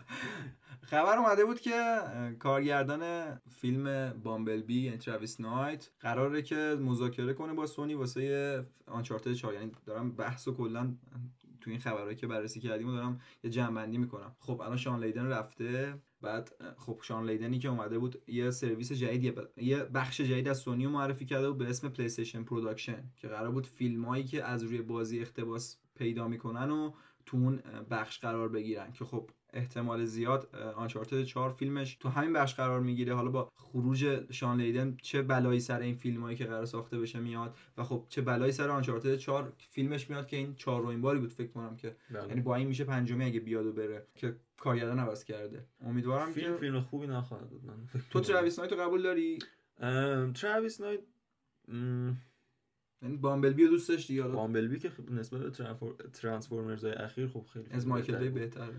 خبر 0.92 1.18
اومده 1.18 1.44
بود 1.44 1.60
که 1.60 1.98
کارگردان 2.38 3.34
فیلم 3.50 4.10
بامبلبی 4.22 4.82
یعنی 4.82 4.98
تراویس 4.98 5.40
نایت 5.40 5.90
قراره 6.00 6.42
که 6.42 6.56
مذاکره 6.80 7.34
کنه 7.34 7.52
با 7.54 7.66
سونی 7.66 7.94
واسه 7.94 8.66
آنچارتد 8.86 9.32
4 9.32 9.54
یعنی 9.54 9.72
دارم 9.86 10.12
بحث 10.12 10.48
و 10.48 10.54
کلا 10.54 10.94
تو 11.60 11.70
این 11.70 11.78
خبرهایی 11.80 12.16
که 12.16 12.26
بررسی 12.26 12.60
کردیم 12.60 12.88
و 12.88 12.92
دارم 12.92 13.20
یه 13.44 13.50
جمع‌بندی 13.50 13.98
می‌کنم. 13.98 14.36
خب 14.38 14.60
الان 14.60 14.76
شان 14.76 15.04
لیدن 15.04 15.26
رفته. 15.26 15.98
بعد 16.24 16.74
خب 16.76 16.98
شان 17.02 17.30
لیدنی 17.30 17.58
که 17.58 17.68
اومده 17.68 17.98
بود 17.98 18.22
یه 18.26 18.50
سرویس 18.50 18.92
جدیدی 18.92 19.32
یه 19.56 19.84
بخش 19.84 20.20
جدید 20.20 20.48
از 20.48 20.58
سونی 20.58 20.86
معرفی 20.86 21.26
کرده 21.26 21.48
بود 21.48 21.58
به 21.58 21.70
اسم 21.70 21.88
PlayStation 21.88 22.44
Production 22.44 23.04
که 23.16 23.28
قرار 23.28 23.50
بود 23.50 23.66
فیلمایی 23.66 24.24
که 24.24 24.44
از 24.44 24.62
روی 24.62 24.82
بازی 24.82 25.20
اقتباس 25.20 25.76
پیدا 25.94 26.28
می‌کنن 26.28 26.70
و 26.70 26.92
تو 27.26 27.36
اون 27.36 27.56
بخش 27.90 28.18
قرار 28.18 28.48
بگیرن. 28.48 28.92
که 28.92 29.04
خب 29.04 29.30
احتمال 29.54 30.04
زیاد 30.04 30.56
Uncharted 30.76 31.24
4 31.24 31.50
فیلمش 31.50 31.94
تو 31.94 32.08
همین 32.08 32.32
بخش 32.32 32.54
قرار 32.54 32.80
می‌گیره. 32.80 33.14
حالا 33.14 33.30
با 33.30 33.48
خروج 33.56 34.20
شان 34.30 34.60
لیدن 34.60 34.96
چه 35.02 35.22
بلایی 35.22 35.60
سر 35.60 35.80
این 35.80 35.94
فیلمایی 35.94 36.36
که 36.36 36.44
قرار 36.44 36.66
ساخته 36.66 36.98
بشه 36.98 37.20
میاد 37.20 37.56
و 37.76 37.84
خب 37.84 38.06
چه 38.08 38.22
بلایی 38.22 38.52
سر 38.52 38.68
Uncharted 38.68 39.16
4 39.16 39.52
فیلمش 39.70 40.10
میاد 40.10 40.26
که 40.26 40.36
این 40.36 40.54
چهارمین 40.54 41.00
باری 41.00 41.18
بود 41.18 41.32
فکر 41.32 41.50
کنم 41.50 41.76
که. 41.76 41.96
بله. 42.10 42.28
یعنی 42.28 42.40
با 42.40 42.54
این 42.56 42.68
میشه 42.68 42.84
پنجمی 42.84 43.24
اگه 43.24 43.40
بیاد 43.40 43.66
و 43.66 43.72
بره 43.72 44.06
که 44.14 44.36
کارگردان 44.58 44.98
عوض 44.98 45.24
کرده. 45.24 45.64
امیدوارم 45.80 46.32
فیلم 46.32 46.52
که 46.52 46.60
فیلم 46.60 46.80
خوبی 46.80 47.06
نخواهد 47.06 47.50
بود 47.50 47.62
تو 48.10 48.20
تراویس 48.20 48.58
نایت 48.58 48.72
قبول 48.72 49.02
داری؟ 49.02 49.38
تراویس 50.34 50.80
نایت 50.80 51.00
یعنی 53.04 53.16
Bumblebee 53.16 53.64
رو 53.64 53.70
دوست 53.70 53.88
داشتی 53.88 54.14
یا 54.14 54.28
Bumblebee 54.28 54.78
که 54.78 54.90
نسبت 55.10 55.40
به 55.40 55.50
Transformers 56.12 56.84
های 56.84 56.94
اخیر 56.94 57.26
خوب 57.26 57.46
خیلی 57.46 57.66
از 57.70 57.86
مایکل 57.86 58.16
بی 58.16 58.28
بهتره. 58.28 58.74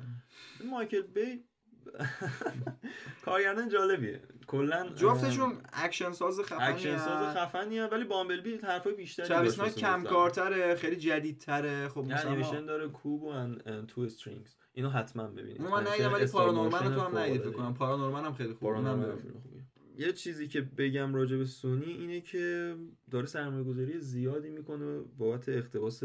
مایکل 0.72 1.02
بی 1.02 1.44
کارگردان 3.26 3.70
جالبیه. 3.70 4.22
کلا 4.48 4.90
جفتشون 4.96 5.58
اکشن 5.74 6.12
ساز 6.12 6.40
خفنیه. 6.40 6.70
اکشن 6.70 6.98
ساز 6.98 7.38
خفنیه 7.38 7.86
ولی 7.86 8.04
Bumblebee 8.04 8.56
حرفای 8.56 8.94
بیشتری 8.94 9.28
تراویس 9.28 9.60
نایت 9.60 9.76
کم 9.76 10.04
کارتره 10.04 10.76
خیلی 10.76 10.96
جدیدتره. 10.96 11.88
خب 11.88 12.00
مثلا 12.00 12.32
انیمیشن 12.32 12.66
داره 12.66 12.88
Kubo 12.88 13.24
and 13.24 13.56
the 13.88 13.95
Two 13.95 14.02
Strings 14.02 14.56
اینو 14.74 14.90
حتما 14.90 15.28
ببینید. 15.28 15.62
من 15.62 15.88
ندیدم 15.88 16.14
ولی 16.14 16.26
ParaNorman 16.26 16.94
تو 16.94 17.02
هم 17.02 17.18
ندیدی 17.18 17.40
فکر 17.40 17.52
کنم. 17.52 17.74
ParaNorman 17.74 18.26
هم 18.26 18.34
خیلی 18.34 18.54
خوبه 18.54 19.55
یه 19.98 20.14
چیزی 20.14 20.48
که 20.48 20.62
بگم 20.62 21.14
راجع 21.14 21.38
به 21.38 21.46
سونی 21.46 21.92
اینه 21.92 22.22
که 22.22 22.76
داره 23.12 23.26
سرمایه 23.26 23.64
گذاری 23.64 24.00
زیادی 24.00 24.50
می‌کنه 24.50 25.02
بابت 25.18 25.50
اقتباس 25.50 26.04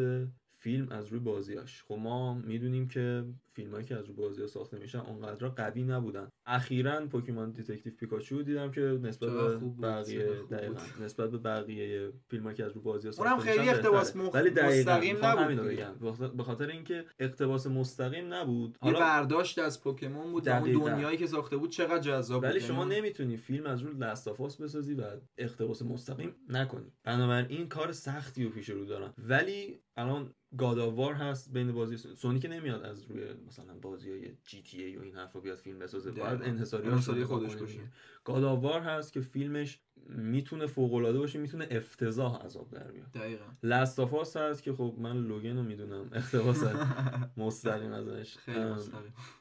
فیلم 0.59 0.89
از 0.89 1.07
روی 1.07 1.21
بازیاش. 1.21 1.83
خب 1.83 1.95
ما 1.95 2.35
می‌دونیم 2.35 2.89
که 2.89 3.25
فیلمایی 3.53 3.85
که 3.85 3.97
از 3.97 4.05
رو 4.05 4.15
بازی 4.15 4.41
ها 4.41 4.47
ساخته 4.47 4.79
میشن 4.79 4.99
اونقدر 4.99 5.49
قوی 5.49 5.83
نبودن. 5.83 6.29
اخیرا 6.47 7.07
Pokémon 7.07 7.51
Detective 7.51 7.95
Pikachu 7.95 8.43
دیدم 8.43 8.71
که 8.71 8.81
نسبت 8.81 9.31
به 9.31 9.57
بقیه 9.83 10.27
دقیقاً. 10.51 10.81
نسبت 11.01 11.31
به 11.31 11.39
بقیه 11.39 12.13
فیلمایی 12.29 12.57
که 12.57 12.65
از 12.65 12.73
رو 12.73 12.81
بازی 12.81 13.09
ها 13.09 13.13
ساخته 13.13 13.31
اونم 13.31 13.45
خیلی 13.45 13.69
اقتباس 13.69 14.17
مخ... 14.17 14.35
ولی 14.35 14.51
مستقیم 14.51 15.25
نبود 15.25 15.57
بگم. 15.57 15.95
به 16.37 16.43
خاطر 16.43 16.67
اینکه 16.67 17.05
اقتباس 17.19 17.67
مستقیم 17.67 18.35
نبود. 18.35 18.79
حالا 18.81 18.99
برداشت 19.01 19.59
از 19.59 19.83
Pokémon 19.83 20.33
بود 20.33 20.49
اون 20.49 20.73
دنیایی 20.73 21.17
که 21.17 21.27
ساخته 21.27 21.57
بود 21.57 21.71
چقدر 21.71 21.99
جذاب 21.99 22.43
ولی 22.43 22.61
شما 22.61 22.85
نمی‌تونی 22.85 23.37
فیلم 23.37 23.67
از 23.67 23.83
رو 23.83 23.99
لاستافاس 23.99 24.61
بسازی 24.61 24.95
و 24.95 25.05
اقتباس 25.39 25.83
مستقیم 25.83 26.35
نکنی. 26.49 26.93
بنابراین 27.05 27.69
کار 27.69 27.93
سختی 27.93 28.45
رو 28.45 28.51
پیش 28.51 28.71
رو 28.71 28.85
دارن. 28.85 29.13
ولی 29.19 29.81
الان 29.97 30.35
گاداوار 30.59 31.15
هست 31.15 31.53
بین 31.53 31.73
بازی 31.73 31.97
سونی 31.97 32.39
که 32.39 32.49
نمیاد 32.49 32.83
از 32.83 33.05
روی 33.05 33.23
مثلا 33.47 33.75
بازی 33.83 34.11
های 34.11 34.33
جی 34.47 34.63
تی 34.63 34.83
ای 34.83 34.97
و 34.97 35.03
این 35.03 35.15
حرفا 35.15 35.41
بیاد 35.41 35.59
فیلم 35.59 35.79
بسازه 35.79 36.11
باید 36.11 36.43
انحصاری 36.43 37.25
خودش 37.25 37.57
باشه. 37.57 37.81
گاداوار 38.25 38.81
هست 38.81 39.13
که 39.13 39.21
فیلمش 39.21 39.81
می‌تونه 40.09 40.67
فوق 40.67 40.95
العاده 40.95 41.19
باشه 41.19 41.39
می‌تونه 41.39 41.69
افتضاح 41.71 42.45
عذاب 42.45 42.71
در 42.71 42.91
بیاد. 42.91 43.11
دقیقاً. 43.11 43.45
لاستافاس 43.63 44.37
هست 44.37 44.63
که 44.63 44.73
خب 44.73 44.95
من 44.99 45.17
لوگن 45.17 45.57
رو 45.57 45.63
می‌دونم 45.63 46.11
اقتباس 46.13 46.65
مستقیم 47.37 47.93
ازش. 47.93 48.37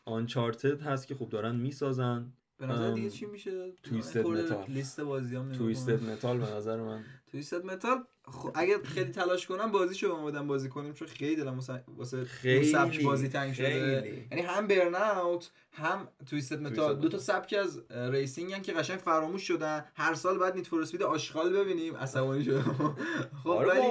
Uncharted 0.06 0.82
هست 0.82 1.08
که 1.08 1.16
خب 1.16 1.30
دارن 1.30 1.56
می‌سازن. 1.56 2.34
به 2.58 2.66
نظر 2.66 2.92
دیگه 2.92 3.10
چی 3.10 3.26
میشه؟ 3.26 3.72
Twisted 3.84 4.26
Metal 4.26 4.66
لیست 4.68 5.02
بازیام 5.02 5.52
Twisted 5.52 6.04
Metal 6.04 6.38
به 6.38 6.52
نظر 6.52 6.82
من. 6.82 7.04
Twisted 7.32 7.66
Metal 7.66 8.04
خب 8.32 8.52
اگه 8.56 8.84
خیلی 8.84 9.12
تلاش 9.12 9.48
کنم 9.48 9.72
بازیشو 9.72 10.16
با 10.16 10.26
بدم 10.26 10.48
بازی 10.48 10.70
کنیم 10.70 10.94
چون 10.94 11.08
خیلی 11.08 11.36
دلم 11.36 11.60
واسه 11.98 12.26
خیلی 12.26 12.66
سبک 12.66 13.04
بازی 13.04 13.30
تنگ 13.30 13.54
شده. 13.54 14.28
یعنی 14.32 14.44
هم 14.44 14.68
Burnout 14.68 15.52
هم 15.72 16.08
Twisted 16.26 16.62
Metal 16.62 17.00
دو 17.00 17.10
تا 17.10 17.18
سبک 17.18 17.56
از 17.60 17.82
racing 17.90 18.54
هم 18.54 18.62
که 18.62 18.74
قشنگ 18.74 19.00
فراموش 19.00 19.48
شدن. 19.48 19.86
هر 19.96 20.14
سال 20.14 20.38
بعد 20.38 20.56
Need 20.56 20.68
for 20.68 20.82
Speed 20.82 21.04
آشغال 21.04 21.54
ببینیم. 21.54 21.96
عصبانی 21.96 22.44
شده 22.44 22.62
خب 23.44 23.50
آره 23.50 23.82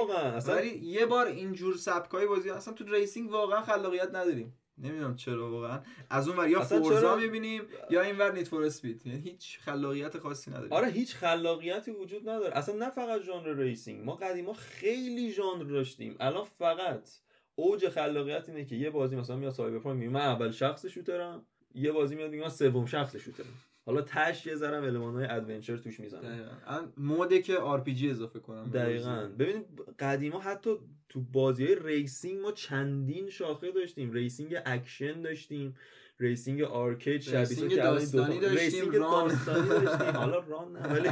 ولی 0.47 0.69
یه 0.69 1.05
بار 1.05 1.27
اینجور 1.27 1.77
سبکای 1.77 2.27
بازی 2.27 2.49
اصلا 2.49 2.73
تو 2.73 2.83
racing 2.83 3.31
واقعا 3.31 3.61
خلاقیت 3.61 4.09
نداریم. 4.09 4.53
نمی‌دونم 4.83 5.15
چرا 5.15 5.51
واقعا. 5.51 5.81
از 6.09 6.27
اون 6.27 6.37
ور 6.37 6.49
یا 6.49 6.61
Forza 6.61 7.01
چرا... 7.01 7.15
می‌بینیم 7.15 7.61
یا 7.89 8.01
این 8.01 8.17
ور 8.17 8.31
Need 8.31 8.47
for 8.47 8.63
Speed. 8.63 9.07
یعنی 9.07 9.19
هیچ 9.19 9.59
خلاقیت 9.59 10.17
خاصی 10.17 10.51
نداره 10.51 10.69
آره 10.69 10.87
هیچ 10.87 11.15
خلاقیتی 11.15 11.91
وجود 11.91 12.29
نداره. 12.29 12.57
اصلا 12.57 12.75
نه 12.75 12.89
فقط 12.89 13.21
ژانر 13.21 13.53
racing. 13.53 14.05
ما 14.05 14.15
قدیما 14.15 14.53
خیلی 14.53 15.31
ژانر 15.31 15.63
داشتیم. 15.63 16.15
الان 16.19 16.45
فقط 16.59 17.09
اوج 17.55 17.89
خلاقیت 17.89 18.49
اینه 18.49 18.65
که 18.65 18.75
یه 18.75 18.89
بازی 18.89 19.15
مثلا 19.15 19.35
میاد 19.35 19.53
Cyberpunk 19.53 19.99
میگه 19.99 20.11
من 20.11 20.21
اول 20.21 20.51
شخص 20.51 20.85
shooter 20.85 21.38
م 21.38 21.45
یه 21.75 21.91
بازی 21.91 22.15
میاد 22.15 22.31
میگه 22.31 22.43
من 22.43 22.49
سوم 22.49 22.85
شخص 22.85 23.15
shooter 23.15 23.45
م. 23.45 23.53
حالا 23.89 24.01
تش 24.01 24.45
یه 24.45 24.55
ذره 24.55 24.77
المان‌های 24.77 25.25
adventure 25.25 25.77
توش 25.77 25.99
می‌زنه 25.99 26.49
موده 26.97 27.41
که 27.41 27.57
آر 27.57 27.83
اضافه 28.09 28.39
کنم 28.39 28.69
دقیقاً. 28.69 29.29
ببینید 29.39 29.65
قدیما 29.99 30.39
حتی 30.39 30.69
تو 31.09 31.21
بازی 31.21 31.65
های 31.65 31.77
racing 31.83 32.41
ما 32.41 32.51
چندین 32.51 33.29
شاخه 33.29 33.71
داشتیم. 33.71 34.11
racing 34.11 34.55
اکشن 34.65 35.21
داشتیم 35.21 35.75
racing 36.19 36.61
arcade 36.61 37.21
شبیه 37.21 37.39
racing 37.39 37.75
داستانی 37.75 38.39
داشتیم 38.39 38.59
racing 38.59 38.91
داستانی 38.91 39.69
داشتیم. 39.69 40.15
حالا 40.15 40.39
ران 40.39 40.71
نه 40.71 40.87
ولی 40.87 41.09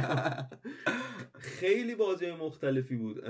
خیلی 1.60 1.94
بازی 1.94 2.26
های 2.26 2.36
مختلفی 2.36 2.96
بود. 2.96 3.24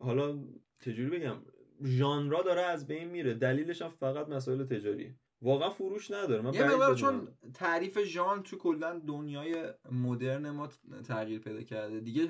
حالا 0.00 0.38
چجوری 0.80 1.18
بگم؟ 1.18 1.36
ژانرا 1.84 2.42
داره 2.42 2.62
از 2.62 2.86
بین 2.86 3.08
میره. 3.08 3.34
دلیلش 3.34 3.82
هم 3.82 3.90
فقط 3.90 4.28
مسائل 4.28 4.64
تجاری. 4.64 5.14
واقعا 5.42 5.70
فروش 5.70 6.10
نداره. 6.10 6.42
من 6.42 6.54
یه 6.54 6.64
مقدار 6.64 6.94
چون 6.94 7.28
تعریف 7.54 8.02
ژانر 8.02 8.42
تو 8.42 8.56
کلا 8.56 9.00
دنیای 9.06 9.54
مدرن 9.92 10.50
ما 10.50 10.68
تغییر 11.08 11.38
پیدا 11.38 11.62
کرده. 11.62 12.00
دیگه 12.00 12.28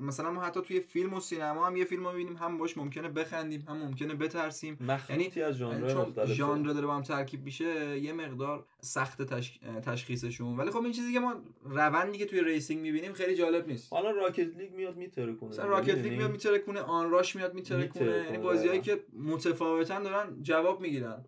مثلا 0.00 0.30
ما 0.30 0.42
حتی 0.42 0.60
توی 0.62 0.80
فیلم 0.80 1.14
و 1.14 1.20
سینما 1.20 1.66
هم 1.66 1.76
یه 1.76 1.84
فیلم 1.84 2.06
رو 2.06 2.12
ببینیم 2.12 2.36
هم 2.36 2.58
باش 2.58 2.78
ممکنه 2.78 3.08
بخندیم 3.08 3.64
هم 3.68 3.76
ممکنه 3.76 4.14
بترسیم. 4.14 4.78
یعنی 5.10 5.42
از 5.42 5.54
ژانر 5.54 5.92
چون 5.92 6.26
ژانر 6.26 6.72
داره 6.72 6.86
با 6.86 6.94
هم 6.94 7.02
ترکیب 7.02 7.44
میشه 7.44 7.98
یه 7.98 8.12
مقدار 8.12 8.66
سخت 8.80 9.22
تش... 9.22 9.60
تشخیصشون. 9.82 10.56
ولی 10.56 10.70
خب 10.70 10.82
این 10.82 10.92
چیزی 10.92 11.12
که 11.12 11.20
ما 11.20 11.34
روندی 11.64 12.18
که 12.18 12.26
توی 12.26 12.40
racing 12.40 12.80
می‌بینیم 12.80 13.12
خیلی 13.12 13.34
جالب 13.34 13.68
نیست. 13.68 13.92
حالا 13.92 14.10
Rocket 14.10 14.56
League 14.56 14.72
میاد 14.74 14.96
می‌ترکونه 14.96 15.48
مثلا 15.48 15.66
Rocket 15.66 15.98
League 15.98 16.12
میاد 16.12 16.30
می‌ترکونه 16.30 16.80
Onrush 16.80 17.36
میاد 17.36 17.54
می‌ترکونه 17.54 18.06
یعنی 18.06 18.38
بازیایی 18.38 18.80
که 18.80 19.04
متفاوتن 19.12 20.02
دارن 20.02 20.42
جواب 20.42 20.80
می‌گیرن. 20.80 21.24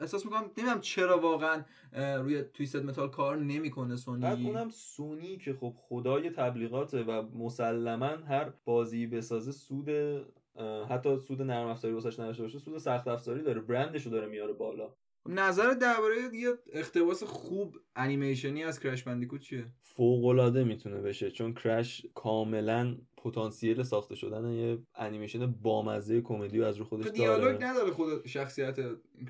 احساس 0.00 0.24
می‌کنم 0.24 0.50
نمی‌دونم 0.58 0.80
چرا 0.80 1.20
واقعا 1.20 1.64
روی 1.92 2.42
Twisted 2.42 2.84
Metal 2.84 3.08
کار 3.08 3.36
نمی‌کنه 3.36 3.96
سونی. 3.96 4.22
بعد 4.22 4.38
اونم 4.38 4.68
سونی 4.68 5.36
که 5.36 5.52
خب 5.52 5.74
خدای 5.76 6.30
تبلیغاته 6.30 7.02
و 7.02 7.22
مسلما 7.22 8.06
هر 8.06 8.52
بازی 8.64 9.06
بسازه 9.06 9.52
سود 9.52 9.88
حتی 10.88 11.18
سود 11.18 11.42
نرم 11.42 11.66
افزاری 11.66 11.94
واسش 11.94 12.18
نداشته 12.18 12.42
باشه 12.42 12.58
سود 12.58 12.78
سخت 12.78 13.08
افزاری 13.08 13.42
داره 13.42 13.60
برندشو 13.60 14.10
داره 14.10 14.26
میاره 14.26 14.52
بالا. 14.52 14.92
نظر 15.28 15.72
درباره 15.72 16.16
یه 16.34 16.48
اقتباس 16.72 17.22
خوب 17.22 17.76
انیمیشنی 17.96 18.64
از 18.64 18.80
Crash 18.80 19.02
Bandicoot 19.02 19.40
چیه؟ 19.40 19.66
فوق 19.82 20.24
العاده 20.24 20.64
می‌تونه 20.64 21.00
بشه 21.00 21.30
چون 21.30 21.54
Crash 21.54 22.06
کاملا 22.14 22.96
پتانسیل 23.16 23.82
ساخته 23.82 24.14
شدن 24.14 24.52
یه 24.52 24.78
انیمیشن 24.94 25.46
بامزه 25.46 26.20
کمدی 26.20 26.62
از 26.62 26.76
رو 26.76 26.84
خودش 26.84 27.04
داره. 27.04 27.16
دیالوگ 27.16 27.62
نداره 27.62 27.90
خود 27.90 28.26
شخصیت 28.26 28.76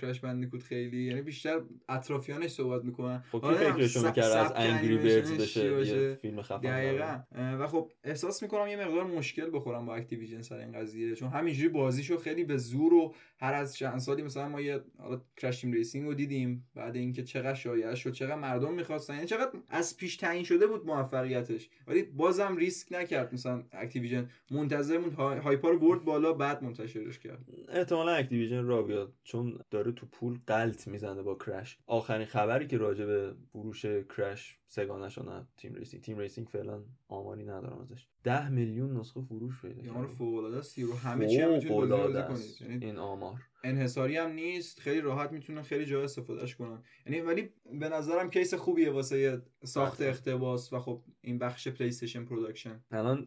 Crash 0.00 0.20
Bandicoot 0.20 0.62
خیلی 0.62 1.02
یعنی 1.02 1.22
بیشتر 1.22 1.60
اطرافیانش 1.88 2.50
صحبت 2.50 2.84
می‌کنن. 2.84 3.24
خب 3.32 3.40
کی 3.40 3.54
فکرشو 3.54 4.06
می‌کرد 4.06 4.32
از 4.32 4.52
Angry 4.56 4.98
Birds 4.98 5.32
بشه؟ 5.32 6.14
فیلم 6.14 6.42
خفن 6.42 7.24
و 7.60 7.66
خب 7.66 7.90
احساس 8.04 8.42
می‌کنم 8.42 8.68
یه 8.68 8.76
مقدار 8.76 9.04
مشکل 9.04 9.50
بخورم 9.52 9.86
با 9.86 9.94
Activision 9.94 10.42
سر 10.42 10.58
این 10.58 10.72
قضیه 10.72 11.14
چون 11.14 11.28
همینجوری 11.28 11.68
بازیشو 11.68 12.18
خیلی 12.18 12.44
به 12.44 12.56
زور 12.56 12.94
و 12.94 13.14
هر 13.40 13.54
از 13.54 13.76
چند 13.76 13.98
سالی 13.98 14.22
مثلا 14.22 14.48
ما 14.48 14.60
یه 14.60 14.80
حالا 14.98 15.22
Crash 15.36 15.60
Team 15.60 15.72
Racing 15.72 16.06
رو 16.06 16.14
دیدیم 16.14 16.68
بعد 16.74 16.96
اینکه 16.96 17.22
چقدر 17.22 17.54
شایعه 17.54 17.94
شد 17.94 18.12
چقدر 18.12 18.34
مردم 18.34 18.74
می‌خواستن 18.74 19.14
یعنی 19.14 19.26
چقدر 19.26 19.50
از 19.68 19.96
پیش 19.96 20.16
تعیین 20.16 20.44
شده 20.44 20.66
بود 20.66 20.86
موفقیتش. 20.86 21.70
ولی 21.86 22.02
بازم 22.02 22.56
ریسک 22.56 22.92
نکرد 22.92 23.34
مثلا 23.34 23.64
Activision 23.72 24.30
منتظر 24.50 24.98
موند 24.98 25.14
hype 25.38 25.64
ا 25.64 25.70
رو 25.70 25.78
برد 25.78 26.04
بالا 26.04 26.32
بعد 26.32 26.64
منتشرش 26.64 27.18
کرد. 27.18 27.44
احتمالا 27.68 28.12
Activision 28.12 28.64
را 28.64 28.82
بیاد 28.82 29.12
چون 29.24 29.58
داره 29.76 29.92
تو 29.92 30.06
پول 30.06 30.38
غلت 30.46 30.88
می‌زنه 30.88 31.22
با 31.22 31.34
Crash 31.34 31.78
آخرین 31.86 32.26
خبری 32.26 32.66
که 32.66 32.78
راجع 32.78 33.06
به 33.06 33.34
فروش 33.52 33.86
Crash 33.86 34.58
سه‌گانه 34.66 35.08
نه 35.22 35.46
Team 35.56 35.74
Racing. 35.74 36.02
Team 36.02 36.18
Racing 36.18 36.46
فعلا 36.46 36.82
آماری 37.08 37.44
ندارم 37.44 37.80
ازش. 37.80 38.06
10 38.24 38.48
میلیون 38.48 38.96
نسخه 38.96 39.20
فروش 39.20 39.60
پیدا 39.60 39.82
کرد 39.82 39.90
آمار 39.90 40.06
فوق 40.06 40.34
العاده 40.34 40.58
است 40.58 40.78
همه 40.78 41.28
چی 41.28 41.40
هم 41.40 41.52
می‌تونید 41.52 41.88
بازی 41.88 42.22
کنید 42.22 42.70
یعنی 42.70 42.86
این 42.86 42.98
آمار. 42.98 43.42
انحصاری 43.68 44.16
هم 44.16 44.32
نیست 44.32 44.80
خیلی 44.80 45.00
راحت 45.00 45.32
می‌تونن 45.32 45.62
خیلی 45.62 45.84
جا 45.84 46.02
استفادهش 46.02 46.54
کنن. 46.54 46.82
یعنی 47.06 47.20
ولی 47.20 47.48
به 47.80 47.88
نظرم 47.88 48.30
case 48.30 48.54
خوبیه 48.54 48.90
واسه 48.90 49.42
ساخت 49.64 50.02
اقتباس 50.02 50.72
و 50.72 50.80
خب 50.80 51.02
این 51.20 51.38
بخش 51.38 51.68
PlayStation 51.68 52.24
Production 52.24 52.84
الان 52.90 53.24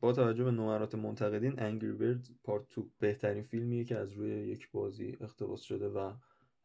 با 0.00 0.12
توجه 0.12 0.44
به 0.44 0.50
نمرات 0.50 0.94
منتقدین 0.94 1.60
انگری 1.60 1.92
برد 1.92 2.28
پارت 2.44 2.64
2 2.74 2.90
بهترین 2.98 3.42
فیلمیه 3.42 3.84
که 3.84 3.96
از 3.96 4.12
روی 4.12 4.30
یک 4.30 4.70
بازی 4.70 5.16
اقتباس 5.20 5.62
شده 5.62 5.88
و 5.88 6.12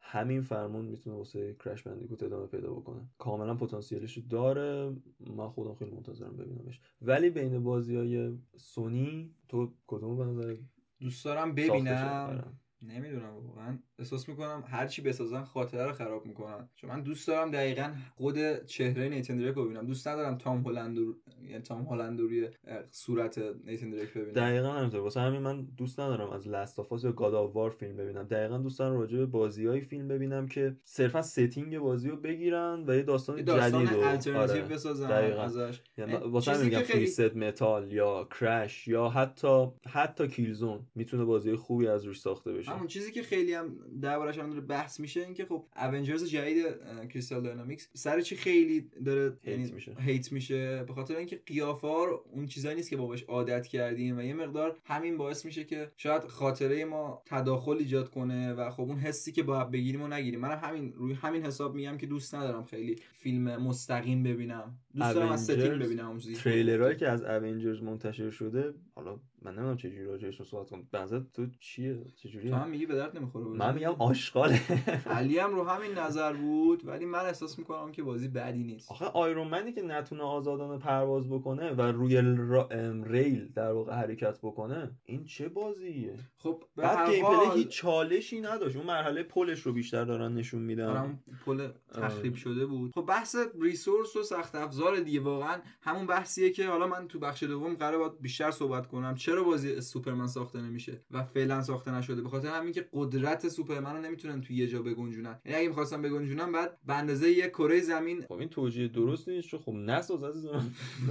همین 0.00 0.42
فرمون 0.42 0.84
می‌تونه 0.84 1.16
واسه 1.16 1.56
کرش 1.64 1.82
بندیکوت 1.82 2.22
ادامه 2.22 2.46
پیدا 2.46 2.72
بکنه. 2.72 3.08
کاملا 3.18 3.54
پتانسیلش 3.54 4.18
داره. 4.18 4.96
من 5.20 5.48
خودم 5.48 5.74
خیلی 5.74 5.90
منتظرم 5.90 6.36
ببینمش. 6.36 6.80
ولی 7.02 7.30
بین 7.30 7.62
بازی 7.62 7.96
های 7.96 8.38
سونی 8.56 9.34
تو 9.48 9.74
کدوم 9.86 10.36
به 10.36 10.58
دوست 11.00 11.24
دارم 11.24 11.54
ببینم. 11.54 12.58
نمی‌دونم 12.82 13.34
واقعا. 13.46 13.78
احساس 13.98 14.28
می‌کنم 14.28 14.64
هر 14.66 14.86
چی 14.86 15.02
بسازن 15.02 15.44
خاطره 15.44 15.86
رو 15.86 15.92
خراب 15.92 16.26
می‌کنن. 16.26 16.68
چون 16.74 16.90
من 16.90 17.02
دوست 17.02 17.28
دارم 17.28 17.50
دقیقا 17.50 17.92
خود 18.14 18.64
چهره 18.64 19.08
نیتن 19.08 19.36
دریک 19.36 19.54
رو 19.54 19.64
ببینم. 19.64 19.86
دوست 19.86 20.08
ندارم 20.08 20.38
تام 20.38 20.66
هلند 20.66 20.98
یعنی 21.42 21.62
تام 21.62 21.86
هلند 21.86 22.20
روی 22.20 22.48
صورت 22.90 23.38
نیتن 23.64 23.90
دریک 23.90 24.10
ببینم. 24.10 24.32
دقیقا 24.32 24.72
همینطور. 24.72 25.00
واسه 25.00 25.20
همین 25.20 25.40
من 25.40 25.62
دوست 25.62 26.00
ندارم 26.00 26.30
از 26.30 26.48
Last 26.48 26.78
یا 27.04 27.12
God 27.12 27.34
War 27.52 27.70
فیلم 27.70 27.96
ببینم. 27.96 28.22
دقیقا 28.22 28.58
دوست 28.58 28.78
دارم 28.78 29.00
راجع 29.00 29.18
به 29.18 29.26
بازیای 29.26 29.80
فیلم 29.80 30.08
ببینم 30.08 30.48
که 30.48 30.76
صرفا 30.84 31.22
setting 31.22 31.78
بازی 31.78 32.08
رو 32.08 32.16
بگیرن 32.16 32.84
و 32.86 32.96
یه 32.96 33.02
داستان, 33.02 33.42
داستان 33.42 33.84
جدید 33.84 34.28
رو 34.28 34.38
آره. 34.40 34.62
بسازن 34.62 35.08
دقیقا. 35.08 35.42
ازش. 35.42 35.80
یعنی 35.98 36.14
واسه 36.14 36.52
همین 36.52 36.64
میگم 36.64 36.78
خیلی... 36.78 37.46
متال 37.46 37.92
یا 37.92 38.28
Crash 38.40 38.88
یا 38.88 39.08
حتی 39.08 39.66
حتی 39.88 40.28
Killzone 40.28 40.86
می‌تونه 40.94 41.24
بازی 41.24 41.56
خوبی 41.56 41.86
از 41.86 42.04
روش 42.04 42.20
ساخته 42.20 42.52
بشه. 42.52 42.71
همون 42.72 42.86
چیزی 42.86 43.12
که 43.12 43.22
خیلی 43.22 43.54
هم 43.54 43.76
دربارش 44.02 44.38
هم 44.38 44.50
داره 44.50 44.60
بحث 44.60 45.00
میشه 45.00 45.20
اینکه 45.20 45.44
خب 45.44 45.64
Avengers 45.76 46.24
جدید 46.24 46.66
Crystal 47.08 47.42
Dynamics 47.42 47.88
سر 47.94 48.20
چی 48.20 48.36
خیلی 48.36 48.90
داره 49.04 49.38
hate 49.42 49.58
یعنی 49.58 49.72
میشه. 49.72 49.94
hate 49.98 50.32
میشه؟ 50.32 50.84
به 50.84 50.92
خاطر 50.92 51.16
اینکه 51.16 51.42
قیافه‌ها 51.46 52.22
اون 52.32 52.46
چیزایی 52.46 52.76
نیست 52.76 52.90
که 52.90 52.96
باهاش 52.96 53.22
عادت 53.22 53.66
کردیم 53.66 54.18
و 54.18 54.22
یه 54.22 54.34
مقدار 54.34 54.78
همین 54.84 55.16
باعث 55.16 55.44
میشه 55.44 55.64
که 55.64 55.90
شاید 55.96 56.24
خاطره 56.24 56.84
ما 56.84 57.22
تداخل 57.26 57.76
ایجاد 57.76 58.10
کنه 58.10 58.52
و 58.52 58.70
خب 58.70 58.82
اون 58.82 58.98
حسی 58.98 59.32
که 59.32 59.42
باید 59.42 59.70
بگیریم 59.70 60.02
و 60.02 60.08
نگیریم. 60.08 60.40
منم 60.40 60.58
همین 60.58 60.92
روی 60.92 61.14
همین 61.14 61.46
حساب 61.46 61.74
میگم 61.74 61.98
که 61.98 62.06
دوست 62.06 62.34
ندارم 62.34 62.64
خیلی 62.64 62.96
فیلم 63.12 63.56
مستقیم 63.56 64.22
ببینم. 64.22 64.78
دوست 64.94 65.14
دارم 65.14 65.32
از 65.32 65.44
setting 65.44 65.82
ببینم 65.82 66.08
اون 66.08 66.18
تریلرایی 66.18 66.96
که 66.96 67.08
از 67.08 67.22
Avengers 67.22 67.82
منتشر 67.82 68.30
شده 68.30 68.74
حالا 68.94 69.20
من 69.42 69.52
نمی‌دونم 69.52 69.76
چه 69.76 69.90
جوری 69.90 70.04
راجعش 70.04 70.42
صحبت 70.42 70.70
کنم. 70.70 70.88
بنظر 70.92 71.20
تو 71.34 71.46
چیه؟ 71.60 72.04
چه 72.16 72.28
جوری 72.28 72.50
تو 72.50 72.56
هم 72.56 72.70
میگی 72.70 72.86
به 72.86 72.94
درد 72.94 73.16
نمی‌خوره 73.16 73.44
من 73.44 73.74
میگم 73.74 73.94
آشغاله. 73.98 74.60
علی 75.06 75.38
هم 75.38 75.54
رو 75.54 75.64
همین 75.64 75.98
نظر 75.98 76.32
بود 76.32 76.86
ولی 76.88 77.04
من 77.04 77.18
احساس 77.18 77.58
می‌کنم 77.58 77.92
که 77.92 78.02
بازی 78.02 78.28
بدی 78.28 78.64
نیست. 78.64 78.90
آخه 78.90 79.04
Iron 79.04 79.48
Man 79.48 79.66
ی 79.66 79.72
که 79.72 79.82
نتونه 79.82 80.22
آزادانه 80.22 80.78
پرواز 80.78 81.28
بکنه 81.28 81.70
و 81.70 81.82
روی 81.82 82.20
را... 82.36 82.68
rail 83.04 83.52
در 83.52 83.72
واقع 83.72 83.92
حرکت 83.92 84.38
بکنه 84.42 84.90
این 85.04 85.24
چه 85.24 85.48
بازیه؟ 85.48 86.14
خب 86.36 86.62
به 86.76 86.82
بعد 86.82 87.10
gameplay 87.10 87.60
هیچ 87.60 87.68
چالشی 87.68 88.40
نداشت. 88.40 88.76
اون 88.76 88.86
مرحله 88.86 89.22
پلش 89.22 89.60
رو 89.60 89.72
بیشتر 89.72 90.04
دارن 90.04 90.34
نشون 90.34 90.62
میدن. 90.62 90.86
آره، 90.86 91.18
پل 91.46 91.68
تخریب 91.94 92.34
شده 92.34 92.66
بود. 92.66 92.92
خب 92.94 93.06
بحث 93.06 93.36
resource 93.60 94.16
و 94.16 94.22
سخت 94.22 94.54
افزار 94.54 94.81
دیگه. 94.90 95.20
واقعا 95.20 95.60
همون 95.80 96.06
بحثیه 96.06 96.50
که 96.50 96.68
حالا 96.68 96.86
من 96.86 97.08
تو 97.08 97.18
بخش 97.18 97.42
دوم 97.42 97.74
قرار 97.74 98.16
بیشتر 98.20 98.50
صحبت 98.50 98.86
کنم. 98.86 99.14
چرا 99.14 99.44
بازی 99.44 99.80
سوپرمن 99.80 100.26
ساخته 100.26 100.60
نمیشه 100.60 101.00
و 101.10 101.24
فعلا 101.24 101.62
ساخته 101.62 101.94
نشده؟ 101.94 102.22
به 102.22 102.28
خاطر 102.28 102.48
همین 102.48 102.72
که 102.72 102.88
قدرت 102.92 103.48
سوپرمن 103.48 103.96
رو 103.96 104.02
نمی‌تونن 104.02 104.40
توی 104.40 104.56
یه 104.56 104.66
جا 104.66 104.82
بگنجونن. 104.82 105.40
یعنی 105.44 105.58
اگه 105.58 105.68
می‌خواستم 105.68 106.02
بگنجونن 106.02 106.52
بعد 106.52 106.78
به 106.86 106.94
اندازه 106.94 107.30
یه 107.30 107.48
کره 107.48 107.80
زمین. 107.80 108.22
خب 108.22 108.32
این 108.32 108.48
توجیه 108.48 108.88
درست 108.88 109.28
نیست 109.28 109.48
چون 109.48 109.60
خب 109.60 109.72
نساز 109.72 110.22
عزیز 110.22 110.46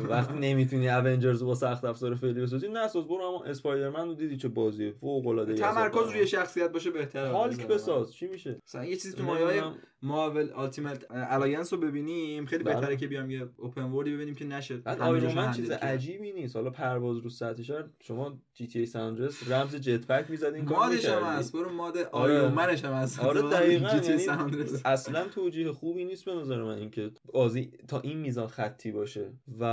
وقتی 0.10 0.34
نمی‌تونی 0.40 0.90
اونجرز 0.90 1.44
با 1.44 1.56
سخت 1.56 1.86
افزار 1.86 2.16
فعلی 2.16 2.42
بسازی 2.42 2.70
نساز. 2.70 3.08
برو 3.08 3.24
اما 3.24 3.44
اسپایدرمن 3.44 4.08
رو 4.08 4.14
دیدی 4.14 4.38
چه 4.38 4.48
بازی 4.48 4.92
فوق 4.92 5.28
العاده 5.28 5.54
تمرکز 5.54 6.12
روی 6.12 6.28
شخصیت 6.28 6.72
باشه 6.72 6.92
بهتره. 6.92 7.30
هالک 7.30 7.68
بساز. 7.68 8.14
چی 8.14 8.28
میشه؟ 8.28 8.62
مثلا 8.68 8.86
یه 8.86 8.96
چیزی 8.96 9.18
تو 9.18 9.24
مایه 9.24 9.64
مارول 10.04 10.50
التیمت 10.56 11.06
الینس 11.10 11.74
رو 11.74 11.80
ببینیم. 11.80 12.46
خیلی 12.46 12.64
بله. 12.64 12.76
بهتره 12.76 12.98
که 12.98 13.08
بیام 13.08 13.32
یه 13.32 13.48
اوپن 13.62 13.84
وردی 13.84 14.14
ببینیم 14.14 14.36
که 14.36 14.46
نشه. 14.46 14.78
بعد 14.78 15.02
آیرون 15.02 15.52
چیز 15.52 15.72
عجیبی 15.72 16.32
نیست. 16.32 16.56
حالا 16.56 16.70
پرواز 16.70 17.18
رو 17.18 17.30
سطحش 17.30 17.72
شما 18.00 18.40
جی 18.54 18.68
تی 18.68 18.80
ای 18.80 18.86
ساندرس 18.86 19.52
رمز 19.52 19.76
جت 19.76 20.08
پک 20.08 20.30
می‌زدین 20.30 20.66
مادش 20.66 21.06
هم 21.06 21.24
هست. 21.24 21.54
برو 21.54 21.70
ماد 21.70 21.98
آره. 21.98 22.34
آیرون 22.34 22.52
منش 22.52 22.86
هم 22.86 22.94
هست. 22.94 23.20
آره 23.20 23.42
دقیقاً. 23.42 23.90
یعنی 23.90 24.28
اصلا 24.86 25.28
توجیه 25.28 25.72
خوبی 25.72 26.06
نیست 26.06 26.26
به 26.26 26.36
نظر 26.36 26.64
من 26.64 26.78
اینکه 26.78 27.12
بازی 27.34 27.72
تا 27.88 28.00
این 28.00 28.18
میزان 28.18 28.48
خطی 28.48 28.92
باشه. 28.92 29.34
و 29.60 29.64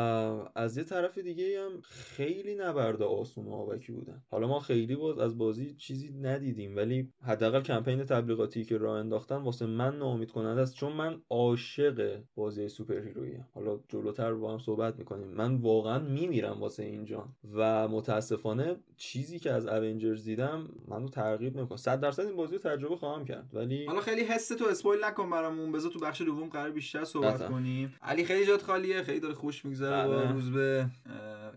از 0.55 0.77
یه 0.77 0.85
طرف 0.85 1.19
دیگه 1.19 1.61
هم 1.65 1.81
خیلی 1.83 2.55
نبرده 2.55 3.05
آسون 3.05 3.45
و 3.45 3.53
آبکی 3.53 3.93
بودن. 3.93 4.23
حالا 4.31 4.47
ما 4.47 4.61
خیلی 4.61 4.97
باز 4.97 5.19
از 5.19 5.39
بازی 5.39 5.75
چیزی 5.75 6.11
ندیدیم 6.11 6.77
ولی 6.77 7.13
حداقل 7.23 7.63
کمپین 7.63 8.05
تبلیغاتی 8.05 8.65
که 8.65 8.79
راه 8.79 8.99
انداختن 8.99 9.37
واسه 9.37 9.67
من 9.67 9.99
ناامید 9.99 10.31
کننده 10.31 10.61
است 10.61 10.75
چون 10.75 10.93
من 10.93 11.21
عاشق 11.31 12.21
بازی 12.35 12.69
سوپر 12.69 13.01
هیرویی 13.01 13.37
حالا 13.55 13.78
جلوتر 13.89 14.35
با 14.35 14.53
هم 14.53 14.59
صحبت 14.59 14.99
می‌کنیم. 14.99 15.29
من 15.29 15.55
واقعا 15.55 15.99
میمیرم 15.99 16.61
واسه 16.61 16.83
اینجا 16.83 17.29
و 17.53 17.89
متاسفانه 17.89 18.77
چیزی 18.97 19.39
که 19.39 19.53
از 19.53 19.67
اونجرز 19.67 20.25
دیدم 20.25 20.69
منو 20.89 21.09
ترغیب 21.09 21.57
نمی‌کنه. 21.57 21.79
100 21.79 22.01
درصد 22.01 22.23
این 22.23 22.37
بازی 22.37 22.57
رو 22.57 22.61
تجربه 22.61 22.97
خواهم 22.97 23.25
کرد. 23.25 23.51
ولی 23.53 23.87
حالا 23.87 24.01
خیلی 24.01 24.23
حس 24.23 24.49
تو 24.49 24.65
اسپویل 24.65 25.05
نکن 25.05 25.31
برامون. 25.31 25.73
بذار 25.73 25.91
تو 25.91 25.99
بخش 25.99 26.23
دوم 26.23 26.49
قرار 26.49 26.71
بیشتر 26.71 27.05
صحبت 27.05 27.49
کنیم. 27.49 27.95
علی 28.03 28.25
خیلی 28.25 28.47
جات 28.47 28.63
خالیه. 28.63 29.03
خیلی 29.03 29.21
داره 29.21 29.35
خوش 29.35 29.65
میگذره 29.65 30.07
با 30.07 30.17
بله. 30.17 30.33
روز 30.33 30.51
به. 30.51 30.87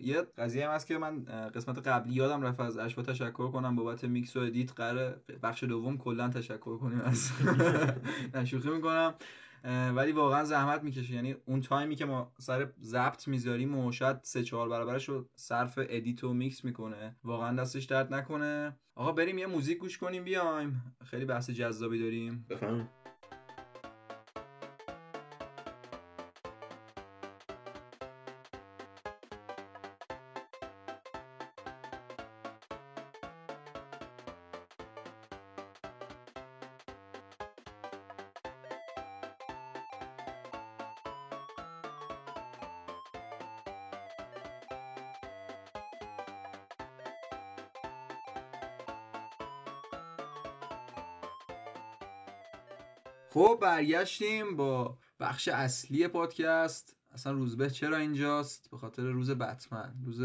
یه 0.01 0.21
قضیه 0.37 0.67
هم 0.67 0.75
هست 0.75 0.87
که 0.87 0.97
من 0.97 1.23
قسمت 1.55 1.87
قبلی 1.87 2.13
یادم 2.13 2.41
رفت 2.41 2.59
از 2.59 2.77
اشوا 2.77 3.03
تشکر 3.03 3.51
کنم 3.51 3.75
بابت 3.75 4.03
میکس 4.03 4.37
و 4.37 4.39
edit. 4.39 4.71
قرار 4.71 5.15
بخش 5.43 5.63
دوم 5.63 5.97
کلا 5.97 6.29
تشکر 6.29 6.77
کنیم 6.77 7.01
از 7.01 7.31
نه 8.35 8.44
شوخی 8.44 8.69
می‌کنم. 8.69 9.13
ولی 9.95 10.11
واقعا 10.11 10.43
زحمت 10.43 10.83
می‌کشه. 10.83 11.13
یعنی 11.13 11.35
اون 11.45 11.61
تایمی 11.61 11.95
که 11.95 12.05
ما 12.05 12.31
سر 12.39 12.71
ضبط 12.81 13.27
می‌ذاریم 13.27 13.77
و 13.77 13.91
شاید 13.91 14.17
سه 14.23 14.43
چهار 14.43 14.69
برابرش 14.69 15.09
رو 15.09 15.29
صرف 15.35 15.79
edit 15.81 16.23
و 16.23 16.33
میکس 16.33 16.65
می‌کنه 16.65 17.15
واقعا 17.23 17.55
دستش 17.55 17.83
درد 17.83 18.13
نکنه. 18.13 18.77
آقا 18.95 19.11
بریم 19.11 19.37
یه 19.37 19.47
موزیک 19.47 19.77
گوش 19.77 19.97
کنیم 19.97 20.23
بیایم. 20.23 20.95
خیلی 21.05 21.25
بحث 21.25 21.49
جذابی 21.49 21.99
داریم. 21.99 22.45
بفهم 22.49 22.89
خب 53.33 53.57
برگشتیم 53.61 54.55
با 54.55 54.97
بخش 55.19 55.47
اصلی 55.47 56.07
پادکست. 56.07 56.97
اصلا 57.11 57.33
روزبه 57.33 57.69
چرا 57.69 57.97
اینجاست؟ 57.97 58.71
به 58.71 58.77
خاطر 58.77 59.03
روز 59.03 59.31
بتمن. 59.31 59.93
روز 60.05 60.21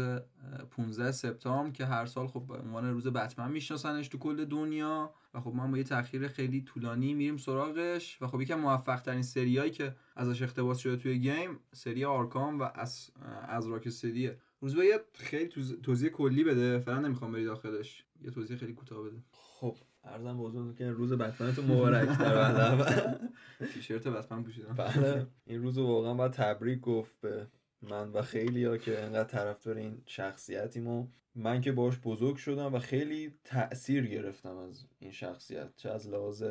15 0.71 1.11
سپتامبر 1.11 1.71
که 1.71 1.85
هر 1.85 2.05
سال 2.05 2.27
خب 2.27 2.45
به 2.47 2.53
عنوان 2.53 2.93
روز 2.93 3.07
بتمن 3.07 3.51
میشناسنش 3.51 4.07
تو 4.07 4.17
کل 4.17 4.45
دنیا. 4.45 5.13
و 5.33 5.41
خب 5.41 5.53
ما 5.55 5.67
با 5.67 5.77
یه 5.77 5.83
تاخیر 5.83 6.27
خیلی 6.27 6.61
طولانی 6.61 7.13
میریم 7.13 7.37
سراغش. 7.37 8.21
و 8.21 8.27
خب 8.27 8.41
یکی 8.41 8.55
از 8.55 8.59
موفق 8.59 9.01
ترین 9.01 9.21
سریایی 9.21 9.71
که 9.71 9.95
ازش 10.15 10.41
اقتباس 10.41 10.77
شده 10.77 10.97
توی 10.97 11.19
game 11.19 11.59
سری 11.73 12.05
Arkham 12.05 12.59
و 12.59 12.63
از 12.75 13.11
از 13.47 13.67
Rocksteady 13.67 14.31
ه 14.31 14.37
روزبه 14.61 14.85
یه 14.85 14.99
خیلی 15.13 15.47
توضیح 15.83 16.09
کلی 16.09 16.43
بده. 16.43 16.79
فعلا 16.79 16.99
نمی‌خوام 16.99 17.31
بری 17.31 17.45
داخلش. 17.45 18.05
یه 18.21 18.31
توضیح 18.31 18.57
خیلی 18.57 18.73
کوتاه 18.73 19.03
بده. 19.03 19.23
خب 19.31 19.77
ارزم 20.17 20.37
بزرگ 20.37 20.75
که 20.75 20.91
روز 20.91 21.13
تو 21.55 21.61
مبارک 21.61 22.17
در 22.17 23.17
تیشرت 23.73 24.07
بتمن 24.07 24.43
پوشیدم. 24.43 24.73
بله. 24.73 25.27
این 25.45 25.61
روز 25.61 25.77
واقعا 25.77 26.13
باید 26.13 26.31
تبریک 26.31 26.79
گفت 26.79 27.21
به 27.21 27.47
من 27.81 28.11
و 28.11 28.21
خیلی 28.21 28.65
ها 28.65 28.77
که 28.77 29.03
انقدر 29.03 29.23
طرفدار 29.23 29.75
این 29.77 30.01
شخصیتیم 30.05 30.87
و 30.87 31.07
من 31.35 31.61
که 31.61 31.71
باش 31.71 31.99
بزرگ 32.03 32.35
شدم 32.35 32.73
و 32.73 32.79
خیلی 32.79 33.33
تاثیر 33.43 34.07
گرفتم 34.07 34.57
از 34.57 34.85
این 34.99 35.11
شخصیت 35.11 35.75
چه 35.75 35.89
از 35.89 36.07
لحاظ 36.07 36.43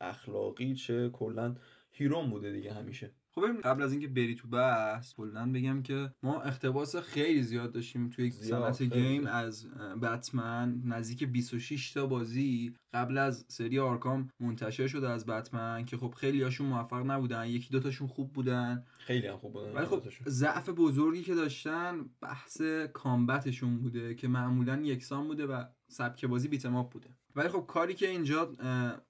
اخلاقی 0.00 0.74
چه 0.74 1.08
کلا 1.08 1.54
هیروم 1.90 2.30
بوده 2.30 2.52
دیگه 2.52 2.72
همیشه. 2.72 3.10
خب 3.34 3.60
قبل 3.64 3.82
از 3.82 3.92
اینکه 3.92 4.08
بری 4.08 4.34
تو 4.34 4.48
بحث 4.48 5.14
کلا 5.14 5.52
بگم 5.52 5.82
که 5.82 6.10
ما 6.22 6.40
اختباس 6.40 6.96
خیلی 6.96 7.42
زیاد 7.42 7.72
داشتیم 7.72 8.08
توی 8.08 8.30
صنعت 8.30 8.82
گیم 8.82 9.26
از 9.26 9.68
بتمن. 10.02 10.82
نزدیک 10.84 11.24
26 11.24 11.92
تا 11.92 12.06
بازی 12.06 12.74
قبل 12.92 13.18
از 13.18 13.44
سری 13.48 13.78
آرکام 13.78 14.28
منتشر 14.40 14.86
شده 14.86 15.08
از 15.08 15.26
بتمن 15.26 15.84
که 15.84 15.96
خب 15.96 16.14
خیلی 16.16 16.42
هاشون 16.42 16.66
موفق 16.66 17.10
نبودن. 17.10 17.46
یکی 17.46 17.70
دوتاشون 17.70 18.08
خوب 18.08 18.32
بودن. 18.32 18.84
خیلی 18.98 19.26
هم 19.26 19.36
خوب 19.36 19.52
بودن. 19.52 19.72
ولی 19.72 19.86
خب 19.86 20.02
ضعف 20.28 20.68
بزرگی 20.68 21.22
که 21.22 21.34
داشتن 21.34 22.10
بحث 22.20 22.62
کامبتشون 22.92 23.78
بوده 23.78 24.14
که 24.14 24.28
معمولا 24.28 24.80
یکسان 24.82 25.28
بوده 25.28 25.46
و 25.46 25.64
سبک 25.88 26.24
بازی 26.24 26.48
بیتماپ 26.48 26.92
بوده. 26.92 27.08
ولی 27.36 27.48
خب 27.48 27.64
کاری 27.68 27.94
که 27.94 28.08
اینجا 28.08 28.56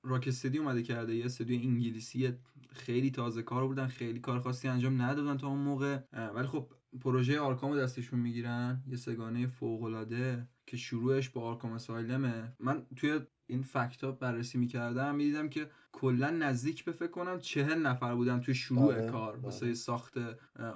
راکستدی 0.03 0.59
اومده 0.59 0.83
کرده 0.83 1.15
یه 1.15 1.25
استودیو 1.25 1.61
انگلیسی 1.61 2.33
خیلی 2.81 3.11
تازه 3.11 3.43
کار 3.43 3.67
بودن 3.67 3.87
خیلی 3.87 4.21
کار 4.21 4.41
خاصی 4.41 4.69
انجام 4.69 5.03
ندادن 5.03 5.37
تا 5.37 5.49
اون 5.49 5.59
موقع. 5.59 5.99
ولی 6.35 6.47
خب 6.47 6.69
پروژه 7.01 7.41
Arkham 7.41 7.72
و 7.72 7.77
دستشون 7.77 8.21
می‌گیرن 8.21 8.83
یه 8.87 8.97
سه‌گانه 8.97 9.47
فوق 9.47 9.83
العاده 9.83 10.49
که 10.67 10.77
شروعش 10.77 11.29
با 11.29 11.43
Arkham 11.43 11.73
Asylum 11.73 12.41
ه 12.41 12.53
من 12.61 12.87
توی 12.97 13.21
این 13.47 13.63
fact 13.63 14.05
ها 14.05 14.13
بررسی 14.13 14.59
می‌کردم 14.59 15.15
می‌دیدم 15.15 15.49
که 15.49 15.71
کلا 15.93 16.31
نزدیک 16.31 16.85
به 16.85 16.93
فکر 16.93 17.11
کنم 17.11 17.39
چهل 17.39 17.79
نفر 17.79 18.15
بودن 18.15 18.41
توی 18.41 18.55
شروع 18.55 18.95
بله، 18.95 19.11
کار 19.11 19.33
بله. 19.33 19.43
واسه 19.43 19.75
ساخت 19.75 20.19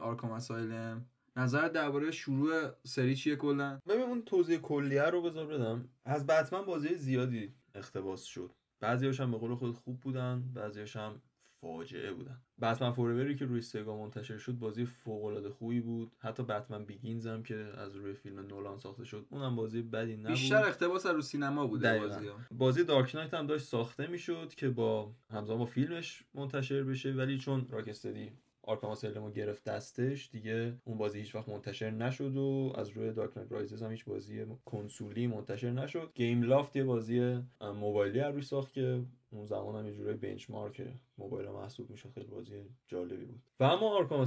Arkham 0.00 0.30
Asylum 0.30 1.06
نظر 1.36 1.68
درباره 1.68 2.10
شروع 2.10 2.70
سری 2.84 3.16
چیه 3.16 3.36
کلا؟ 3.36 3.78
ببین 3.88 4.02
اون 4.02 4.22
توضیح 4.22 4.58
کلیه 4.58 5.02
رو 5.02 5.22
بذار 5.22 5.46
بدم. 5.46 5.88
از 6.04 6.26
بتمن 6.26 6.62
بازی 6.62 6.94
زیادی 6.94 7.54
اقتباس 7.74 8.24
شد. 8.24 8.52
بعضی‌هاش 8.80 9.20
هم 9.20 9.30
به 9.30 9.38
قول 9.38 9.54
خود 9.54 9.74
خوب 9.74 10.00
بودن 10.00 10.52
بعضی‌هاش 10.54 10.96
هم 10.96 11.20
فاجعه 11.62 12.12
بودن. 12.12 12.40
Batman 12.62 12.92
Forever 12.92 13.31
ی 13.31 13.36
که 13.36 13.44
روی 13.44 13.60
Sega 13.60 13.96
منتشر 13.96 14.38
شد 14.38 14.52
بازی 14.52 14.84
فوق 14.84 15.24
العاده 15.24 15.50
خوبی 15.50 15.80
بود. 15.80 16.12
حتی 16.18 16.42
Batman 16.42 16.84
Begins 16.84 17.26
هم 17.26 17.42
که 17.42 17.54
از 17.56 17.96
روی 17.96 18.14
فیلم 18.14 18.40
نولان 18.40 18.78
ساخته 18.78 19.04
شد 19.04 19.26
اونم 19.30 19.56
بازی 19.56 19.82
بدی 19.82 20.16
نبود. 20.16 20.30
بیشتر 20.30 20.64
اقتباس 20.64 21.06
رو 21.06 21.22
سینما 21.22 21.66
بوده 21.66 21.98
بازی 21.98 22.30
بازی 22.50 22.84
Dark 22.84 23.14
Knight 23.14 23.34
هم 23.34 23.46
داشت 23.46 23.66
ساخته 23.66 24.06
می‌شد 24.06 24.54
که 24.56 24.68
با 24.68 25.14
همزمان 25.30 25.58
با 25.58 25.64
فیلمش 25.64 26.24
منتشر 26.34 26.82
بشه 26.82 27.12
ولی 27.12 27.38
چون 27.38 27.66
Rocksteady 27.70 28.32
Arkham 28.62 29.30
گرفت 29.34 29.64
دستش 29.64 30.30
دیگه 30.32 30.74
اون 30.84 30.98
بازی 30.98 31.18
هیچ 31.18 31.34
وقت 31.34 31.48
منتشر 31.48 31.90
نشد 31.90 32.36
و 32.36 32.72
از 32.76 32.90
روی 32.90 33.12
Dark 33.12 33.36
Knight 33.36 33.52
Rises 33.52 33.82
هم 33.82 33.90
هیچ 33.90 34.04
بازی 34.04 34.46
کنسولی 34.64 35.26
منتشر 35.26 35.70
نشد. 35.70 36.10
Gameloft 36.14 36.76
یه 36.76 36.84
بازی 36.84 37.38
موبایلی 37.60 38.20
روی 38.20 38.42
ساخت 38.42 38.72
که 38.72 39.02
اون 39.30 39.44
زمان 39.44 39.76
هم 39.76 39.86
یه 39.86 39.94
جورای 39.94 40.14
benchmark 40.14 40.82
موبایل 41.18 41.48
محسوب 41.48 41.90
می‌شد. 41.90 42.10
خیلی 42.14 42.26
بازی 42.26 42.64
جالبی 42.86 43.24
بود. 43.24 43.42
و 43.60 43.64
اما 43.64 43.96
Arkham 43.96 44.24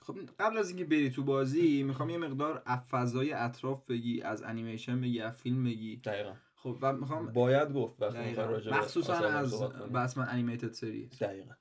خب 0.00 0.18
قبل 0.38 0.58
از 0.58 0.68
اینکه 0.68 0.84
بری 0.84 1.10
تو 1.10 1.24
بازی 1.24 1.82
می‌خوام 1.82 2.10
یه 2.10 2.18
مقدار 2.18 2.62
از 2.66 2.78
فضای 2.90 3.32
اطراف 3.32 3.84
بگی 3.84 4.22
از 4.22 4.42
انیمیشن 4.42 5.00
بگی 5.00 5.20
از 5.20 5.32
فیلم 5.32 5.64
بگی. 5.64 5.96
دقیقا. 5.96 6.32
خب 6.64 6.78
و 6.82 6.92
می‌خوام 6.92 7.26
باید 7.32 7.72
گفت 7.72 8.02
مخصوصا 8.02 9.14
از 9.14 9.62
Batman 9.94 10.26
Animated 10.28 10.72
Series 10.72 11.06
دقیقا. 11.20 11.54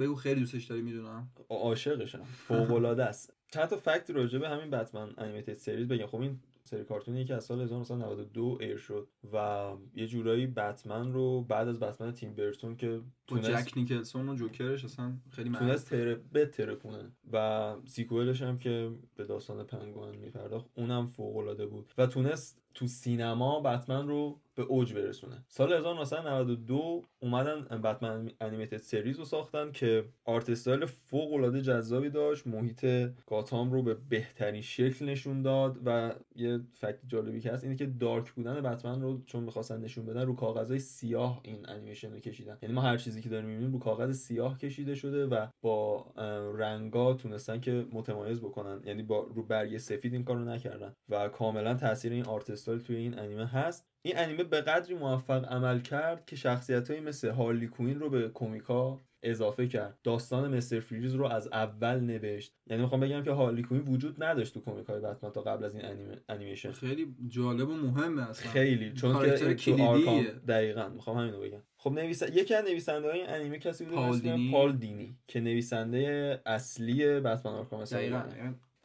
بگو 0.00 0.14
خیلی 0.14 0.40
دوستش 0.40 0.64
داری 0.64 0.82
می‌دونم. 0.82 1.28
عاشقشم. 1.48 2.22
فوق 2.22 2.72
العاده 2.72 3.04
است. 3.04 3.32
چند 3.52 3.68
تا 3.68 3.76
fact 3.76 4.10
راجع 4.10 4.38
به 4.38 4.48
همین 4.48 4.70
Batman 4.70 5.14
Animated 5.18 5.56
Series 5.56 5.88
بگم. 5.88 6.06
خب 6.06 6.20
این 6.20 6.40
سری 6.66 6.84
کارتونی 6.84 7.24
که 7.24 7.34
از 7.34 7.44
سال 7.44 7.60
1992 7.60 8.58
air 8.60 8.76
شد 8.76 9.08
و 9.32 9.68
یه 9.94 10.06
جورایی 10.06 10.46
بتمن 10.46 11.12
رو 11.12 11.42
بعد 11.42 11.68
از 11.68 11.80
بتمن 11.80 12.12
تیم 12.12 12.34
برتون 12.34 12.76
که 12.76 13.00
تونست 13.26 13.50
جک 13.50 13.78
نیکلسون 13.78 14.28
و 14.28 14.34
جوکرش 14.34 14.84
اصلا 14.84 15.16
خیلی 15.30 15.50
تونست 15.50 15.90
تره 16.50 16.74
کنه. 16.74 17.12
و 17.32 17.74
sequel 17.84 18.28
ش 18.28 18.42
هم 18.42 18.58
که 18.58 18.90
به 19.16 19.24
داستان 19.24 19.64
پنگوئن 19.64 20.16
میپرداخت 20.16 20.66
اونم 20.74 21.06
فوق 21.06 21.36
العاده 21.36 21.66
بود. 21.66 21.92
و 21.98 22.06
تونست 22.06 22.62
تو 22.74 22.86
سینما 22.86 23.60
بتمن 23.60 24.08
رو 24.08 24.40
به 24.56 24.62
اوج 24.62 24.94
برسونه. 24.94 25.44
سال 25.48 25.72
1992 25.72 27.02
اومدن 27.18 27.60
Batman 27.62 28.30
Animated 28.40 28.76
Series 28.76 29.18
رو 29.18 29.24
ساختن 29.24 29.72
که 29.72 30.04
art 30.24 30.50
style 30.50 30.86
فوق 30.86 31.32
العاده 31.32 31.62
جذابی 31.62 32.10
داشت. 32.10 32.46
محیط 32.46 32.86
گاتام 33.26 33.72
رو 33.72 33.82
به 33.82 33.94
بهترین 33.94 34.62
شکل 34.62 35.04
نشون 35.04 35.42
داد 35.42 35.78
و 35.84 36.14
یه 36.34 36.60
fact 36.74 36.98
جالبی 37.06 37.40
که 37.40 37.52
هست 37.52 37.64
اینه 37.64 37.76
که 37.76 37.86
dark 37.86 38.32
بودن 38.32 38.60
بتمن 38.60 39.02
رو 39.02 39.22
چون 39.26 39.42
می‌خواستن 39.42 39.80
نشون 39.80 40.06
بدن 40.06 40.26
رو 40.26 40.34
کاغذهای 40.34 40.78
سیاه 40.78 41.40
این 41.44 41.68
انیمیشن 41.68 42.12
رو 42.12 42.18
کشیدن. 42.18 42.58
یعنی 42.62 42.74
ما 42.74 42.80
هر 42.80 42.96
چیزی 42.96 43.22
که 43.22 43.28
داریم 43.28 43.48
می‌بینیم 43.48 43.72
رو 43.72 43.78
کاغذ 43.78 44.16
سیاه 44.16 44.58
کشیده 44.58 44.94
شده 44.94 45.26
و 45.26 45.46
با 45.62 46.06
رنگا 46.56 47.14
تونستن 47.14 47.60
که 47.60 47.86
متمایز 47.92 48.40
بکنن. 48.40 48.80
یعنی 48.84 49.02
با 49.02 49.26
رو 49.34 49.42
برگ 49.42 49.78
سفید 49.78 50.12
این 50.12 50.24
کارو 50.24 50.44
نکردن 50.44 50.94
و 51.08 51.28
کاملا 51.28 51.74
تاثیر 51.74 52.12
این 52.12 52.24
art 52.24 52.50
style 52.50 52.80
توی 52.80 52.96
این 52.96 53.18
انیمه 53.18 53.46
هست. 53.46 53.86
این 54.06 54.18
انیمه 54.18 54.44
به 54.44 54.60
قدری 54.60 54.94
موفق 54.94 55.44
عمل 55.44 55.80
کرد 55.80 56.26
که 56.26 56.36
شخصیت 56.36 56.90
مثل 56.90 57.30
هارلی 57.30 57.66
کوین 57.66 58.00
رو 58.00 58.10
به 58.10 58.30
کمیکا 58.34 59.00
اضافه 59.22 59.68
کرد. 59.68 59.98
داستان 60.04 60.56
مستر 60.56 60.80
فریز 60.80 61.14
رو 61.14 61.24
از 61.24 61.48
اول 61.52 62.00
نوشت. 62.00 62.54
یعنی 62.66 62.82
می‌خوام 62.82 63.00
بگم 63.00 63.22
که 63.22 63.30
هارلی 63.30 63.62
کوین 63.62 63.80
وجود 63.80 64.22
نداشت 64.22 64.54
تو 64.54 64.60
کمیک 64.60 64.86
های 64.86 65.00
بتمن 65.00 65.32
تا 65.32 65.40
قبل 65.42 65.64
از 65.64 65.74
این 65.74 65.84
انیمیشن. 66.28 66.72
خیلی 66.72 67.14
جالب 67.28 67.68
و 67.68 67.74
مهمه 67.74 68.30
اصلا. 68.30 68.50
خیلی 68.50 68.92
چون 68.92 69.36
که 69.36 69.54
تو 69.56 69.82
آرکام 69.82 70.24
دقیقا 70.48 70.88
می‌خوام 70.88 71.18
همینو 71.18 71.40
بگم. 71.40 71.62
خب 71.76 71.92
نویس 71.92 72.22
یکی 72.22 72.54
از 72.54 72.64
نویسنده 72.64 73.10
های 73.10 73.22
انیمه 73.22 73.58
کسی 73.58 73.84
بوده 73.84 73.96
پال 73.96 74.18
دینی. 74.18 74.50
پال 74.50 74.76
دینی 74.76 75.16
که 75.26 75.40
نویسنده 75.40 76.40
اصلی 76.46 77.20
بتمن 77.20 77.52
آرکام 77.52 77.84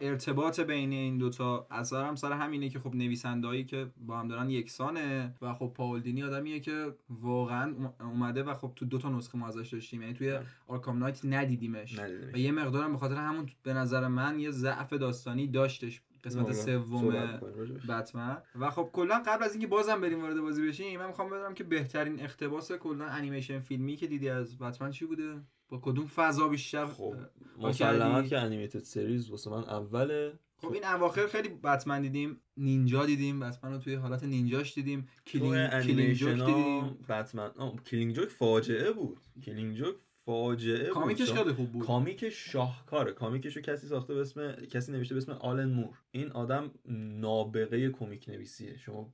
ارتباط 0.01 0.59
بین 0.59 0.91
این 0.91 1.17
دوتا 1.17 1.67
اثرم 1.71 2.15
سر 2.15 2.31
همینه 2.31 2.69
که 2.69 2.79
خب 2.79 2.95
نویسندهایی 2.95 3.63
که 3.63 3.87
با 3.97 4.19
هم 4.19 4.27
دارن 4.27 4.49
یکسانه 4.49 5.35
و 5.41 5.53
خب 5.53 5.71
پال 5.75 5.91
دینی 5.91 6.23
آدمیه 6.23 6.59
که 6.59 6.95
واقعا 7.09 7.75
اومده 7.99 8.43
و 8.43 8.53
خب 8.53 8.71
تو 8.75 8.85
دوتا 8.85 9.09
نسخه 9.09 9.37
ما 9.37 9.47
ازش 9.47 9.69
داشتیم. 9.73 10.01
یعنی 10.01 10.13
توی 10.13 10.39
Arkham 10.67 10.97
Knight 10.97 11.25
ندیدیمش. 11.25 11.99
و 12.33 12.37
یه 12.37 12.51
مقدارم 12.51 12.91
به 12.91 12.97
خاطر 12.97 13.15
همون 13.15 13.49
به 13.63 13.73
نظر 13.73 14.07
من 14.07 14.39
یه 14.39 14.51
ضعف 14.51 14.93
داستانی 14.93 15.47
داشتش 15.47 16.01
قسمت 16.23 16.51
سوم 16.51 17.39
بتمن. 17.89 18.37
و 18.59 18.69
خب 18.69 18.89
کلا 18.93 19.23
قبل 19.25 19.43
از 19.43 19.51
اینکه 19.51 19.67
بازم 19.67 20.01
بریم 20.01 20.21
وارد 20.21 20.41
بازی 20.41 20.67
بشیم 20.67 20.99
من 20.99 21.07
می‌خوام 21.07 21.29
بدونم 21.29 21.53
که 21.53 21.63
بهترین 21.63 22.19
اقتباس 22.19 22.71
کلا 22.71 23.05
انیمیشن 23.05 23.59
فیلمی 23.59 23.95
که 23.95 24.07
دیدی 24.07 24.29
از 24.29 24.57
بتمن 24.57 24.91
چی 24.91 25.05
بوده؟ 25.05 25.41
با 25.71 25.79
کدوم 25.81 26.05
فضا 26.05 26.47
بیشتر 26.47 26.85
خب 26.85 27.15
مسلما 27.59 28.21
که 28.21 28.37
Animated 28.37 28.83
Series 28.83 29.29
واسه 29.29 29.49
من 29.49 29.63
اوله. 29.63 30.39
خب 30.57 30.71
این 30.71 30.85
اواخر 30.85 31.27
خیلی 31.27 31.49
بتمن 31.49 32.01
دیدیم 32.01 32.41
نینجا 32.57 33.05
دیدیم 33.05 33.39
بتمن 33.39 33.71
رو 33.71 33.77
توی 33.77 33.95
حالت 33.95 34.23
نینجاش 34.23 34.73
دیدیم 34.73 35.07
Killing, 35.27 35.69
Killing 35.69 36.13
Joke 36.13 36.45
دیدیم. 36.45 36.97
بتمن 37.09 37.51
Killing 37.85 38.13
Joke 38.15 38.29
فاجعه 38.29 38.91
بود. 38.91 39.19
Killing 39.45 39.75
Joke 39.75 39.95
فاجعه 40.25 40.89
کامیکش 40.89 41.31
خیلی 41.31 41.53
خوب 41.53 41.71
بود. 41.71 41.85
کامیک 41.85 42.29
شاهکاره. 42.29 43.11
کامیکش 43.11 43.55
رو 43.55 43.61
کسی 43.61 43.87
ساخته 43.87 44.13
به 44.13 44.21
اسم 44.21 44.51
کسی 44.51 44.91
نوشته 44.91 45.15
به 45.15 45.21
اسم 45.21 45.31
آلن 45.31 45.69
مور. 45.69 45.97
این 46.11 46.31
آدم 46.31 46.71
نابغه 47.19 47.89
کمیک 47.89 48.29
نویسیه. 48.29 48.77
شما 48.77 49.13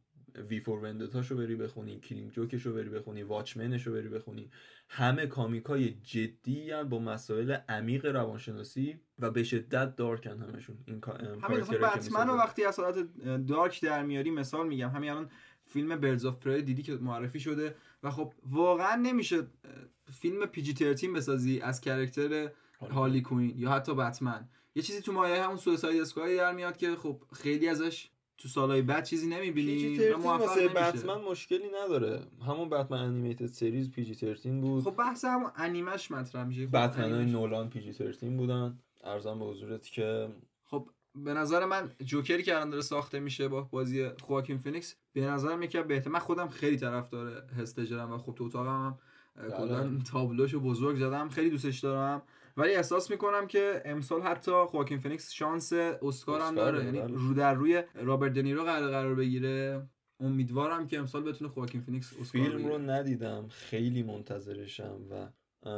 V 0.50 0.60
for 0.60 0.80
Vendetta 0.80 1.22
شو 1.22 1.38
بری 1.38 1.56
بخونی 1.56 2.00
Killing 2.00 2.32
Joke 2.32 2.55
ش 2.55 2.66
رو 2.66 2.74
بری 2.74 2.90
بخونی 2.90 3.24
Watchmen 3.24 3.75
ش 3.75 3.88
رو 3.88 3.94
بری 3.94 4.10
بخونی. 4.10 4.50
همه 4.90 5.26
کامیکای 5.26 5.92
جدی‌ان 5.92 6.84
با 6.84 7.00
مسائل 7.00 7.58
عمیق 7.70 8.06
روانشناسی 8.06 9.00
و 9.20 9.32
به 9.32 9.44
شدت 9.44 9.96
dark 9.96 10.33
ن 10.33 10.42
همشون. 10.42 10.78
این 10.86 11.02
همین 11.44 11.60
بتمن 11.60 12.30
وقتی 12.30 12.66
از 12.66 12.80
حالت 12.80 12.98
dark 13.48 13.82
در 13.82 14.04
میاری 14.04 14.32
مثال 14.32 14.68
میگم. 14.68 14.90
همین 14.90 15.10
الان 15.10 15.30
فیلم 15.66 15.96
Birds 15.96 16.26
of 16.26 16.40
Prey 16.40 16.62
دیدی 16.62 16.84
که 16.84 16.94
معرفی 16.94 17.40
شده 17.40 17.76
و 18.04 18.12
خب 18.12 18.34
واقعا 18.44 18.96
نمیشه 18.96 19.48
فیلم 20.12 20.46
PG 20.46 20.74
13 20.74 21.08
بسازی 21.12 21.62
از 21.62 21.82
character 21.82 22.52
هارلی 22.92 23.22
کوین 23.22 23.54
یا 23.58 23.72
حتی 23.72 23.96
بتمن 23.96 24.50
یه 24.76 24.84
چیزی 24.84 25.02
تو 25.02 25.12
مایه 25.12 25.44
همون 25.44 25.58
Suicide 25.58 26.02
Squad 26.02 26.30
در 26.30 26.54
میاد 26.54 26.78
که 26.78 26.96
خب 26.96 27.22
خیلی 27.34 27.68
ازش 27.68 28.10
تو 28.38 28.48
سالهای 28.48 28.82
بعد 28.82 29.06
چیزی 29.06 29.28
نمی‌بینی 29.28 30.00
و 30.00 30.18
واسه 30.18 30.68
بتمن 30.68 31.22
مشکلی 31.22 31.70
نداره. 31.84 32.22
همون 32.48 32.70
بتمن 32.70 32.98
Animated 32.98 33.46
Series 33.46 33.92
PG 33.92 34.14
13 34.14 34.52
بود. 34.52 34.84
خب 34.84 34.96
بحث 34.96 35.26
همون 35.26 35.52
انیمش 35.56 36.12
مطرح 36.12 36.44
میشه. 36.44 36.66
خب 36.66 36.72
بتمن 36.72 37.14
های 37.14 37.26
نولان 37.26 37.70
PG 37.70 37.94
13 37.94 38.30
بودن. 38.30 38.80
عرضم 39.04 39.40
به 39.40 39.46
حضورت 39.46 39.84
که 39.84 40.30
خب 40.64 40.90
به 41.16 41.34
نظر 41.34 41.66
من 41.66 41.92
جوکری 42.06 42.44
که 42.44 42.56
الان 42.56 42.70
داره 42.70 42.82
ساخته 42.82 43.20
میشه 43.20 43.48
با 43.48 43.62
بازی 43.62 44.10
خواکین 44.10 44.58
فینیکس 44.58 44.96
به 45.14 45.22
نظرم 45.22 45.64
یکی 45.64 45.82
بهتر. 45.82 46.10
من 46.10 46.20
خودم 46.20 46.48
خیلی 46.48 46.78
طرفدار 46.78 47.44
هیث 47.58 47.85
لجرم 47.85 48.12
و 48.12 48.18
خب 48.18 48.36
تو 48.36 48.44
اتاقم 48.44 48.70
هم 48.70 48.98
کلا 49.58 49.84
بله. 49.84 50.04
تابلوشو 50.04 50.60
بزرگ 50.60 50.98
زدم. 50.98 51.30
خیلی 51.30 51.50
دوستش 51.50 51.80
دارم. 51.80 52.22
ولی 52.58 52.76
احساس 52.76 53.12
می‌کنم 53.12 53.48
که 53.48 53.82
امسال 53.86 54.22
حتی 54.22 54.52
خواکین 54.52 55.00
فینیکس 55.00 55.32
شانس 55.32 55.74
اسکار 55.74 56.42
هم 56.42 56.56
داره. 56.56 56.86
یعنی 56.86 57.00
بله. 57.00 57.14
رو 57.14 57.34
در 57.34 57.54
روی 57.54 57.84
رابرت 57.96 58.34
دنیرو 58.34 58.64
قرار 58.64 58.92
قرار 58.92 59.16
بگیره. 59.16 59.88
امیدوارم 60.20 60.88
که 60.88 61.00
امسال 61.00 61.24
بتونه 61.24 61.52
خواکین 61.52 61.82
فینیکس 61.82 62.14
اسکار 62.14 62.42
فیلم 62.42 62.68
رو 62.68 62.78
ندیدم. 62.78 63.48
خیلی 63.50 64.04
منتظرشم 64.04 65.00
و 65.12 65.28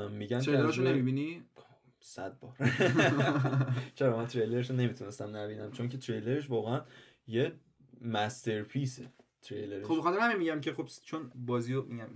میگن 0.10 0.40
تریلرشو 0.40 0.84
نمی‌بینی؟ 0.84 1.44
صد 2.00 2.40
بار. 2.40 2.54
چرا 3.96 4.18
من 4.18 4.28
تریلرش 4.28 4.72
نمی‌تونستم 4.72 5.36
نبینم؟ 5.38 5.72
چون 5.72 5.90
که 5.90 5.98
تریلرش 5.98 6.50
واقعا 6.50 6.82
یه 7.28 7.52
masterpiece 8.02 8.97
ه. 8.97 9.14
تریلرش. 9.42 9.86
خب 9.86 9.98
بخاطر 9.98 10.20
همین 10.20 10.38
میگم 10.38 10.62
که 10.62 10.74
خب 10.74 10.88
چون 11.04 11.32
بازی 11.36 11.74
رو 11.74 11.86
میگم 11.86 12.08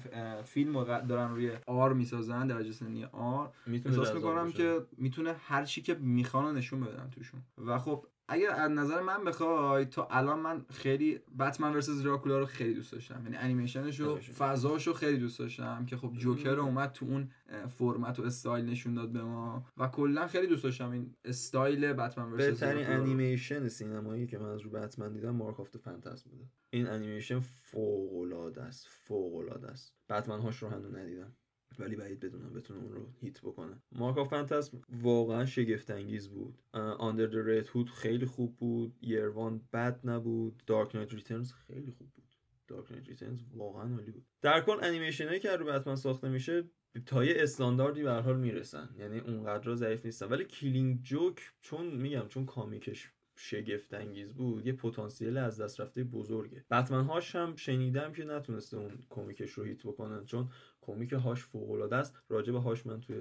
فیلم 0.44 0.84
دارن 0.84 1.32
روی 1.36 1.52
R 1.68 1.94
می‌سازن 1.94 2.48
درجه 2.48 2.72
سنی 2.72 3.06
R. 3.06 3.52
احساس 3.86 4.14
می‌کنم 4.16 4.52
که 4.52 4.86
می‌تونه 4.98 5.34
هر 5.34 5.66
چی 5.66 5.82
که 5.82 5.94
می‌خوان 5.94 6.58
نشون 6.58 6.80
بدن 6.80 7.10
توشون. 7.10 7.42
و 7.66 7.80
خب 7.80 8.06
اگر 8.28 8.52
از 8.52 8.72
نظر 8.72 9.02
من 9.02 9.24
بخوای 9.24 9.86
تا 9.86 10.08
الان 10.12 10.40
من 10.40 10.66
خیلی 10.70 11.20
Batman 11.40 11.74
Versus 11.74 12.04
Dracula 12.04 12.40
رو 12.40 12.46
خیلی 12.46 12.74
دوست 12.74 12.92
داشتم. 12.92 13.24
یعنی 13.24 13.38
انیمیشنش 13.38 14.02
و 14.02 14.16
فضاش 14.16 14.88
رو 14.88 14.94
خیلی 14.94 15.18
دوست 15.18 15.40
داشتم 15.40 15.86
که 15.86 15.98
خب 15.98 16.14
جوکر 16.14 16.60
اومد 16.60 16.92
تو 16.92 17.06
اون 17.06 17.30
فرمت 17.68 18.20
و 18.20 18.24
استایل 18.24 18.66
نشون 18.66 18.94
داد 18.94 19.12
به 19.12 19.24
ما. 19.24 19.66
و 19.78 19.88
کلا 19.88 20.28
خیلی 20.28 20.48
دوست 20.48 20.64
داشتم 20.64 20.92
این 20.92 21.16
استایل 21.26 21.94
Batman 21.94 22.32
Versus 22.32 22.46
بهترین 22.46 22.88
انیمیشن 22.88 23.68
سینمایی 23.68 24.28
که 24.28 24.38
من 24.38 24.50
از 24.50 24.62
رو 24.62 24.70
بتمن 24.70 25.14
دیدم 25.14 25.36
Mask 25.36 25.60
of 25.60 25.78
Phantasm 25.78 26.24
بوده. 26.24 26.46
این 26.70 26.88
انیمیشن 26.88 27.40
فوق 27.40 28.16
العاده 28.22 28.62
است 28.62 28.88
فوق 28.88 29.36
العاده 29.36 29.68
است. 29.68 29.94
Batman 30.10 30.40
Hush 30.40 30.64
رو 30.64 30.70
هنوز 30.70 30.96
ندیدم. 30.96 31.36
ولی 31.80 31.96
بعید 31.96 32.20
بدونم 32.20 32.54
بتونه 32.54 32.80
اون 32.80 32.94
رو 32.94 33.10
hit 33.22 33.42
بکنه. 33.42 33.82
Mask 33.92 34.18
of 34.18 34.30
Phantasm 34.30 34.72
واقعا 35.02 35.46
شگفت 35.46 35.92
انگیز 35.92 36.30
بود 36.30 36.62
Under 36.74 37.26
the 37.26 37.36
Red 37.36 37.68
Hood 37.68 37.90
خیلی 37.90 38.26
خوب 38.26 38.56
بود. 38.58 38.96
Year 39.02 39.36
One 39.36 39.62
بد 39.74 40.00
نبود. 40.04 40.64
Dark 40.68 40.96
Knight 40.96 41.14
Returns 41.14 41.54
خیلی 41.54 41.92
خوب 41.92 42.10
بود. 42.10 42.24
Dark 42.68 42.92
Knight 42.92 43.10
Returns 43.10 43.44
واقعا 43.54 43.96
عالی 43.96 44.12
بود. 44.12 44.26
در 44.42 44.62
کل 44.62 44.78
انیمیشن 44.84 45.28
هایی 45.28 45.40
که 45.40 45.56
رو 45.56 45.66
بتمن 45.66 45.96
ساخته 45.96 46.30
میشه 46.30 46.64
تا 47.06 47.26
یه 47.26 47.36
استانداردی 47.38 48.04
به 48.04 48.12
حال 48.12 48.40
می‌رسن. 48.40 48.90
یعنی 49.00 49.20
اونقدر 49.20 49.76
ضعیف 49.76 50.06
نیستن. 50.06 50.26
ولی 50.26 50.46
Killing 50.46 51.02
Joke 51.02 51.54
چون 51.62 51.88
میگم 51.88 52.28
چون 52.28 52.46
کامیکش 52.46 53.12
شگفت 53.36 53.94
انگیز 53.94 54.34
بود 54.34 54.68
یه 54.68 54.74
پتانسیل 54.74 55.38
از 55.38 55.62
دست 55.62 55.82
رفته 55.82 56.04
بزرگه. 56.04 56.66
Batman 56.72 57.04
Hush 57.04 57.36
هم 57.36 57.56
شنیدم 57.56 58.14
که 58.14 58.24
نتونسته 58.24 58.78
اون 58.78 58.92
کمیکش 59.10 59.52
رو 59.52 59.64
hit 59.64 59.84
بکنن. 59.84 60.26
چون 60.26 60.50
کمیک 60.86 61.14
هاش 61.14 61.44
فوق 61.44 61.72
العاده 61.72 61.96
است. 61.96 62.16
راجع 62.30 62.54
به 62.54 62.60
Hush 62.60 62.86
من 62.86 63.02
توی 63.02 63.16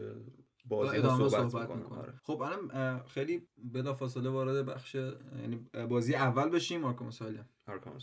بازی 0.65 1.03
صحبت, 1.03 1.49
صحبت 1.49 1.71
می‌کنم. 1.71 1.99
آره. 1.99 2.13
خب 2.23 2.43
الان 2.43 3.01
خیلی 3.07 3.47
بلا 3.73 3.95
فاصله 3.95 4.31
وارد 4.31 4.67
بخش 4.67 4.95
یعنی 4.95 5.67
بازی 5.89 6.15
اول 6.15 6.49
بشیم. 6.49 6.85
آرکام 6.85 7.11
Asylum 7.11 7.49
آرکام 7.67 7.99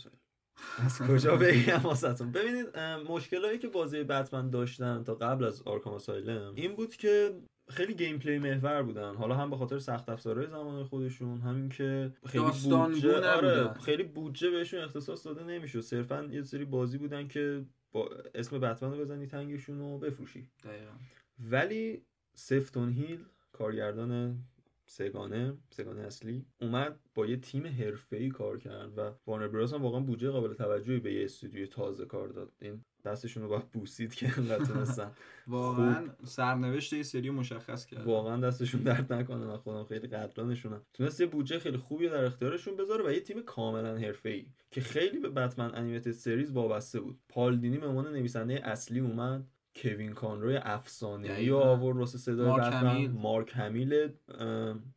از 0.78 0.98
کجا 0.98 1.36
بگم 1.36 1.80
واسهتون؟ 1.82 2.32
ببینید 2.32 2.78
مشکلایی 3.08 3.58
که 3.58 3.68
بازی 3.68 4.04
بتمن 4.04 4.50
داشتن 4.50 5.04
تا 5.04 5.14
قبل 5.14 5.44
از 5.44 5.62
آرکام 5.62 5.94
Asylum 5.94 6.52
این 6.54 6.74
بود 6.74 6.96
که 6.96 7.40
خیلی 7.68 7.94
gameplay 7.94 8.38
محور 8.38 8.82
بودن. 8.82 9.14
حالا 9.14 9.34
هم 9.34 9.50
به 9.50 9.56
خاطر 9.56 9.78
سخت 9.78 10.08
افزارهای 10.08 10.46
زمان 10.46 10.84
خودشون 10.84 11.40
همین 11.40 11.68
که 11.68 12.12
خیلی 12.26 12.44
بودجه 12.64 13.30
آره 13.30 13.72
خیلی 13.72 14.02
بودجه 14.02 14.50
بهشون 14.50 14.80
اختصاص 14.80 15.26
داده 15.26 15.44
نمی‌شد. 15.44 15.80
صرفا 15.80 16.24
یه 16.24 16.42
سری 16.42 16.64
بازی 16.64 16.98
بودن 16.98 17.28
که 17.28 17.64
با 17.92 18.10
اسم 18.34 18.58
بتمن 18.58 18.90
رو 18.92 18.98
بزنی 18.98 19.26
تنگشون 19.26 19.78
رو 19.78 19.98
بفروشی. 19.98 20.48
دقیقا. 20.64 20.92
ولی 21.38 22.02
سفتون 22.34 22.92
هیل 22.92 23.24
کارگردان 23.52 24.38
سه‌گانه 24.86 25.56
سه‌گانه 25.70 26.00
اصلی 26.00 26.46
اومد 26.60 27.00
با 27.14 27.26
یه 27.26 27.36
تیم 27.36 27.66
حرفه‌ای 27.66 28.28
کار 28.28 28.58
کرد 28.58 28.98
و 28.98 29.12
وارنر 29.26 29.48
براز 29.48 29.72
هم 29.72 29.82
واقعا 29.82 30.00
بودجه 30.00 30.30
قابل 30.30 30.54
توجهی 30.54 31.00
به 31.00 31.12
یه 31.14 31.24
استودیو 31.24 31.66
تازه 31.66 32.04
کار 32.04 32.28
داد. 32.28 32.52
این 32.60 32.84
دستشون 33.02 33.42
رو 33.42 33.48
باید 33.48 33.70
بوسید 33.70 34.14
که 34.14 34.38
انقدر 34.38 34.64
تونستن. 34.64 35.10
واقعا 35.46 36.08
سرنوشت 36.24 36.92
یه 36.92 37.02
سری 37.02 37.30
مشخص 37.30 37.86
کرد 37.86 38.06
واقعا 38.06 38.40
دستشون 38.40 38.82
درد 38.82 39.12
نکنه. 39.12 39.46
من 39.46 39.56
خودم 39.56 39.84
خیلی 39.84 40.08
قدردانشونم. 40.08 40.82
تونست 40.94 41.20
یه 41.20 41.26
بودجه 41.26 41.58
خیلی 41.58 41.76
خوبی 41.76 42.08
در 42.08 42.24
اختیارشون 42.24 42.76
بذاره 42.76 43.06
و 43.06 43.12
یه 43.12 43.20
تیم 43.20 43.42
کاملا 43.42 43.96
حرفه‌ای 43.96 44.46
که 44.70 44.80
خیلی 44.80 45.18
به 45.18 45.28
بتمن 45.28 45.74
انیمیتد 45.74 46.10
سریز 46.10 46.52
وابسته 46.52 47.00
بود. 47.00 47.18
پال 47.28 47.56
دینی 47.56 47.78
به 47.78 47.86
عنوان 47.86 48.12
نویسنده 48.12 48.68
اصلی 48.68 49.00
اومد. 49.00 49.44
کوین 49.76 50.12
کانروی 50.12 50.56
افسانه 50.56 51.42
یا 51.42 51.58
آورد 51.58 51.96
واسه 51.96 52.18
صدای 52.18 52.46
مارک 52.46 52.72
همیل. 52.72 53.10
مارک 53.10 53.52
همیل. 53.54 54.08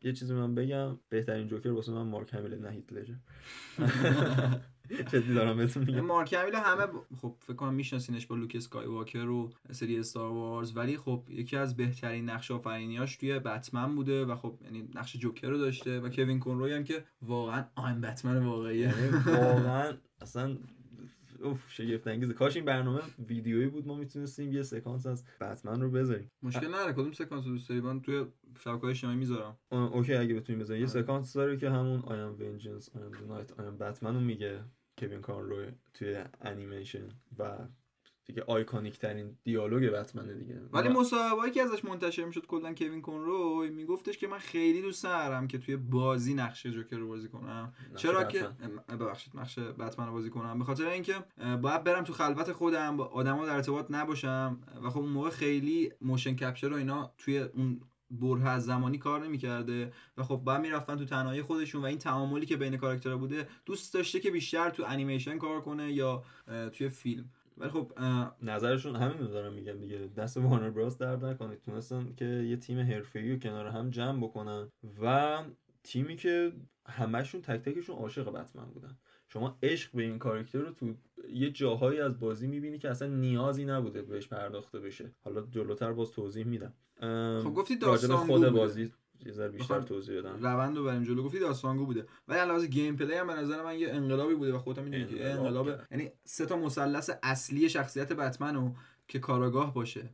یه 0.02 0.14
چیزی 0.14 0.34
من 0.34 0.56
بگم. 0.56 1.00
بهترین 1.10 1.48
جوکر 1.48 1.70
واسه 1.70 1.92
من 1.92 2.02
مارک 2.02 2.34
همیل 2.34 2.56
نه 2.56 2.70
هیت 2.70 2.94
لجر 2.94 3.14
جدی 5.14 5.34
دارم 5.34 5.58
بهتون 5.58 5.84
میگم. 5.84 6.00
مارک 6.00 6.34
همیل 6.34 6.56
همه 6.56 6.88
خب 7.22 7.36
فکر 7.40 7.54
کنم 7.54 7.74
میشناسینش 7.74 8.26
با 8.26 8.36
لوک 8.36 8.54
اسکای 8.56 8.86
واکر 8.86 9.30
و 9.30 9.50
سری 9.72 10.00
استار 10.00 10.32
وارز 10.32 10.78
ولی 10.78 10.98
خب 10.98 11.24
یکی 11.30 11.58
از 11.58 11.78
بهترین 11.78 12.30
نقش 12.30 12.52
آفرینیاش 12.52 13.18
توی 13.18 13.40
بتمن 13.40 13.96
بوده 13.96 14.26
و 14.26 14.36
خب 14.36 14.58
یعنی 14.64 14.90
نقش 14.96 15.18
جوکر 15.18 15.50
رو 15.50 15.58
داشته 15.58 16.00
و 16.00 16.10
کوین 16.10 16.40
کانروی 16.40 16.74
هم 16.74 16.84
که 16.84 17.04
واقعا 17.22 17.66
آیم 17.76 18.02
بتمن 18.02 18.46
واقعی 18.46 18.78
یعنی 18.78 19.08
واقعا 19.26 19.94
اصلا 20.22 20.58
اوف 21.44 21.72
شگفت 21.72 22.08
انگیز 22.08 22.32
کاش 22.32 22.56
این 22.56 22.66
برنامه 22.66 23.02
ویدیویی 23.28 23.68
بود 23.68 23.88
ما 23.88 23.96
می‌تونستیم 23.96 24.52
یه 24.52 24.64
سکانس 24.64 25.06
از 25.06 25.24
بتمن 25.42 25.82
رو 25.82 25.92
بذاریم. 25.92 26.32
مشکل 26.44 26.68
نداره 26.68 26.94
کدوم 26.94 27.12
سکانس 27.12 27.44
دوست 27.44 27.70
داری؟ 27.70 27.82
من 27.82 28.02
توی 28.02 28.26
شبکه‌های 28.60 28.90
اجتماعی 28.92 29.18
می‌ذارم. 29.18 29.58
OK 29.72 30.14
اگه 30.14 30.34
بتونیم 30.34 30.62
بذاریم. 30.62 30.84
یه 30.84 30.90
آره. 30.90 31.02
سکانس 31.02 31.34
داره 31.34 31.58
که 31.58 31.70
همون 31.70 32.02
I 32.02 32.06
am 32.06 32.42
vengeance 32.42 32.86
I 32.86 32.98
am 32.98 33.14
the 33.18 33.34
night 33.34 33.52
I 33.52 33.62
am 33.62 33.82
Batman 33.82 34.04
رو 34.04 34.20
میگه. 34.20 34.60
کوین 35.08 35.22
کانروی 35.22 35.68
توی 35.94 36.18
انیمیشن 36.42 37.10
و 37.40 37.58
دیگه 38.26 38.44
iconic 38.48 39.00
ترین 39.00 39.38
دیالوگ 39.44 39.90
بتمنه 39.90 40.34
دیگه. 40.34 40.62
ولی 40.74 40.90
مصاحبه‌ای 40.90 41.52
که 41.52 41.62
ازش 41.62 41.86
منتشر 41.86 42.26
می‌شد 42.26 42.46
کلا 42.46 42.74
کوین 42.74 43.02
کنروی 43.02 43.70
میگفتش 43.70 44.18
که 44.18 44.28
من 44.28 44.38
خیلی 44.38 44.82
دوست 44.82 45.04
دارم 45.04 45.48
که 45.48 45.58
توی 45.58 45.76
بازی 45.76 46.34
نقش 46.34 46.72
جوکر 46.72 46.98
رو 46.98 47.08
بازی 47.08 47.30
کنم. 47.30 47.74
چرا 47.96 48.24
که 48.24 48.48
ببخشید 48.90 49.38
نقش 49.38 49.62
بتمن 49.62 50.08
رو 50.08 50.14
بازی 50.14 50.30
کنم. 50.30 50.60
به 50.60 50.66
خاطر 50.66 50.88
اینکه 50.88 51.16
باید 51.62 51.84
برم 51.84 52.04
تو 52.04 52.14
خلوت 52.14 52.52
خودم 52.52 52.98
با 52.98 53.06
آدما 53.06 53.46
در 53.46 53.56
ارتباط 53.56 53.86
نباشم. 53.90 54.60
و 54.84 54.90
خب 54.90 55.00
اون 55.00 55.10
موقع 55.10 55.30
خیلی 55.30 55.92
motion 56.02 56.36
capture 56.36 56.74
و 56.74 56.76
اینا 56.76 57.14
توی 57.18 57.38
اون 57.38 57.82
برهه 58.22 58.50
از 58.50 58.66
زمانی 58.66 58.98
کار 58.98 59.26
نمی‌کرده 59.26 59.94
و 60.18 60.24
خب 60.24 60.42
بعد 60.46 60.62
می‌رفتن 60.62 60.96
تو 60.96 61.06
تنهایی 61.06 61.42
خودشون 61.42 61.82
و 61.82 61.86
این 61.86 61.98
تعاملی 61.98 62.46
که 62.46 62.58
بین 62.58 62.78
کاراکترها 62.78 63.18
بوده 63.18 63.48
دوست 63.66 63.94
داشته 63.94 64.20
که 64.20 64.32
بیشتر 64.32 64.70
تو 64.70 64.84
انیمیشن 64.88 65.38
کار 65.38 65.62
کنه 65.62 65.94
یا 65.94 66.24
توی 66.74 66.90
فیلم. 66.90 67.30
ولی 67.58 67.70
خب 67.70 67.92
نظرشون 68.42 68.96
همین 68.96 69.18
رو 69.18 69.28
دارم 69.28 69.54
میگم 69.54 69.80
دیگه. 69.80 69.98
دست 70.18 70.38
وارنر 70.38 70.70
براس 70.70 70.98
درد 70.98 71.26
نکنه 71.26 71.62
تونستن 71.62 72.14
که 72.18 72.26
یه 72.26 72.58
تیم 72.58 72.80
حرفه‌ای 72.80 73.40
کنار 73.40 73.68
هم 73.68 73.90
جمع 73.90 74.24
بکنن 74.24 74.68
و 75.02 75.38
تیمی 75.84 76.16
که 76.16 76.54
همشون 76.88 77.42
تک 77.42 77.62
تکشون 77.62 77.96
عاشق 77.96 78.30
بتمن 78.30 78.66
بودن. 78.66 78.98
شما 79.30 79.58
عشق 79.64 79.92
به 79.94 80.04
این 80.04 80.20
کاراکتر 80.20 80.60
رو 80.60 80.72
تو 80.72 80.94
یه 81.34 81.52
جاهایی 81.52 82.00
از 82.00 82.20
بازی 82.20 82.48
می‌بینی 82.48 82.78
که 82.78 82.90
اصلا 82.90 83.08
نیازی 83.08 83.66
نبوده 83.66 84.02
بهش 84.02 84.28
پرداخته 84.28 84.80
بشه. 84.80 85.12
حالا 85.24 85.42
جلوتر 85.42 85.94
باز 85.94 86.12
توضیح 86.12 86.46
میدم. 86.46 86.74
خب 87.44 87.54
گفتی 87.54 87.76
داستان 87.76 88.18
خود 88.18 88.50
بازی 88.50 88.92
یه 89.26 89.32
ذره 89.32 89.50
بیشتر 89.50 89.82
توضیح 89.82 90.20
بدم. 90.20 90.48
روند 90.48 90.78
رو 90.78 90.84
بریم 90.84 91.04
جلو. 91.04 91.24
گفتی 91.24 91.40
داستانگو 91.40 91.86
بوده. 91.86 92.06
ولی 92.28 92.40
علاوه 92.40 92.68
گیم 92.68 92.96
پلی 92.96 93.14
هم 93.14 93.28
به 93.28 93.34
نظر 93.34 93.64
من 93.64 93.80
یه 93.80 93.90
انقلابی 93.90 94.36
بوده 94.36 94.54
و 94.54 94.58
خودم 94.58 94.84
می‌دونی 94.84 95.06
که 95.06 95.32
انقلاب 95.32 95.70
یعنی 95.92 96.12
سه 96.24 96.46
تا 96.46 96.58
مثلث 96.58 97.10
اصلی 97.24 97.70
شخصیت 97.70 98.14
بتمن 98.14 98.56
رو 98.56 98.76
که 99.08 99.20
کاراگاه 99.20 99.74
باشه 99.74 100.10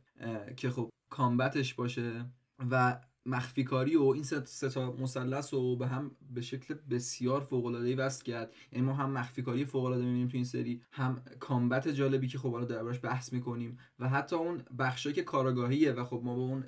که 0.56 0.70
خب 0.70 0.90
کامبتش 1.10 1.74
باشه 1.74 2.24
و 2.70 3.00
مخفی 3.26 3.64
کاری 3.64 3.96
و 3.96 4.02
این 4.02 4.22
سه 4.22 4.68
تا 4.68 4.92
مثلث 4.92 5.54
رو 5.54 5.76
به 5.76 5.86
هم 5.86 6.10
به 6.34 6.40
شکل 6.40 6.74
بسیار 6.90 7.40
فوق 7.40 7.66
العاده 7.66 7.96
وصل 7.96 8.24
کرد. 8.24 8.54
یعنی 8.72 8.86
ما 8.86 8.92
هم 8.92 9.10
مخفی 9.10 9.42
کاری 9.42 9.64
فوق 9.64 9.84
العاده 9.84 10.04
می‌بینیم 10.04 10.28
تو 10.28 10.36
این 10.36 10.44
سری 10.44 10.82
هم 10.92 11.22
کامبت 11.40 11.88
جالبی 11.88 12.28
که 12.28 12.38
خب 12.38 12.52
حالا 12.52 12.64
دربارش 12.64 13.00
بحث 13.02 13.32
می‌کنیم 13.32 13.78
و 13.98 14.08
حتی 14.08 14.36
اون 14.36 14.62
بخشی 14.78 15.12
که 15.12 15.22
کاراگاهیه 15.22 15.92
و 15.92 16.04
خب 16.04 16.20
ما 16.24 16.34
با 16.34 16.42
اون 16.42 16.64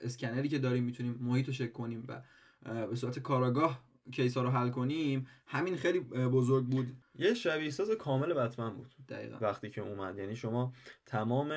اسکنری 0.00 0.48
که 0.48 0.58
داریم 0.58 0.84
می‌تونیم 0.84 1.18
محیط 1.20 1.60
رو 1.60 1.66
کنیم 1.66 2.04
و 2.08 2.22
به 2.86 2.96
صورت 2.96 3.18
کاراگاه 3.18 3.91
کیسا 4.12 4.42
رو 4.42 4.50
حل 4.50 4.70
کنیم 4.70 5.26
همین 5.46 5.76
خیلی 5.76 6.00
بزرگ 6.00 6.66
بود. 6.66 6.86
یه 7.14 7.34
شبیه 7.34 7.70
ساز 7.70 7.90
کامل 7.90 8.34
بتمن 8.34 8.76
بود. 8.76 8.94
دقیقا. 9.08 9.38
وقتی 9.40 9.70
که 9.70 9.80
اومد. 9.80 10.18
یعنی 10.18 10.36
شما 10.36 10.72
تمام 11.06 11.52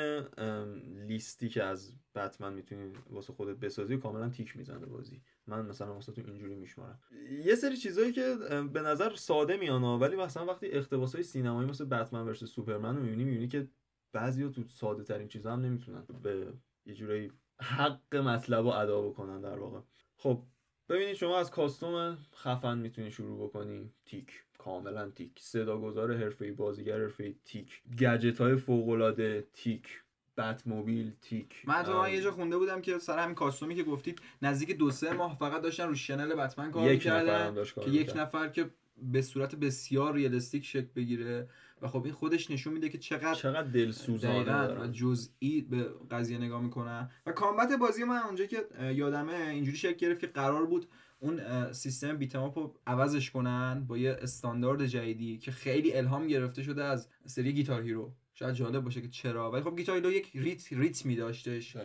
لیستی 1.08 1.50
که 1.50 1.64
از 1.64 1.94
بتمن 2.16 2.54
می‌تونی 2.54 2.92
واسه 3.10 3.34
خودت 3.34 3.58
بسازی 3.58 3.98
کاملا 3.98 4.30
تیک 4.30 4.58
می‌زنه 4.58 4.86
بازی. 4.86 5.22
من 5.48 5.66
مثلا 5.66 5.94
واسه 5.94 6.12
تو 6.12 6.22
اینجوری 6.26 6.56
میشمارم. 6.56 7.00
یه 7.46 7.56
سری 7.56 7.78
چیزایی 7.78 8.12
که 8.12 8.36
به 8.74 8.82
نظر 8.82 9.16
ساده 9.16 9.58
میان 9.58 9.84
ولی 9.84 10.16
مثلا 10.16 10.46
وقتی 10.46 10.68
اقتباسای 10.68 11.24
سینمایی 11.24 11.70
مثل 11.70 11.86
بتمن 11.86 12.26
ورس 12.26 12.44
سوپرمن 12.44 12.96
رو 12.96 13.04
می‌بینی 13.04 13.24
می‌بینی 13.24 13.48
که 13.48 13.68
بعضیا 14.14 14.50
تو 14.50 14.64
ساده 14.64 15.04
ترین 15.04 15.28
چیزا 15.28 15.54
هم 15.54 15.62
نمی‌تونن 15.62 16.04
به 16.24 16.54
یه 16.86 16.94
جورایی 16.94 17.32
حق 17.62 18.16
مطلب 18.16 18.66
رو 18.66 18.68
ادا 18.68 19.02
بکنن 19.02 19.42
در 19.42 19.60
واقع. 19.60 19.80
خب 20.16 20.44
ببینید 20.90 21.16
شما 21.16 21.40
از 21.40 21.52
کاستوم 21.52 22.18
خفن 22.36 22.78
می‌تونی 22.78 23.12
شروع 23.12 23.48
بکنی. 23.48 23.92
تیک. 24.06 24.44
کاملا 24.58 25.10
تیک. 25.10 25.32
صداگذار 25.40 26.14
حرفه‌ای 26.14 26.52
بازیگر 26.52 27.00
حرفه‌ای. 27.00 27.36
تیک. 27.46 27.82
گجت 28.00 28.42
های 28.42 28.56
فوق 28.56 28.90
العاده 28.90 29.48
تیک. 29.54 30.02
Batmobile 30.38 31.12
تیک 31.22 31.64
من 31.66 31.84
تو 31.84 32.10
یه 32.10 32.22
جا 32.22 32.32
خونده 32.32 32.58
بودم 32.58 32.82
که 32.82 33.00
سر 33.00 33.20
همین 33.20 33.36
costume 33.36 33.71
ی 33.71 33.76
که 33.76 33.84
گفتید 33.84 34.22
نزدیک 34.42 34.78
دو 34.78 34.92
سه 34.92 35.14
ماه 35.14 35.38
فقط 35.38 35.62
داشتن 35.62 35.88
رو 35.88 35.96
شنل 35.96 36.36
بتمن 36.36 36.72
کار 36.72 36.92
یک 36.92 37.08
نفر 37.08 37.64
که 37.84 37.92
یک 37.92 38.12
نفر 38.16 38.48
که 38.48 38.70
به 38.98 39.22
صورت 39.22 39.56
بسیار 39.56 40.14
realistic 40.14 40.66
شکل 40.66 40.88
بگیره. 40.96 41.50
و 41.82 41.88
خب 41.88 42.04
این 42.04 42.14
خودش 42.14 42.52
نشون 42.52 42.74
میده 42.74 42.90
که 42.90 42.98
چقدر 42.98 43.34
چقدر 43.34 43.68
دلسوزانه 43.68 44.68
و 44.68 44.88
جزئی 44.88 45.62
به 45.62 45.90
قضیه 46.12 46.38
نگاه 46.38 46.62
می‌کنن 46.62 47.10
و 47.26 47.32
combat 47.32 47.72
بازی 47.72 48.04
من 48.04 48.18
اونجا 48.18 48.46
که 48.46 48.68
یادمه 48.94 49.34
اینجوری 49.34 49.78
شکل 49.78 49.94
گرفت 49.94 50.20
که 50.20 50.28
قرار 50.28 50.66
بود 50.66 50.88
اون 51.20 51.74
سیستم 51.74 52.18
beat 52.18 52.36
'em 52.36 52.49
up 52.49 52.58
رو 52.58 52.76
عوضش 52.88 53.32
کنن 53.32 53.86
با 53.88 53.98
یه 53.98 54.18
استاندارد 54.22 54.86
جدیدی 54.86 55.38
که 55.38 55.52
خیلی 55.52 55.94
الهام 55.94 56.28
گرفته 56.28 56.64
شده 56.64 56.84
از 56.84 57.08
سری 57.26 57.54
Guitar 57.54 57.82
Hero. 57.82 58.14
شاید 58.38 58.56
جالب 58.56 58.84
باشه 58.84 59.02
که 59.02 59.08
چرا 59.08 59.52
ولی 59.52 59.64
خب 59.64 59.78
Guitar 59.78 59.96
Hero 59.96 60.12
یک 60.12 60.32
ریت 60.34 60.74
ریتمی 60.74 61.16
داشتش 61.16 61.78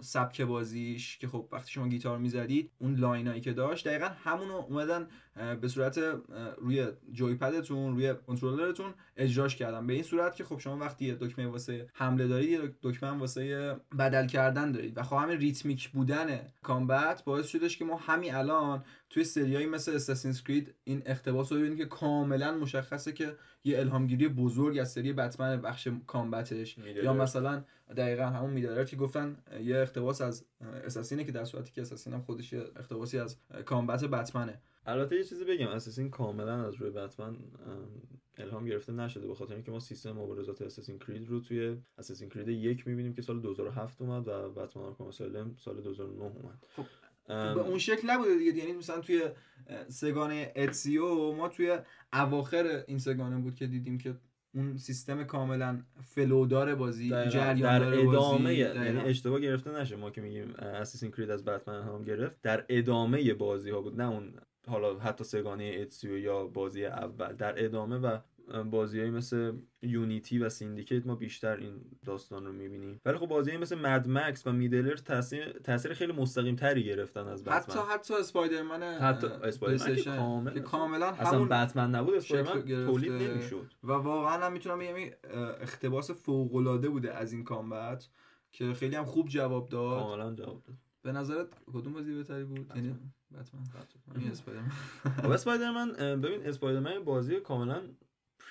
سبک 0.00 0.40
بازیش 0.40 1.18
که 1.18 1.28
خب 1.28 1.48
وقتی 1.52 1.72
شما 1.72 1.88
گیتار 1.88 2.18
می‌زدید 2.18 2.70
اون 2.78 2.94
line 2.94 3.25
ایی 3.25 3.40
که 3.40 3.52
داشت 3.52 3.88
دقیقا 3.88 4.08
همونو 4.24 4.54
اومدن 4.54 5.06
به 5.60 5.68
صورت 5.68 6.00
روی 6.58 6.86
joypad 7.12 7.34
تون 7.34 7.94
روی 7.94 8.14
کنترلرتون 8.26 8.94
اجراش 9.16 9.56
کردن. 9.56 9.86
به 9.86 9.92
این 9.92 10.02
صورت 10.02 10.36
که 10.36 10.44
خب 10.44 10.58
شما 10.58 10.76
وقتی 10.76 11.14
دکمه 11.14 11.46
واسه 11.46 11.88
حمله 11.92 12.26
دارید 12.26 12.50
یه 12.50 12.60
دکمه 12.82 13.10
واسه 13.10 13.76
بدل 13.98 14.26
کردن 14.26 14.72
دارید. 14.72 14.98
و 14.98 15.02
خب 15.02 15.16
همین 15.16 15.38
ریتمیک 15.38 15.88
بودن 15.88 16.40
combat 16.62 17.24
باعث 17.24 17.46
شدش 17.48 17.76
که 17.76 17.84
ما 17.84 17.96
همین 17.96 18.34
الان 18.34 18.84
توی 19.14 19.24
سریایی 19.24 19.66
مثل 19.66 19.94
Assassin's 19.94 20.42
Creed 20.42 20.74
این 20.84 21.02
اقتباس 21.06 21.52
رو 21.52 21.58
ببینیم 21.58 21.78
که 21.78 21.84
کاملا 21.84 22.54
مشخصه 22.54 23.12
که 23.12 23.36
یه 23.64 23.78
الهامگیری 23.78 24.28
بزرگ 24.28 24.78
از 24.78 24.92
سری 24.92 25.12
بتمن 25.12 25.60
بخش 25.60 25.88
combat 26.06 26.60
ش 26.60 26.78
یا 26.78 27.12
مثلا 27.12 27.64
دقیقا 27.96 28.26
همون 28.26 28.50
Middle-earth 28.50 28.88
که 28.88 28.96
گفتن 28.96 29.36
یه 29.62 29.76
اقتباس 29.76 30.20
از 30.20 30.44
Assassin 30.84 31.20
ه 31.20 31.24
که 31.24 31.32
در 31.32 31.44
صورتی 31.44 31.72
که 31.72 31.82
Assassin 31.82 32.12
هم 32.12 32.22
خودش 32.22 32.52
یه 32.52 32.64
اقتباسی 32.76 33.18
از 33.18 33.36
combat 33.64 34.04
بتمنه. 34.04 34.60
البته 34.86 35.16
یه 35.16 35.24
چیزی 35.24 35.44
بگم 35.44 35.68
Assassin 35.68 36.10
کاملا 36.10 36.66
از 36.66 36.74
روی 36.74 36.90
بتمن 36.90 37.36
الهام 38.36 38.64
گرفته 38.64 38.92
نشده 38.92 39.26
به 39.26 39.34
خاطر 39.34 39.54
اینکه 39.54 39.70
ما 39.70 39.80
سیستم 39.80 40.12
مبارزات 40.12 40.62
Assassin's 40.62 40.98
Creed 40.98 41.28
رو 41.28 41.40
توی 41.40 41.76
Assassin's 41.98 42.28
Creed 42.28 42.48
یک 42.48 42.86
می‌بینیم 42.86 43.12
که 43.14 43.22
سال 43.22 43.40
2007 43.40 44.02
اومد 44.02 44.28
و 44.28 44.50
بتمن 44.50 44.82
آرکام 44.82 45.10
سال 45.10 45.80
2009 45.82 46.22
اومد. 46.22 46.66
خب 46.76 46.84
به 47.28 47.60
اون 47.60 47.78
شکل 47.78 48.10
نبوده 48.10 48.38
دیگه. 48.38 48.52
یعنی 48.56 48.72
مثلا 48.72 49.00
توی 49.00 49.22
سه‌گانه 49.88 50.52
Ezio 50.56 51.32
ما 51.32 51.48
توی 51.48 51.78
اواخر 52.12 52.84
این 52.86 52.98
سه‌گانه 52.98 53.36
بود 53.36 53.54
که 53.54 53.66
دیدیم 53.66 53.98
که 53.98 54.14
اون 54.54 54.76
سیستم 54.76 55.24
کاملا 55.24 55.82
flow 56.02 56.50
دار 56.50 56.74
بازی 56.74 57.08
جریان 57.08 57.78
در 57.78 57.98
ادامه 57.98 58.54
یعنی 58.54 58.98
اشتباه 58.98 59.40
گرفته 59.40 59.70
نشه. 59.80 59.96
ما 59.96 60.10
که 60.10 60.20
میگیم 60.20 60.54
Assassin's 60.54 61.10
Creed 61.10 61.30
از 61.30 61.44
بتمن 61.44 61.82
هم 61.82 62.04
گرفت. 62.04 62.42
در 62.42 62.64
ادامه 62.68 63.34
بازی 63.34 63.70
ها 63.70 63.80
بود. 63.80 64.00
نه 64.00 64.10
اون 64.10 64.34
حالا 64.66 64.98
حتی 64.98 65.24
سه‌گانه 65.24 65.76
Ezio 65.80 66.18
یا 66.18 66.46
بازی 66.46 66.86
اول. 66.86 67.32
در 67.32 67.64
ادامه 67.64 67.96
و 67.96 68.18
بازیهایی 68.70 69.10
مثل 69.10 69.52
Unity 69.82 70.38
و 70.38 70.48
Syndicate 70.48 71.06
ما 71.06 71.14
بیشتر 71.14 71.56
این 71.56 71.80
داستان 72.04 72.46
رو 72.46 72.52
می‌بینیم. 72.52 73.00
ولی 73.04 73.18
خب 73.18 73.26
بازی 73.26 73.56
مثل 73.56 73.78
Mad 73.78 74.08
Max 74.08 74.46
و 74.46 74.52
Middle-earth 74.52 74.96
تاثیر 74.96 75.52
تاثیر 75.52 75.94
خیلی 75.94 76.12
مستقیم 76.12 76.56
تری 76.56 76.84
گرفتن 76.84 77.26
از 77.26 77.44
بتمن. 77.44 77.56
حتی 77.56 77.78
حتی 77.90 78.14
اسپایدرمن 78.14 78.82
حتی 78.82 79.26
اسپایدرمن 79.26 79.94
که 79.94 80.02
کامل 80.02 80.60
کاملا 80.60 81.06
اصلا 81.06 81.44
بتمن 81.44 81.94
نبود 81.94 82.14
اسپایدرمن 82.14 82.86
تولید 82.86 83.12
نمی‌شد. 83.12 83.72
و 83.84 83.92
واقعا 83.92 84.46
هم 84.46 84.52
می‌تونم 84.52 84.78
بگم 84.78 84.94
اقتباس 85.60 86.10
فوق 86.10 86.54
العاده 86.54 86.88
بوده 86.88 87.14
از 87.14 87.32
این 87.32 87.44
کامبت 87.44 88.08
که 88.52 88.72
خیلی 88.72 88.96
هم 88.96 89.04
خوب 89.04 89.28
جواب 89.28 89.68
داد. 89.68 90.00
کاملا 90.00 90.34
جواب 90.34 90.62
داد. 90.64 90.76
به 91.02 91.12
نظرت 91.12 91.48
کدوم 91.72 91.92
بازی 91.92 92.14
بهتری 92.14 92.44
بود؟ 92.44 92.72
یعنی 92.76 92.88
بتمن. 93.32 93.62
بتمن. 94.14 94.30
اسپایدرمن. 94.30 94.68
خب 95.22 95.30
اسپایدرمن 95.30 95.92
ببین 96.20 96.46
اسپایدرمن 96.46 97.04
بازی 97.04 97.40
کاملا 97.40 97.82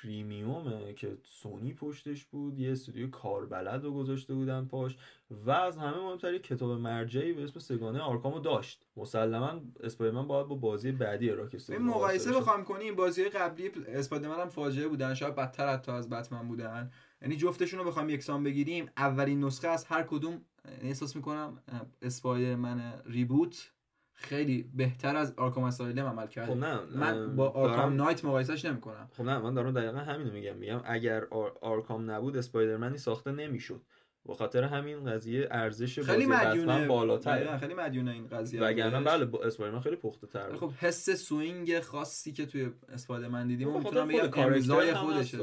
پریمیومه 0.03 0.93
که 0.93 1.17
سونی 1.23 1.73
پشتش 1.73 2.25
بود 2.25 2.59
یه 2.59 2.71
استودیو 2.71 3.09
کاربلد 3.09 3.83
رو 3.83 3.93
گذاشته 3.93 4.33
بودن 4.33 4.65
پاش 4.65 4.97
و 5.31 5.51
از 5.51 5.77
همه 5.77 5.97
مهمتر 5.97 6.37
کتاب 6.37 6.71
مرجعی 6.71 7.33
به 7.33 7.43
اسم 7.43 7.59
سگانه 7.59 7.99
آرکامو 7.99 8.39
داشت. 8.39 8.85
مسلما 8.97 9.61
اسپایدرمن 9.83 10.27
باید 10.27 10.47
با 10.47 10.55
بازی 10.55 10.91
بعدی 10.91 11.29
راکستر 11.29 11.73
این 11.73 11.81
مقایسه 11.81 12.31
بخوام 12.31 12.63
یعنی 12.63 12.83
این 12.83 12.95
بازی 12.95 13.23
قبلی 13.23 13.71
اسپایدرمن 13.87 14.39
هم 14.39 14.49
فاجعه 14.49 14.87
بودن 14.87 15.13
شاید 15.13 15.35
بدتر 15.35 15.73
حتی 15.73 15.91
از 15.91 16.09
بتمن 16.09 16.47
بودن. 16.47 16.91
یعنی 17.21 17.35
جفتشون 17.35 17.79
رو 17.79 17.85
بخوایم 17.85 18.09
یکسان 18.09 18.43
بگیریم 18.43 18.89
اولین 18.97 19.43
نسخه 19.43 19.67
از 19.67 19.85
هر 19.85 20.03
کدوم 20.03 20.41
احساس 20.81 21.15
می‌کنم 21.15 21.57
اسپایدرمن 22.01 23.01
reboot 23.05 23.71
خیلی 24.13 24.69
بهتر 24.73 25.15
از 25.15 25.33
Arkham 25.37 25.63
Asylum 25.63 26.05
عمل 26.05 26.27
کرده 26.27 26.51
خب 26.51 26.57
نه 26.57 26.79
من 26.81 27.35
با 27.35 27.49
Arkham 27.49 27.95
Knight 27.95 28.25
مقایسش 28.25 28.65
نمی‌کنم. 28.65 29.09
خب 29.13 29.23
نه 29.23 29.39
من 29.39 29.53
دارم 29.53 29.71
دقیقا 29.71 29.97
همینو 29.97 30.31
میگم 30.31 30.55
میگم 30.55 30.81
اگر 30.85 31.25
آر... 31.31 31.57
آرکام 31.61 32.11
نبود 32.11 32.37
اسپایدرمنی 32.37 32.97
ساخته 32.97 33.31
نمی‌شد. 33.31 33.81
به 34.27 34.33
خاطر 34.33 34.63
همین 34.63 35.05
قضیه 35.05 35.47
ارزش 35.51 35.99
خیلی 35.99 36.25
مدیونه. 36.25 36.87
بالاتر 36.87 37.57
خیلی 37.57 37.73
مدیونه 37.73 38.11
این 38.11 38.27
قضیه 38.27 38.61
وگرنه 38.61 39.01
بله 39.01 39.45
اسپایدرمن 39.45 39.81
خیلی 39.81 39.95
پخته 39.95 40.27
تر 40.27 40.55
خب 40.55 40.71
حس 40.79 41.09
swing 41.09 41.79
خاصی 41.79 42.31
که 42.31 42.45
توی 42.45 42.71
اسپایدرمن 42.93 43.47
دیدیم 43.47 43.67
اون 43.67 43.83
می‌تونم 43.83 44.07
بگم 44.07 44.27
character 44.27 44.93
خودشه 44.93 45.37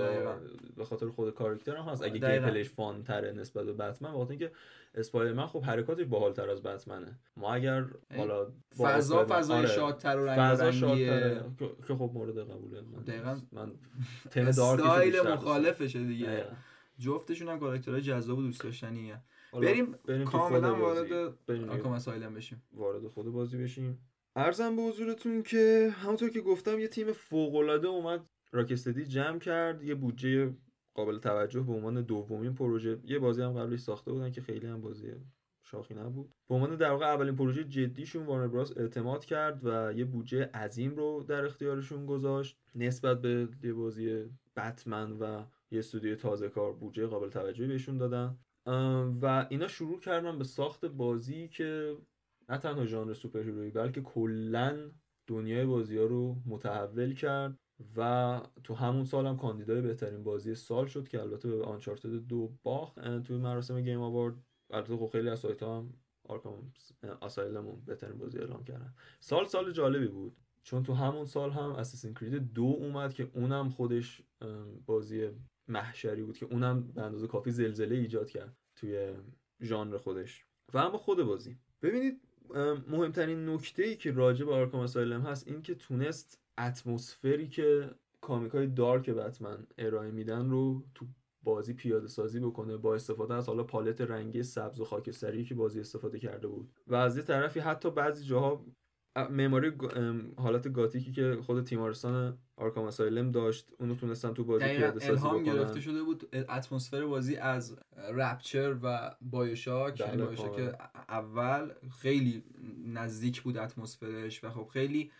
به 0.76 0.84
خاطر 0.84 1.08
خود 1.08 1.34
character 1.34 1.76
هم 1.76 1.84
هست. 1.84 2.02
اگه 2.02 2.18
gameplay 2.18 2.50
ش 2.50 2.70
fun 2.70 3.02
تره 3.02 3.32
نسبت 3.32 3.64
به 3.64 3.72
بتمن 3.72 4.12
وقتی 4.12 4.30
اینکه 4.30 4.52
اسپایدرمن 4.94 5.46
خب 5.46 5.62
حرکاتش 5.62 6.06
باحالتر 6.06 6.50
از 6.50 6.62
بتمنه. 6.62 7.18
ما 7.36 7.54
اگر 7.54 7.84
حالا 8.16 8.46
فضا 8.78 9.26
فضای 9.28 9.58
آره. 9.58 9.68
شادتر 9.68 10.18
و 10.18 10.26
رنگارنگیه. 10.26 11.40
که 11.58 11.94
خب 11.94 12.10
مورد 12.14 12.38
قبوله 12.38 12.80
من. 12.80 13.02
دقیقاً. 13.02 13.40
من 13.52 13.72
تم 14.30 14.46
استایل 14.46 15.20
مخالفشه 15.20 16.04
دیگه. 16.04 16.46
جفتشون 17.00 17.48
هم 17.48 17.58
character 17.58 17.94
های 17.94 18.02
جذاب 18.02 18.38
و 18.38 18.42
دوست 18.42 18.60
داشتنیه. 18.60 19.20
بریم, 19.52 19.94
بریم 20.06 20.24
کاملا 20.24 20.74
وارد 20.74 21.12
آرکام 21.68 21.92
اسایلم 21.92 22.34
بشیم. 22.34 22.62
وارد 22.72 23.08
خود 23.08 23.26
بازی 23.26 23.58
بشیم. 23.58 23.98
ارزم 24.36 24.76
به 24.76 24.82
حضورتون 24.82 25.42
که 25.42 25.94
همونطور 25.94 26.30
که 26.30 26.40
گفتم 26.40 26.78
یه 26.78 26.88
تیم 26.88 27.12
فوق 27.12 27.54
العاده 27.54 27.88
اومد 27.88 28.26
راکستدی 28.52 29.04
جمع 29.04 29.38
کرد 29.38 29.82
یه 29.82 29.94
بودجه 29.94 30.54
قابل 30.94 31.18
توجه 31.18 31.60
به 31.60 31.72
عنوان 31.72 32.02
دومین 32.02 32.54
پروژه. 32.54 32.98
یه 33.04 33.18
بازی 33.18 33.42
هم 33.42 33.52
قبلش 33.52 33.80
ساخته 33.80 34.12
بودن 34.12 34.30
که 34.30 34.40
خیلی 34.40 34.66
هم 34.66 34.80
بازی 34.80 35.12
شاخی 35.62 35.94
نبود. 35.94 36.34
به 36.48 36.54
عنوان 36.54 36.76
در 36.76 36.90
واقع 36.90 37.06
اولین 37.06 37.36
پروژه 37.36 37.64
جدیشون 37.64 38.26
وارنر 38.26 38.48
براس 38.48 38.76
اعتماد 38.76 39.24
کرد 39.24 39.60
و 39.66 39.92
یه 39.92 40.04
بودجه 40.04 40.50
عظیم 40.54 40.96
رو 40.96 41.24
در 41.28 41.44
اختیارشون 41.44 42.06
گذاشت. 42.06 42.58
نسبت 42.74 43.20
به 43.20 43.48
یه 43.62 43.72
بازی 43.72 44.24
بتمن 44.56 45.12
و 45.12 45.44
یه 45.70 45.78
استودیو 45.78 46.16
تازه 46.16 46.48
کار 46.48 46.72
بودجه 46.72 47.06
قابل 47.06 47.28
توجهی 47.28 47.68
بهشون 47.68 47.98
دادن. 47.98 48.38
و 49.22 49.46
اینا 49.50 49.68
شروع 49.68 50.00
کردن 50.00 50.38
به 50.38 50.44
ساخت 50.44 50.84
بازی 50.84 51.48
که 51.48 51.96
نه 52.48 52.58
تنها 52.58 52.86
ژانر 52.86 53.14
superhero 53.14 53.42
یی 53.42 53.70
بلکه 53.70 54.00
کلا 54.00 54.90
دنیای 55.26 55.66
بازی 55.66 55.98
ها 55.98 56.04
رو 56.04 56.36
متحول 56.46 57.14
کرد 57.14 57.58
و 57.96 58.40
تو 58.64 58.74
همون 58.74 59.04
سال 59.04 59.26
هم 59.26 59.36
کاندیدای 59.36 59.80
بهترین 59.80 60.22
بازی 60.22 60.54
سال 60.54 60.86
شد 60.86 61.08
که 61.08 61.20
البته 61.20 61.50
به 61.50 61.64
Uncharted 61.64 62.10
دو 62.10 62.52
باخ 62.62 62.94
توی 63.24 63.36
مراسم 63.36 63.80
Game 63.80 64.00
Award 64.00 64.34
البته 64.70 64.96
خب 64.96 65.08
خیلی 65.12 65.28
از 65.28 65.38
سایت 65.38 65.62
ها 65.62 65.78
هم 65.78 65.94
آرکام 66.28 66.72
بهترین 67.86 68.18
بازی 68.18 68.38
اعلام 68.38 68.64
کردن. 68.64 68.94
سال 69.20 69.44
سال 69.44 69.72
جالبی 69.72 70.08
بود. 70.08 70.36
چون 70.62 70.82
تو 70.82 70.94
همون 70.94 71.24
سال 71.24 71.50
هم 71.50 71.70
Assassin's 71.70 72.14
Creed 72.14 72.52
دو 72.52 72.62
اومد 72.62 73.14
که 73.14 73.30
اونم 73.34 73.68
خودش 73.68 74.22
بازی 74.86 75.28
محشری 75.70 76.22
بود 76.22 76.36
که 76.36 76.46
اونم 76.46 76.92
به 76.92 77.02
اندازه 77.02 77.26
کافی 77.26 77.50
زلزله 77.50 77.96
ایجاد 77.96 78.30
کرد 78.30 78.56
توی 78.76 79.14
ژانر 79.60 79.96
خودش. 79.96 80.44
و 80.72 80.78
اما 80.78 80.98
خود 80.98 81.22
بازی. 81.22 81.58
ببینید 81.82 82.20
مهمترین 82.88 83.48
نکته 83.48 83.82
ای 83.82 83.96
که 83.96 84.12
راجع 84.12 84.44
به 84.44 84.52
آرکام 84.54 84.80
اسایلم 84.80 85.20
هست 85.20 85.48
این 85.48 85.62
که 85.62 85.74
تونست 85.74 86.40
اتمسفری 86.58 87.48
که 87.48 87.90
کامیکای 88.20 88.66
دارک 88.66 89.10
بتمن 89.10 89.66
ارائه 89.78 90.10
میدن 90.10 90.50
رو 90.50 90.84
تو 90.94 91.06
بازی 91.42 91.74
پیاده 91.74 92.06
سازی 92.06 92.40
بکنه 92.40 92.76
با 92.76 92.94
استفاده 92.94 93.34
از 93.34 93.46
حالا 93.46 93.64
پالت 93.64 94.00
رنگی 94.00 94.42
سبز 94.42 94.80
و 94.80 94.84
خاکستری 94.84 95.44
که 95.44 95.54
بازی 95.54 95.80
استفاده 95.80 96.18
کرده 96.18 96.48
بود. 96.48 96.72
و 96.86 96.94
از 96.94 97.16
یه 97.16 97.22
طرفی 97.22 97.60
حتی 97.60 97.90
بعضی 97.90 98.24
جاها 98.24 98.66
معماری 99.30 99.72
حالت 100.36 100.72
گاتیکی 100.72 101.12
که 101.12 101.38
خود 101.42 101.64
تیمارستان 101.64 102.38
Arkham 102.60 102.84
Asylum 102.84 103.30
داشت 103.30 103.72
اونو 103.78 103.94
تونستن 103.94 104.34
تو 104.34 104.44
بازی 104.44 104.64
پیاده 104.64 105.00
سازی 105.00 105.10
الهام 105.10 105.42
گرفته 105.42 105.80
شده 105.80 106.02
بود 106.02 106.28
اتمسفر 106.32 107.04
بازی 107.06 107.36
از 107.36 107.78
Rapture 108.12 108.76
و 108.82 109.14
BioShock 109.20 110.00
یعنی 110.00 110.22
BioShock 110.22 110.74
اول 111.08 111.72
خیلی 112.00 112.44
نزدیک 112.86 113.42
بود 113.42 113.56
اتمسفرش 113.56 114.44
و 114.44 114.50
خب 114.50 114.68
خیلی 114.72 115.10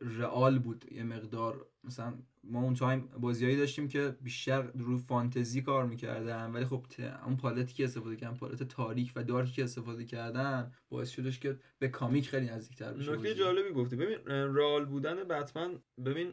real 0.00 0.58
بود 0.58 0.92
یه 0.92 1.02
مقدار. 1.02 1.66
مثلا 1.84 2.14
ما 2.44 2.62
اون 2.62 2.74
time 2.74 3.08
بازیایی 3.20 3.56
داشتیم 3.56 3.88
که 3.88 4.16
بیشتر 4.20 4.62
رو 4.62 4.98
فانتزی 4.98 5.62
کار 5.62 5.86
می‌کردن 5.86 6.50
ولی 6.50 6.64
خب 6.64 6.84
اون 7.26 7.36
پالتی 7.36 7.74
که 7.74 7.84
استفاده 7.84 8.16
کردن 8.16 8.36
پالت 8.36 8.62
تاریک 8.62 9.12
و 9.16 9.24
dark 9.24 9.46
ی 9.46 9.52
که 9.52 9.64
استفاده 9.64 10.04
کردن 10.04 10.72
باعث 10.88 11.10
شدش 11.10 11.38
که 11.38 11.58
به 11.78 11.88
comic 11.88 12.28
خیلی 12.28 12.46
نزدیکتر 12.46 12.92
بشه 12.92 13.12
نکته 13.12 13.34
جالبی 13.34 13.72
گفتی. 13.72 13.96
ببین 13.96 14.18
real 14.26 14.84
بودن 14.84 15.24
بتمن 15.24 15.78
ببین 16.04 16.32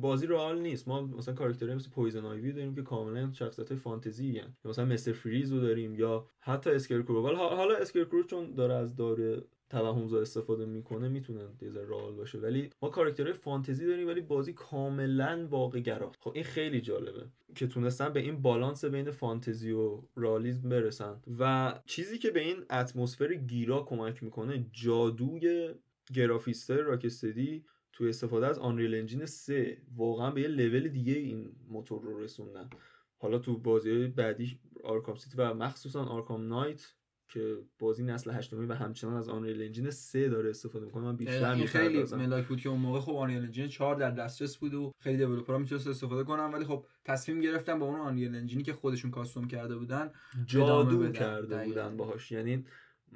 بازی 0.00 0.26
real 0.26 0.58
نیست. 0.58 0.88
ما 0.88 1.02
مثلا 1.02 1.34
character 1.34 1.67
های 1.67 1.74
مثل 1.74 1.90
Poison 1.90 2.24
Ivy 2.24 2.52
داریم 2.52 2.74
که 2.74 2.82
کاملا 2.82 3.32
شخصیت 3.32 3.68
های 3.68 3.78
فانتزی 3.78 4.38
هن. 4.38 4.56
مثلا 4.64 4.84
Mr. 4.84 5.12
Freeze 5.12 5.52
رو 5.52 5.60
داریم 5.60 5.94
یا 5.94 6.26
حتی 6.40 6.70
Scarecrow 6.70 7.22
ولی 7.22 7.36
حالا 7.36 7.76
Scarecrow 7.76 8.22
چون 8.22 8.54
داره 8.54 8.74
از 8.74 8.96
داره 8.96 9.42
توهمزا 9.70 10.20
استفاده 10.20 10.66
می‌کنه 10.66 11.08
می‌تونه 11.08 11.40
دیگه 11.58 11.84
real 11.84 12.14
باشه. 12.14 12.38
ولی 12.38 12.70
ما 12.82 12.88
character 12.88 13.24
های 13.24 13.32
فانتزی 13.32 13.86
داریم 13.86 14.08
ولی 14.08 14.20
بازی 14.20 14.52
کاملا 14.52 15.46
واقع 15.50 15.80
گرا 15.80 16.12
خب 16.20 16.32
این 16.34 16.44
خیلی 16.44 16.80
جالبه 16.80 17.26
که 17.54 17.66
تونستن 17.66 18.08
به 18.08 18.20
این 18.20 18.42
بالانس 18.42 18.84
بین 18.84 19.10
فانتزی 19.10 19.72
و 19.72 20.02
رئالیسم 20.16 20.68
برسن. 20.68 21.20
و 21.38 21.74
چیزی 21.86 22.18
که 22.18 22.30
به 22.30 22.40
این 22.40 22.56
اتمسفر 22.70 23.34
گیرا 23.34 23.82
کمک 23.82 24.22
می‌کنه 24.22 24.66
جادوی 24.72 25.74
گرافیستای 26.14 26.78
Rocksteady 26.78 27.64
تو 28.02 28.08
استفاده 28.08 28.46
از 28.46 28.58
Unreal 28.58 28.94
Engine 28.94 29.26
3 29.26 29.78
واقعا 29.96 30.30
به 30.30 30.40
یه 30.40 30.48
لول 30.48 30.88
دیگه 30.88 31.12
این 31.12 31.52
موتور 31.68 32.02
رو 32.02 32.20
رسوندن. 32.20 32.70
حالا 33.16 33.38
تو 33.38 33.58
بازی 33.58 34.06
بعدی 34.06 34.60
Arkham 34.84 35.16
City 35.16 35.36
و 35.38 35.54
مخصوصا 35.54 36.04
Arkham 36.04 36.48
Knight 36.48 36.94
که 37.28 37.58
بازی 37.78 38.04
نسل 38.04 38.30
هشتمی 38.30 38.66
و 38.66 38.74
همچنان 38.74 39.14
از 39.14 39.28
Unreal 39.28 39.62
Engine 39.62 39.90
3 39.90 40.28
داره 40.28 40.50
استفاده 40.50 40.84
می‌کنه 40.84 41.04
من 41.04 41.16
بیشتر 41.16 41.66
خیلی 41.66 42.04
ملاک 42.16 42.46
بود 42.46 42.60
که 42.60 42.68
اون 42.68 42.80
موقع 42.80 43.00
خب 43.00 43.12
Unreal 43.12 43.42
Engine 43.42 43.68
4 43.68 43.96
در 43.96 44.10
دسترس 44.10 44.56
بود 44.56 44.74
و 44.74 44.92
خیلی 45.00 45.16
developer 45.16 45.54
ها 45.54 45.58
می‌تونست 45.58 45.86
استفاده 45.86 46.24
کنن 46.24 46.52
ولی 46.52 46.64
خب 46.64 46.86
تصمیم 47.04 47.40
گرفتن 47.40 47.78
با 47.78 47.86
اون 47.86 48.00
Unreal 48.00 48.34
Engine 48.34 48.58
ی 48.58 48.62
که 48.62 48.72
خودشون 48.72 49.10
custom 49.10 49.48
کرده 49.48 49.76
بودن 49.76 50.10
جادو 50.46 51.12
کرده 51.12 51.64
بودن 51.64 51.96
باهاش. 51.96 52.32
یعنی 52.32 52.64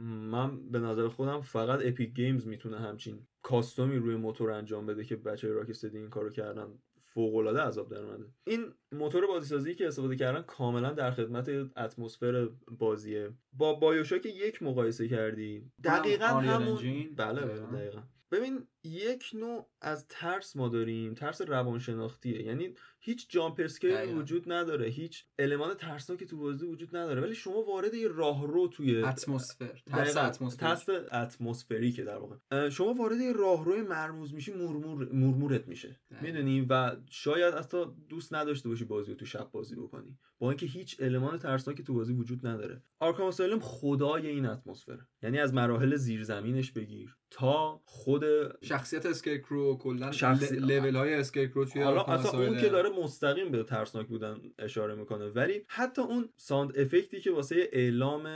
من 0.01 0.71
به 0.71 0.79
نظر 0.79 1.09
خودم 1.09 1.41
فقط 1.41 1.81
Epic 1.85 2.15
Games 2.15 2.47
می‌تونه 2.47 2.79
همچین 2.79 3.27
custom 3.47 3.90
ی 3.90 3.97
روی 3.97 4.17
موتور 4.17 4.51
انجام 4.51 4.87
بده 4.87 5.05
که 5.05 5.17
بچه 5.17 5.49
Rocksteady 5.49 5.99
این 5.99 6.11
کارو 6.11 6.31
کردن. 6.31 6.79
فوق 7.05 7.37
العاده 7.37 7.61
جذاب 7.61 7.91
در 7.91 8.01
اومده. 8.01 8.25
این 8.47 8.73
موتور 8.93 9.27
بازیسازی 9.27 9.75
که 9.75 9.87
استفاده 9.87 10.17
کردن 10.17 10.43
کاملا 10.43 10.93
در 10.93 11.11
خدمت 11.11 11.49
اتمسفر 11.77 12.49
بازیه. 12.79 13.31
با 13.53 13.75
BioShock 13.75 14.27
یک 14.27 14.63
مقایسه 14.63 15.09
کردی. 15.09 15.71
دقیقا 15.85 16.27
همون 16.27 17.15
بله 17.17 17.41
دقیقا. 17.41 18.03
ببین 18.31 18.67
یک 18.85 19.31
نوع 19.35 19.69
از 19.81 20.07
ترس 20.09 20.57
ما 20.57 20.69
داریم. 20.69 21.15
ترس 21.15 21.41
روانشناختیه. 21.41 22.43
یعنی 22.43 22.75
هیچ 23.01 23.27
jump 23.31 23.61
scare 23.65 24.19
وجود 24.19 24.53
نداره. 24.53 24.89
هیچ 24.89 25.25
المان 25.39 25.75
ترسناکی 25.75 26.27
تو 26.27 26.37
بازی 26.37 26.67
وجود 26.67 26.97
نداره. 26.97 27.21
ولی 27.23 27.35
شما 27.35 27.63
وارد 27.63 27.95
یه 27.95 28.09
راهرو 28.09 28.69
توی 28.69 29.03
اتمسفر. 29.03 29.83
ترس 29.87 30.17
اتمسفر. 30.17 31.09
اتمسفری 31.13 31.93
که 31.93 32.05
در 32.05 32.17
واقع. 32.17 32.69
شما 32.69 32.95
وارد 32.95 33.21
یه 33.21 33.33
راهروی 33.33 33.83
مرموز 33.83 34.35
میشی 34.35 34.53
مرمور 34.53 35.09
مرمورت 35.13 35.69
میشه. 35.69 36.01
می‌دونی؟ 36.21 36.67
و 36.71 36.97
شاید 37.11 37.55
حتی 37.55 37.85
دوست 38.09 38.35
نداشته 38.35 38.69
باشی 38.77 38.85
بازی 38.85 39.11
رو 39.11 39.17
تو 39.17 39.27
شب 39.27 39.49
بازی 39.53 39.77
بکنی. 39.77 40.19
با 40.39 40.51
اینکه 40.51 40.67
هیچ 40.67 40.97
المان 41.01 41.39
ترسناکی 41.39 41.83
تو 41.83 41.95
بازی 41.95 42.13
وجود 42.13 42.47
نداره. 42.47 42.83
Arkham 42.99 43.27
Asylum 43.27 43.61
خدای 43.61 44.27
این 44.27 44.47
اتمسفر 44.47 44.99
یعنی 45.23 45.39
از 45.39 45.55
مراحل 45.55 45.97
زیرزمینش 45.97 46.73
بگیر 46.73 47.17
تا 47.31 47.81
خود 47.85 48.25
شخصیت 48.65 49.07
Scarecrow 49.07 49.77
کلا 49.77 50.13
شخص... 50.13 50.53
level 50.53 50.97
های 50.97 51.15
Scarecrow 51.15 51.65
توی 51.65 51.83
حالا 51.83 52.03
اصلا 52.03 52.47
اون 52.47 52.61
که 52.61 52.69
داره 52.69 52.91
مستقیم 53.03 53.51
به 53.51 53.63
ترسناک 53.63 54.07
بودن 54.07 54.37
اشاره 54.59 54.95
می‌کنه. 54.95 55.29
ولی 55.29 55.65
حتی 55.69 56.03
اون 56.03 56.29
sound 56.37 56.79
effect 56.79 57.15
ی 57.15 57.21
که 57.21 57.31
واسه 57.31 57.69
اعلام 57.73 58.29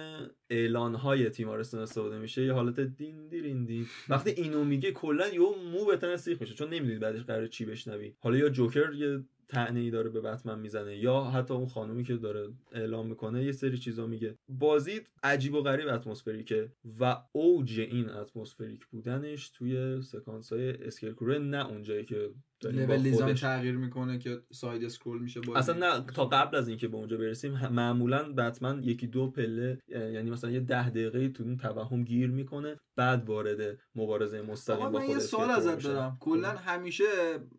اعلان 0.50 0.94
های 0.94 1.30
تیمارستان 1.30 1.80
استفاده 1.80 2.18
میشه 2.18 2.44
یه 2.44 2.52
حالت 2.52 2.80
دین 2.80 3.28
دیرین 3.28 3.64
دین 3.64 3.86
وقتی 4.08 4.30
اینو 4.30 4.64
میگه 4.64 4.92
کلا 4.92 5.28
یه 5.28 5.40
مو 5.72 5.84
به 5.84 5.96
تن 5.96 6.16
سیخ 6.16 6.40
میشه. 6.40 6.54
چون 6.54 6.68
نمی‌دونید 6.68 7.00
بعدش 7.00 7.22
قراره 7.22 7.46
چی 7.46 7.64
بشنوی. 7.64 8.14
حالا 8.18 8.36
یا 8.36 8.48
جوکر 8.48 8.92
یه 8.94 9.24
طعنه‌ای 9.50 9.90
داره 9.90 10.10
به 10.10 10.20
بتمن 10.20 10.58
می‌زنه 10.58 10.96
یا 10.96 11.20
حتی 11.20 11.54
اون 11.54 11.66
خانومی 11.66 12.04
که 12.04 12.16
داره 12.16 12.48
اعلام 12.72 13.06
می‌کنه 13.06 13.44
یه 13.44 13.52
سری 13.52 13.78
چیزا 13.78 14.06
میگه. 14.06 14.38
بازی 14.48 15.00
عجیب 15.22 15.54
و 15.54 15.62
غریب 15.62 15.88
atmospheric 15.88 16.65
ه 16.65 16.72
و 17.00 17.16
اوج 17.32 17.80
این 17.80 18.10
atmospheric 18.10 18.86
بودنش 18.86 19.50
توی 19.50 20.02
سکانس 20.02 20.52
های 20.52 20.70
Scarecrow 20.70 21.14
نه 21.38 21.68
اونجایی 21.68 22.04
که 22.04 22.30
level 22.64 23.02
design 23.02 23.34
تغییر 23.34 23.76
می‌کنه 23.76 24.18
که 24.18 24.42
side 24.52 24.84
scroll 24.84 25.22
میشه 25.22 25.40
اصلا 25.56 25.74
نه 25.74 26.04
تا 26.14 26.26
قبل 26.26 26.56
از 26.56 26.68
اینکه 26.68 26.88
به 26.88 26.96
اونجا 26.96 27.16
برسیم 27.16 27.68
معمولا 27.68 28.32
بتمن 28.32 28.82
یکی 28.82 29.06
دو 29.06 29.30
پله 29.30 29.78
یعنی 29.88 30.30
مثلا 30.30 30.50
یه 30.50 30.60
ده 30.60 30.90
دقیقه 30.90 31.28
تو 31.28 31.42
اون 31.42 31.56
توهم 31.56 32.04
گیر 32.04 32.30
می‌کنه 32.30 32.80
بعد 32.96 33.28
وارد 33.28 33.78
مبارزه 33.94 34.42
مستقیم 34.42 34.90
با 34.90 35.00
خود 35.00 35.10
یه 35.10 35.18
سوال 35.18 35.50
ازت 35.50 35.82
دارم. 35.82 36.16
کلا 36.20 36.48
همیشه 36.48 37.04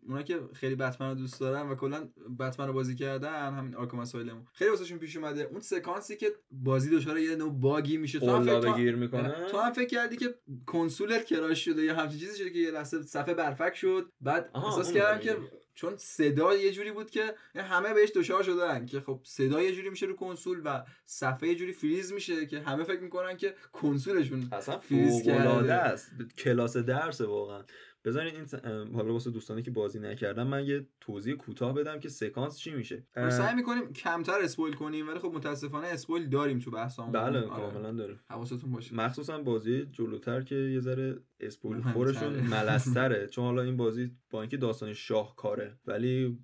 اونا 0.08 0.22
که 0.22 0.40
خیلی 0.52 0.74
بتمن 0.74 1.08
رو 1.08 1.14
دوست 1.14 1.40
دارن 1.40 1.68
و 1.68 1.74
کلا 1.74 2.08
بتمن 2.38 2.66
رو 2.66 2.72
بازی 2.72 2.94
کردن 2.94 3.52
همین 3.52 3.74
Arkham 3.74 4.00
Asylum 4.00 4.44
خیلی 4.52 4.70
واسهشون 4.70 4.98
پیش 4.98 5.16
اومده. 5.16 5.42
اون 5.42 5.60
سکانسی 5.60 6.16
که 6.16 6.26
بازی 6.50 6.96
دچار 6.96 7.18
یه 7.18 7.36
نوع 7.36 7.52
bug 7.60 7.87
ی 7.87 7.96
میشه 7.96 8.18
توهم 8.20 8.76
گیر 8.76 8.96
می‌کنه؟ 8.96 9.34
تو 9.50 9.58
هم 9.58 9.72
فکر 9.72 9.88
کردی 9.88 10.16
که 10.16 10.34
کنسولت 10.66 11.24
crash 11.24 11.64
شده 11.64 11.82
یا 11.82 11.96
همچین 11.96 12.18
چیزی 12.18 12.38
شده 12.38 12.50
که 12.50 12.58
یه 12.58 12.70
لحظه 12.70 13.02
صفحه 13.02 13.34
برفک 13.34 13.74
شد 13.74 14.08
بعد 14.20 14.50
احساس 14.96 15.22
کردم 15.24 15.40
که 15.40 15.62
چون 15.74 15.96
صدا 15.96 16.56
یه 16.56 16.72
جوری 16.72 16.92
بود 16.92 17.10
که 17.10 17.34
همه 17.54 17.94
بهش 17.94 18.10
دچار 18.14 18.42
شدن 18.42 18.86
که 18.86 19.00
خب 19.00 19.20
صدا 19.24 19.62
یه 19.62 19.72
جوری 19.72 19.90
میشه 19.90 20.06
رو 20.06 20.16
کنسول 20.16 20.60
و 20.64 20.84
صفحه 21.06 21.48
یه 21.48 21.54
جوری 21.54 21.72
فریز 21.72 22.12
میشه 22.12 22.46
که 22.46 22.60
همه 22.60 22.84
فکر 22.84 23.00
می‌کنن 23.00 23.36
که 23.36 23.54
کنسولشون 23.72 24.48
اصلا 24.52 24.78
فریز 24.78 25.22
کرده. 25.22 25.74
است. 25.74 26.10
کلاس 26.38 26.76
درس 26.76 27.20
واقعا. 27.20 27.64
بذارین 28.04 28.34
این 28.36 28.46
حالا 28.94 29.12
واسه 29.12 29.30
دوستانی 29.30 29.62
که 29.62 29.70
بازی 29.70 29.98
نکردن 29.98 30.42
من 30.42 30.64
یه 30.66 30.86
توضیح 31.00 31.34
کوتاه 31.34 31.74
بدم 31.74 32.00
که 32.00 32.08
سکانس 32.08 32.58
چی 32.58 32.70
میشه. 32.74 33.06
سعی 33.14 33.54
می‌کنیم 33.54 33.92
کمتر 33.92 34.38
اسپویل 34.42 34.74
کنیم 34.74 35.08
ولی 35.08 35.18
خب 35.18 35.32
متاسفانه 35.34 35.86
اسپویل 35.86 36.28
داریم 36.28 36.58
تو 36.58 36.70
بحثامون. 36.70 37.12
بله 37.12 37.38
آره. 37.38 37.48
کاملا 37.48 37.92
داریم. 37.92 38.20
حواستون 38.30 38.72
باشه. 38.72 38.94
مخصوصا 38.94 39.38
بازی 39.38 39.86
جلوتر 39.86 40.42
که 40.42 40.54
یه 40.54 40.80
ذره 40.80 41.18
اسپویل 41.40 41.82
خورشون 41.82 42.32
ملستره. 42.56 43.26
چون 43.26 43.44
حالا 43.44 43.62
این 43.62 43.76
بازی 43.76 44.10
با 44.30 44.40
اینکه 44.40 44.56
داستان 44.56 44.92
شاهکاره 44.92 45.78
ولی 45.86 46.38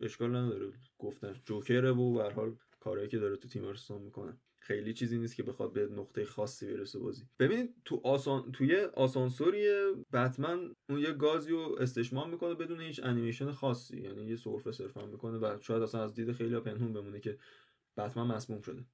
اشکال 0.00 0.36
نداره. 0.36 0.72
گفتن 0.98 1.34
جوکره 1.44 1.90
و 1.90 2.12
به 2.14 2.32
حال 2.34 2.54
کارهایی 2.84 3.08
که 3.08 3.18
داره 3.18 3.36
تو 3.36 3.48
تیمارستان 3.48 4.02
می‌کنه. 4.02 4.36
خیلی 4.58 4.92
چیزی 4.92 5.18
نیست 5.18 5.36
که 5.36 5.42
بخواد 5.42 5.72
به 5.72 5.86
نقطه 5.86 6.24
خاصی 6.24 6.66
برسه 6.66 6.98
بازی. 6.98 7.24
ببینید 7.38 7.74
تو 7.84 8.00
آسان 8.04 8.52
توی 8.52 8.76
آسانسوری 8.76 9.68
بتمن 10.12 10.74
اون 10.88 10.98
یه 10.98 11.12
گازی 11.12 11.50
رو 11.50 11.76
استشمام 11.80 12.30
می‌کنه 12.30 12.54
بدون 12.54 12.80
هیچ 12.80 13.00
انیمیشن 13.02 13.52
خاصی. 13.52 14.00
یعنی 14.00 14.26
یه 14.26 14.36
سرفه 14.36 14.72
صرفا 14.72 15.06
می‌کنه 15.06 15.38
و 15.38 15.58
شاید 15.60 15.82
اصلا 15.82 16.04
از 16.04 16.14
دید 16.14 16.32
خیلی 16.32 16.60
پنهون 16.60 16.92
بمونه 16.92 17.20
که 17.20 17.38
بتمن 17.96 18.26
مسموم 18.26 18.60
شده. 18.60 18.84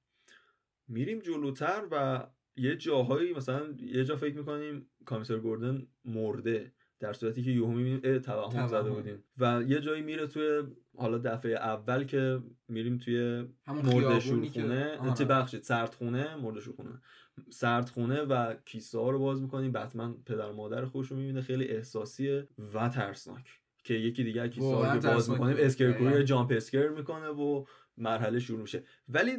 میریم 0.87 1.19
جلوتر 1.19 1.87
و 1.91 2.27
یه 2.55 2.75
جاهایی 2.75 3.33
مثلا 3.33 3.75
یه 3.77 4.03
جا 4.03 4.15
فکر 4.15 4.37
می‌کنیم 4.37 4.89
کامیسر 5.05 5.37
گوردن 5.37 5.87
مرده. 6.05 6.73
در 7.01 7.13
صورتی 7.13 7.43
که 7.43 7.51
یهو 7.51 7.67
می‌بینیم 7.67 8.19
توهم 8.19 8.67
زده 8.67 8.89
بودیم. 8.89 9.23
و 9.37 9.63
یه 9.67 9.79
جایی 9.79 10.01
میره 10.01 10.27
توی 10.27 10.63
حالا 10.97 11.17
دفعه 11.17 11.51
اول 11.51 12.03
که 12.03 12.39
میریم 12.67 12.97
توی 12.97 13.45
مرد 13.67 14.19
شورخونه 14.19 15.13
چه 15.17 15.25
بخشید 15.25 15.63
سردخونه 15.63 16.35
مرد 16.35 16.59
شورخونه. 16.59 17.01
سردخونه 17.49 18.21
و 18.21 18.53
کیسه 18.65 18.99
ها 18.99 19.09
رو 19.09 19.19
باز 19.19 19.41
می‌کنیم. 19.41 19.71
بتمن 19.71 20.13
پدر 20.25 20.51
مادر 20.51 20.85
خودش 20.85 21.07
رو 21.07 21.17
می‌بینه. 21.17 21.41
خیلی 21.41 21.67
احساسیه 21.67 22.47
و 22.73 22.89
ترسناک 22.89 23.49
که 23.83 23.93
یکی 23.93 24.23
دیگه 24.23 24.49
کیسه 24.49 24.75
ها 24.75 24.93
رو 24.93 25.01
باز 25.01 25.29
می‌کنیم 25.29 25.55
Scarecrow 25.59 26.23
یه 26.23 26.33
jump 26.33 26.53
scare 26.55 26.89
می‌کنه 26.89 27.27
و 27.27 27.65
مرحله 27.97 28.39
شروع 28.39 28.61
میشه. 28.61 28.83
ولی 29.09 29.37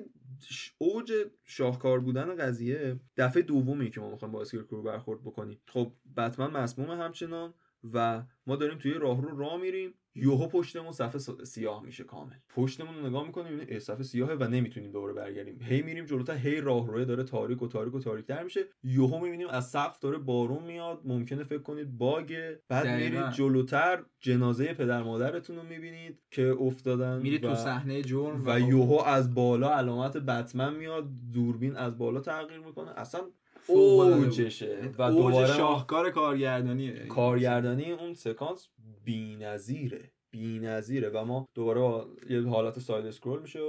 اوج 0.78 1.12
شاهکار 1.44 2.00
بودن 2.00 2.36
قضیه 2.36 3.00
دفعه 3.16 3.42
دومی 3.42 3.90
که 3.90 4.00
ما 4.00 4.10
می‌خوایم 4.10 4.32
با 4.32 4.40
Scarecrow 4.40 4.82
برخورد 4.82 5.20
بکنیم. 5.20 5.60
خب 5.66 5.92
بتمن 6.16 6.50
مسموم 6.50 6.90
همچنان 6.90 7.54
و 7.92 8.22
ما 8.46 8.56
داریم 8.56 8.78
توی 8.78 8.92
راه 8.92 9.22
رو 9.22 9.38
راه 9.38 9.56
میریم. 9.56 9.94
یهو 10.14 10.46
پشتمون 10.46 10.92
صفحه 10.92 11.44
سیاه 11.44 11.82
میشه 11.82 12.04
کامل. 12.04 12.34
پشتمون 12.48 12.94
رو 12.94 13.06
نگاه 13.06 13.26
می‌کنیم 13.26 13.60
این 13.68 13.78
صفحه 13.78 14.02
سیاهه 14.02 14.36
و 14.40 14.44
نمی‌تونیم 14.44 14.92
دوباره 14.92 15.12
برگردیم. 15.12 15.58
هی 15.62 15.82
میریم 15.82 16.04
جلوتر 16.04 16.36
هی 16.36 16.60
راه 16.60 16.86
روی 16.86 17.04
داره 17.04 17.24
تاریک 17.24 17.62
و 17.62 17.68
تاریک 17.68 17.94
و 17.94 17.98
تاریک 17.98 18.26
تر 18.26 18.42
میشه. 18.42 18.60
یهو 18.84 19.18
می‌بینیم 19.18 19.48
از 19.48 19.70
سقف 19.70 19.98
داره 19.98 20.18
بارون 20.18 20.62
میاد. 20.62 21.00
ممکنه 21.04 21.44
فکر 21.44 21.62
کنید 21.62 21.98
bug 21.98 22.40
ه 22.40 22.54
بعد 22.68 22.86
میرید 22.86 23.30
جلوتر 23.30 24.02
جنازه 24.20 24.74
پدر 24.74 25.02
مادرتون 25.02 25.56
رو 25.56 25.62
می‌بینید 25.62 26.22
که 26.30 26.56
افتادن 26.60 27.20
میری 27.22 27.38
تو 27.38 27.54
صحنه 27.54 28.02
جرم 28.02 28.46
و, 28.46 28.52
و 28.52 28.60
یهو 28.60 29.02
از 29.06 29.34
بالا 29.34 29.70
علامت 29.70 30.16
بتمن 30.16 30.74
میاد. 30.74 31.08
دوربین 31.32 31.76
از 31.76 31.98
بالا 31.98 32.20
تغییر 32.20 32.60
می‌کنه. 32.60 32.90
اصلا 32.90 33.20
اوجشه. 33.66 34.90
و 34.98 35.10
دوباره 35.10 35.46
شاهکار 35.46 36.10
کارگردانیه. 36.10 37.06
کارگردانی 37.06 37.92
اون 37.92 38.14
سکانس 38.14 38.68
بی‌نظیره 39.04 40.12
بی‌نظیره 40.32 41.08
و 41.08 41.24
ما 41.24 41.48
دوباره 41.54 41.80
با 41.80 42.08
یه 42.30 42.42
حالت 42.42 42.78
side 42.78 43.06
scroll 43.06 43.42
میشه 43.42 43.60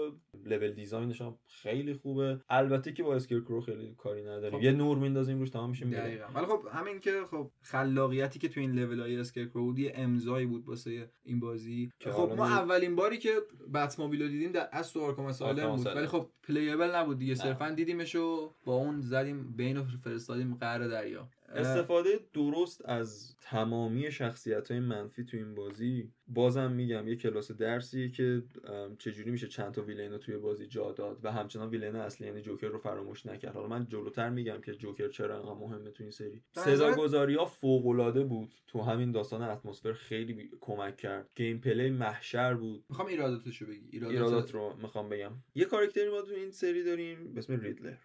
level 0.45 0.71
design 0.71 1.09
ش 1.09 1.21
هم 1.21 1.39
خیلی 1.47 1.93
خوبه. 1.93 2.41
البته 2.49 2.93
که 2.93 3.03
با 3.03 3.15
Scarecrow 3.15 3.61
خیلی 3.61 3.95
کاری 3.97 4.21
نداریم. 4.21 4.59
خب. 4.59 4.63
یه 4.63 4.71
نور 4.71 4.97
میندازیم 4.97 5.39
روش 5.39 5.49
تمام 5.49 5.69
میشه 5.69 5.85
دقیقاً. 5.85 6.25
ولی 6.35 6.45
خب 6.45 6.61
همین 6.71 6.99
که 6.99 7.11
خب 7.31 7.51
خلاقیتی 7.61 8.39
که 8.39 8.49
تو 8.49 8.59
این 8.59 8.71
level 8.71 8.99
های 8.99 9.17
Scarecrow 9.17 9.63
بود 9.63 9.79
یه 9.79 9.93
امضایی 9.95 10.45
بود 10.45 10.67
واسه 10.67 11.09
این 11.23 11.39
بازی 11.39 11.91
خب 12.01 12.33
ما 12.37 12.47
اولین 12.47 12.95
باری 12.95 13.17
که 13.17 13.31
Bane 13.73 13.99
رو 13.99 14.07
دیدیم 14.09 14.51
در 14.51 14.69
از 14.71 14.93
تو 14.93 15.01
Arkham 15.01 15.31
Asylum 15.31 15.75
بود. 15.75 15.85
ولی 15.87 16.07
خب 16.07 16.29
playable 16.43 16.95
نبود 16.95 17.19
دیگه. 17.19 17.35
صرفا 17.35 17.69
دیدیمش 17.69 18.15
و 18.15 18.53
با 18.65 18.73
اون 18.75 19.01
زدیم 19.01 19.55
Bane 19.55 19.77
و 19.77 19.83
فرستادیم 19.83 20.55
قعر 20.55 20.87
دریا. 20.87 21.29
استفاده 21.55 22.09
درست 22.33 22.85
از 22.85 23.35
تمامی 23.41 24.11
شخصیت 24.11 24.71
های 24.71 24.79
منفی 24.79 25.25
تو 25.25 25.37
این 25.37 25.55
بازی 25.55 26.11
بازم 26.27 26.71
میگم 26.71 27.07
یه 27.07 27.15
کلاس 27.15 27.51
درسی 27.51 28.11
که 28.11 28.43
چجوری 28.97 29.31
میشه 29.31 29.47
چند 29.47 29.71
تا 29.71 29.81
villain 29.81 30.11
رو 30.11 30.17
توی 30.17 30.37
بازی 30.37 30.67
جا 30.67 30.91
داد 30.91 31.19
و 31.23 31.31
همچنان 31.31 31.69
villain 31.69 31.95
اصلی 31.95 32.27
یعنی 32.27 32.41
جوکر 32.41 32.67
رو 32.67 32.77
فراموش 32.77 33.25
نکرد. 33.25 33.53
حالا 33.53 33.67
من 33.67 33.87
جلوتر 33.87 34.29
میگم 34.29 34.61
که 34.61 34.73
جوکر 34.73 35.09
چرا 35.09 35.35
انقدر 35.35 35.53
مهمه 35.53 35.91
تو 35.91 36.03
این 36.03 36.11
سری. 36.11 36.41
صدا 36.51 36.95
گذاری 36.95 37.35
ها 37.35 37.45
فوق 37.45 37.87
العاده 37.87 38.23
بود. 38.23 38.53
تو 38.67 38.81
همین 38.81 39.11
داستان 39.11 39.41
اتمسفر 39.41 39.93
خیلی 39.93 40.49
کمک 40.61 40.97
کرد. 40.97 41.29
gameplay 41.35 41.89
محشر 41.89 42.53
بود. 42.53 42.85
می‌خوام 42.89 43.07
ایراداتشو 43.07 43.65
بگی. 43.65 43.87
ایرادات, 43.91 44.15
ایرادات 44.15 44.53
رو 44.53 44.73
می‌خوام 44.81 45.09
بگم. 45.09 45.31
یه 45.55 45.65
کاراکتری 45.65 46.09
ما 46.09 46.21
تو 46.21 46.33
این 46.33 46.51
سری 46.51 46.83
داریم 46.83 47.33
به 47.33 47.39
اسم 47.39 47.59
Riddler 47.59 47.95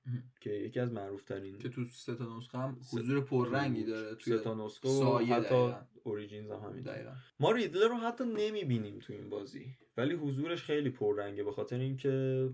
که 0.40 0.50
یکی 0.50 0.80
از 0.80 0.92
معروف 0.92 1.22
ترین 1.22 1.58
که 1.58 1.68
تو 1.68 1.84
سه 1.84 2.14
تا 2.14 2.36
نسخه 2.36 2.58
هم 2.58 2.76
حضور 2.92 3.20
پررنگی 3.20 3.84
داره 3.84 4.14
تو 4.14 4.38
تا 4.38 4.54
نسخه 4.54 4.88
حتی 5.34 5.74
Origins 6.08 6.50
هم 6.50 6.58
همین. 6.58 6.82
دقیقا. 6.82 7.10
ما 7.40 7.50
Riddler 7.52 7.88
رو 7.88 7.96
حتی 7.96 8.24
نمی‌بینیم 8.24 8.98
تو 8.98 9.12
این 9.12 9.28
بازی. 9.28 9.66
ولی 9.96 10.14
حضورش 10.14 10.62
خیلی 10.62 10.90
پررنگه 10.90 11.44
به 11.44 11.52
خاطر 11.52 11.78
اینکه 11.78 12.48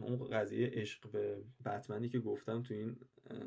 اون 0.00 0.24
قضیه 0.32 0.66
عشق 0.66 1.10
به 1.10 1.36
بتمنی 1.64 2.08
که 2.08 2.18
گفتم 2.18 2.62
تو 2.62 2.74
این 2.74 2.96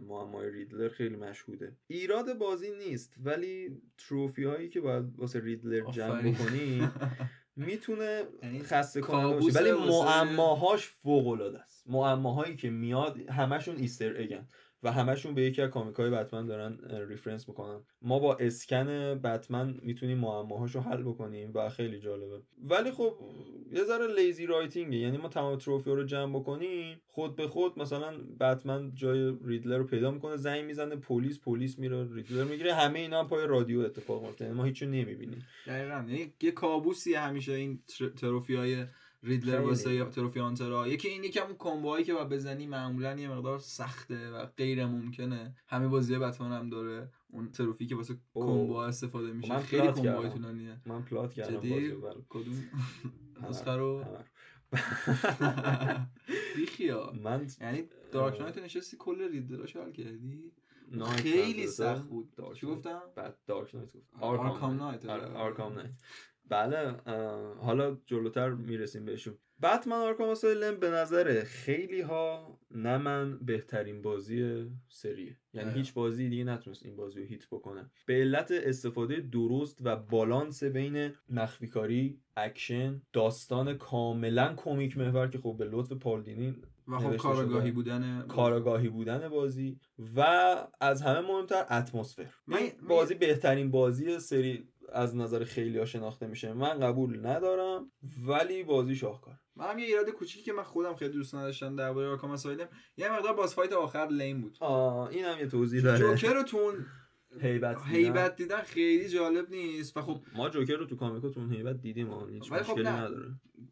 معمای 0.07 0.51
Riddler 0.51 0.89
خیلی 0.89 1.15
مشهوده. 1.15 1.77
ایراد 1.87 2.37
بازی 2.37 2.71
نیست 2.71 3.15
ولی 3.23 3.81
trophy 3.97 4.43
هایی 4.43 4.69
که 4.69 4.81
باید 4.81 5.19
واسه 5.19 5.39
Riddler 5.39 5.91
جمع 5.91 6.31
بکنی 6.31 6.87
می‌تونه 7.55 8.23
یعنی 8.43 8.59
خسته 8.59 9.01
کننده 9.01 9.35
باشه. 9.35 9.59
ولی 9.59 9.71
معماهاش 9.71 10.87
فوق 10.87 11.27
العاده 11.27 11.59
است. 11.59 11.89
معماهایی 11.89 12.55
که 12.55 12.69
میاد 12.69 13.17
همشون 13.29 13.75
Easter 13.75 14.21
egg 14.21 14.41
ن 14.41 14.47
و 14.83 14.91
همشون 14.91 15.33
به 15.33 15.41
یکی 15.41 15.61
از 15.61 15.69
comic 15.69 16.03
ای 16.03 16.09
بتمن 16.09 16.45
دارن 16.45 16.77
reference 17.09 17.49
می‌کنن. 17.49 17.79
ما 18.01 18.19
با 18.19 18.35
اسکن 18.35 18.85
بتمن 19.23 19.79
می‌تونیم 19.81 20.17
معماهاشو 20.17 20.79
حل 20.79 21.03
بکنیم 21.03 21.51
و 21.53 21.69
خیلی 21.69 21.99
جالبه. 21.99 22.41
ولی 22.69 22.91
خب 22.91 23.15
یه 23.71 23.83
ذره 23.83 24.07
lazy 24.15 24.45
writing 24.45 24.91
ه 24.91 24.97
یعنی 24.97 25.17
ما 25.17 25.29
تمام 25.29 25.57
trophy 25.57 25.89
رو 25.89 26.03
جمع 26.03 26.39
بکنیم 26.39 27.01
خود 27.07 27.35
به 27.35 27.47
خود 27.47 27.79
مثلا 27.79 28.13
بتمن 28.39 28.91
جای 28.95 29.33
Riddler 29.45 29.77
رو 29.77 29.83
پیدا 29.83 30.11
می‌کنه 30.11 30.37
زنگ 30.37 30.65
می‌زنه 30.65 30.95
پلیس 30.95 31.39
پلیس 31.39 31.79
میره 31.79 32.13
Riddler 32.13 32.43
می‌گیره 32.43 32.73
همه 32.73 32.99
اینا 32.99 33.19
هم 33.19 33.27
پای 33.27 33.47
رادیو 33.47 33.79
اتفاق 33.79 34.23
میفته 34.23 34.45
یعنی 34.45 34.57
ما 34.57 34.63
هیچو 34.63 34.85
نمی‌بینیم. 34.85 35.45
دقیقاً. 35.67 36.05
یعنی 36.07 36.33
یه 36.41 36.51
کابوسی 36.51 37.13
همیشه 37.13 37.51
این 37.53 37.79
trophy 38.17 38.55
های 38.55 38.85
Riddler 39.23 39.59
واسه 39.59 40.05
trophy 40.05 40.39
hunter 40.39 40.80
ها 40.80 40.87
یکی 40.87 41.07
این 41.07 41.23
یکم 41.23 41.45
اون 41.45 41.55
combo 41.55 41.87
هایی 41.87 42.05
که 42.05 42.13
با 42.13 42.23
بزنی 42.25 42.67
معمولا 42.67 43.15
یه 43.19 43.29
مقدار 43.29 43.59
سخته 43.59 44.31
و 44.31 44.45
غیر 44.45 44.85
ممکنه. 44.85 45.55
همه 45.67 45.87
بازی 45.87 46.17
بتمن 46.17 46.51
هم 46.51 46.69
داره 46.69 47.09
اون 47.29 47.51
trophy 47.51 47.87
که 47.87 47.95
واسه 47.95 48.17
combo 48.33 48.73
استفاده 48.75 49.33
میشه. 49.33 49.59
خیلی 49.59 49.87
combo 49.87 50.17
های 50.17 50.29
طولانیه. 50.29 50.81
من 50.85 51.01
plat 51.01 51.33
کردم 51.33 51.59
بله. 51.59 51.97
کدوم؟ 52.29 52.63
نسخه 53.49 53.71
رو. 53.71 54.03
بیخیال. 56.55 57.13
من 57.23 57.47
یعنی 57.61 57.83
Dark 58.11 58.41
Knight 58.41 58.57
نشستی 58.57 58.97
کل 58.99 59.29
riddle 59.31 59.65
اشو 59.65 59.81
حل 59.81 59.91
کردی؟ 59.91 60.51
خیلی 61.15 61.67
سخت 61.67 62.07
بود. 62.07 62.33
چی 62.53 62.67
گفتم؟ 62.67 63.01
بعد 63.15 63.37
Dark 63.47 63.75
Knight 63.75 63.93
گفت. 63.93 64.07
Arkham 64.21 64.73
Knight. 64.73 65.05
Arkham 65.05 65.73
Knight. 65.73 65.91
بله 66.49 66.91
حالا 67.57 67.97
جلوتر 68.05 68.49
می‌رسیم 68.49 69.05
بهشون. 69.05 69.37
بتمن 69.63 69.95
Arkham 69.95 70.29
Asylum 70.29 70.79
به 70.79 70.89
نظر 70.89 71.43
خیلی 71.43 72.01
ها 72.01 72.59
نه 72.71 72.97
من 72.97 73.39
بهترین 73.39 74.01
بازی 74.01 74.69
سریه. 74.89 75.37
یعنی 75.53 75.71
هیچ 75.71 75.93
بازی 75.93 76.29
دیگه 76.29 76.43
نتونست 76.43 76.85
این 76.85 76.95
بازی 76.95 77.19
رو 77.19 77.25
beat 77.25 77.47
بکنه. 77.51 77.91
به 78.05 78.13
علت 78.13 78.51
استفاده 78.51 79.15
درست 79.19 79.77
و 79.81 79.95
بالانس 79.95 80.63
بین 80.63 81.13
مخفیکاری 81.29 82.21
اکشن 82.37 83.01
داستان 83.13 83.77
کاملا 83.77 84.53
comic 84.57 84.97
محور 84.97 85.27
که 85.27 85.37
خب 85.37 85.55
به 85.59 85.65
لطف 85.65 85.91
Paul 85.91 86.23
Dini 86.23 86.55
و 86.87 86.99
خب 86.99 87.17
کارگاهی 87.17 87.71
بودن 87.71 88.27
کارگاهی 88.27 88.89
بودن 88.89 89.29
بازی 89.29 89.79
و 90.15 90.21
از 90.81 91.01
همه 91.01 91.27
مهمتر 91.27 91.65
اتمسفر. 91.71 92.29
من 92.47 92.59
بازی 92.87 93.13
بهترین 93.13 93.71
بازی 93.71 94.19
سری 94.19 94.67
از 94.93 95.15
نظر 95.15 95.43
خیلی 95.43 95.77
ها 95.77 95.85
شناخته 95.85 96.27
میشه. 96.27 96.53
من 96.53 96.79
قبول 96.79 97.25
ندارم 97.25 97.91
ولی 98.27 98.63
بازی 98.63 98.95
شاهکار. 98.95 99.35
هم 99.59 99.79
یه 99.79 99.85
ایراد 99.85 100.09
کوچیکی 100.09 100.43
که 100.43 100.53
من 100.53 100.63
خودم 100.63 100.95
خیلی 100.95 101.13
دوست 101.13 101.35
نداشتم 101.35 101.75
درباره 101.75 102.07
Arkham 102.07 102.31
Asylum 102.31 102.67
یه 102.97 103.13
مقدار 103.13 103.33
boss 103.33 103.53
fight 103.53 103.73
آخر 103.73 104.07
lame 104.07 104.41
بود. 104.41 104.57
آه 104.59 105.09
این 105.09 105.25
هم 105.25 105.39
یه 105.39 105.47
توضیح 105.47 105.83
داره. 105.83 105.99
جوکر 105.99 106.33
رو 106.33 106.43
تو 106.43 106.64
اون 106.64 106.85
هیبت 107.41 107.75
دیدن. 107.75 107.95
هیبت 107.95 108.35
دیدن 108.35 108.61
خیلی 108.61 109.09
جالب 109.09 109.49
نیست. 109.49 109.97
و 109.97 110.01
خب 110.01 110.21
ما 110.35 110.49
جوکر 110.49 110.75
رو 110.75 110.85
تو 110.85 110.95
comic 110.95 111.24
ا 111.24 111.30
تو 111.30 111.42
اون 111.42 111.53
هیبت 111.53 111.81
دیدیم 111.81 112.29
هیچ 112.29 112.51
مشکلی 112.51 112.63
خب 112.63 112.79
نداره. 112.79 113.31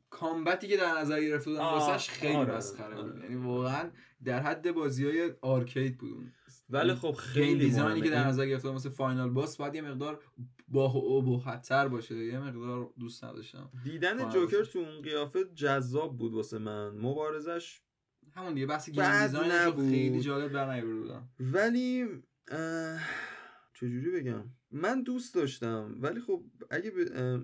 combat 0.09 0.59
ی 0.59 0.67
که 0.67 0.77
در 0.77 0.97
نظر 0.99 1.21
گرفته 1.21 1.49
بودن 1.49 1.63
واسش 1.63 2.09
خیلی 2.09 2.35
آره 2.35 2.55
مسخره 2.57 3.01
بود. 3.01 3.23
یعنی 3.23 3.35
واقعا 3.35 3.91
در 4.23 4.39
حد 4.39 4.71
بازی 4.71 5.05
های 5.05 5.33
arcade 5.41 5.97
بود 5.97 6.31
ولی 6.71 6.93
خب 6.93 7.11
خیلی 7.11 7.65
design 7.65 7.96
ی 7.96 8.01
که 8.01 8.09
در 8.09 8.27
نظر 8.27 8.45
گرفته 8.45 8.71
مثل 8.71 8.89
final 8.89 9.29
boss 9.29 9.57
باید 9.57 9.75
یه 9.75 9.81
مقدار 9.81 10.23
با 10.67 11.37
خطر 11.37 11.87
باشه. 11.87 12.15
یه 12.15 12.39
مقدار 12.39 12.89
دوست 12.99 13.23
نداشتم. 13.23 13.69
دیدن 13.83 14.29
جوکر 14.29 14.63
تو 14.63 14.79
اون 14.79 15.01
قیافه 15.01 15.45
جذاب 15.55 16.17
بود 16.17 16.33
واسه 16.33 16.57
من. 16.57 16.89
مبارزش 16.89 17.81
همون 18.35 18.53
دیگه 18.53 18.65
بحث 18.65 18.89
game 18.89 19.21
design 19.21 19.71
خیلی 19.71 20.21
جالب 20.21 20.53
در 20.53 20.85
بودم. 20.85 21.29
ولی 21.39 22.05
چجوری 23.73 24.11
بگم؟ 24.11 24.43
من 24.71 25.03
دوست 25.03 25.35
داشتم. 25.35 25.95
ولی 25.99 26.19
خب 26.19 26.43
اگه 26.69 26.91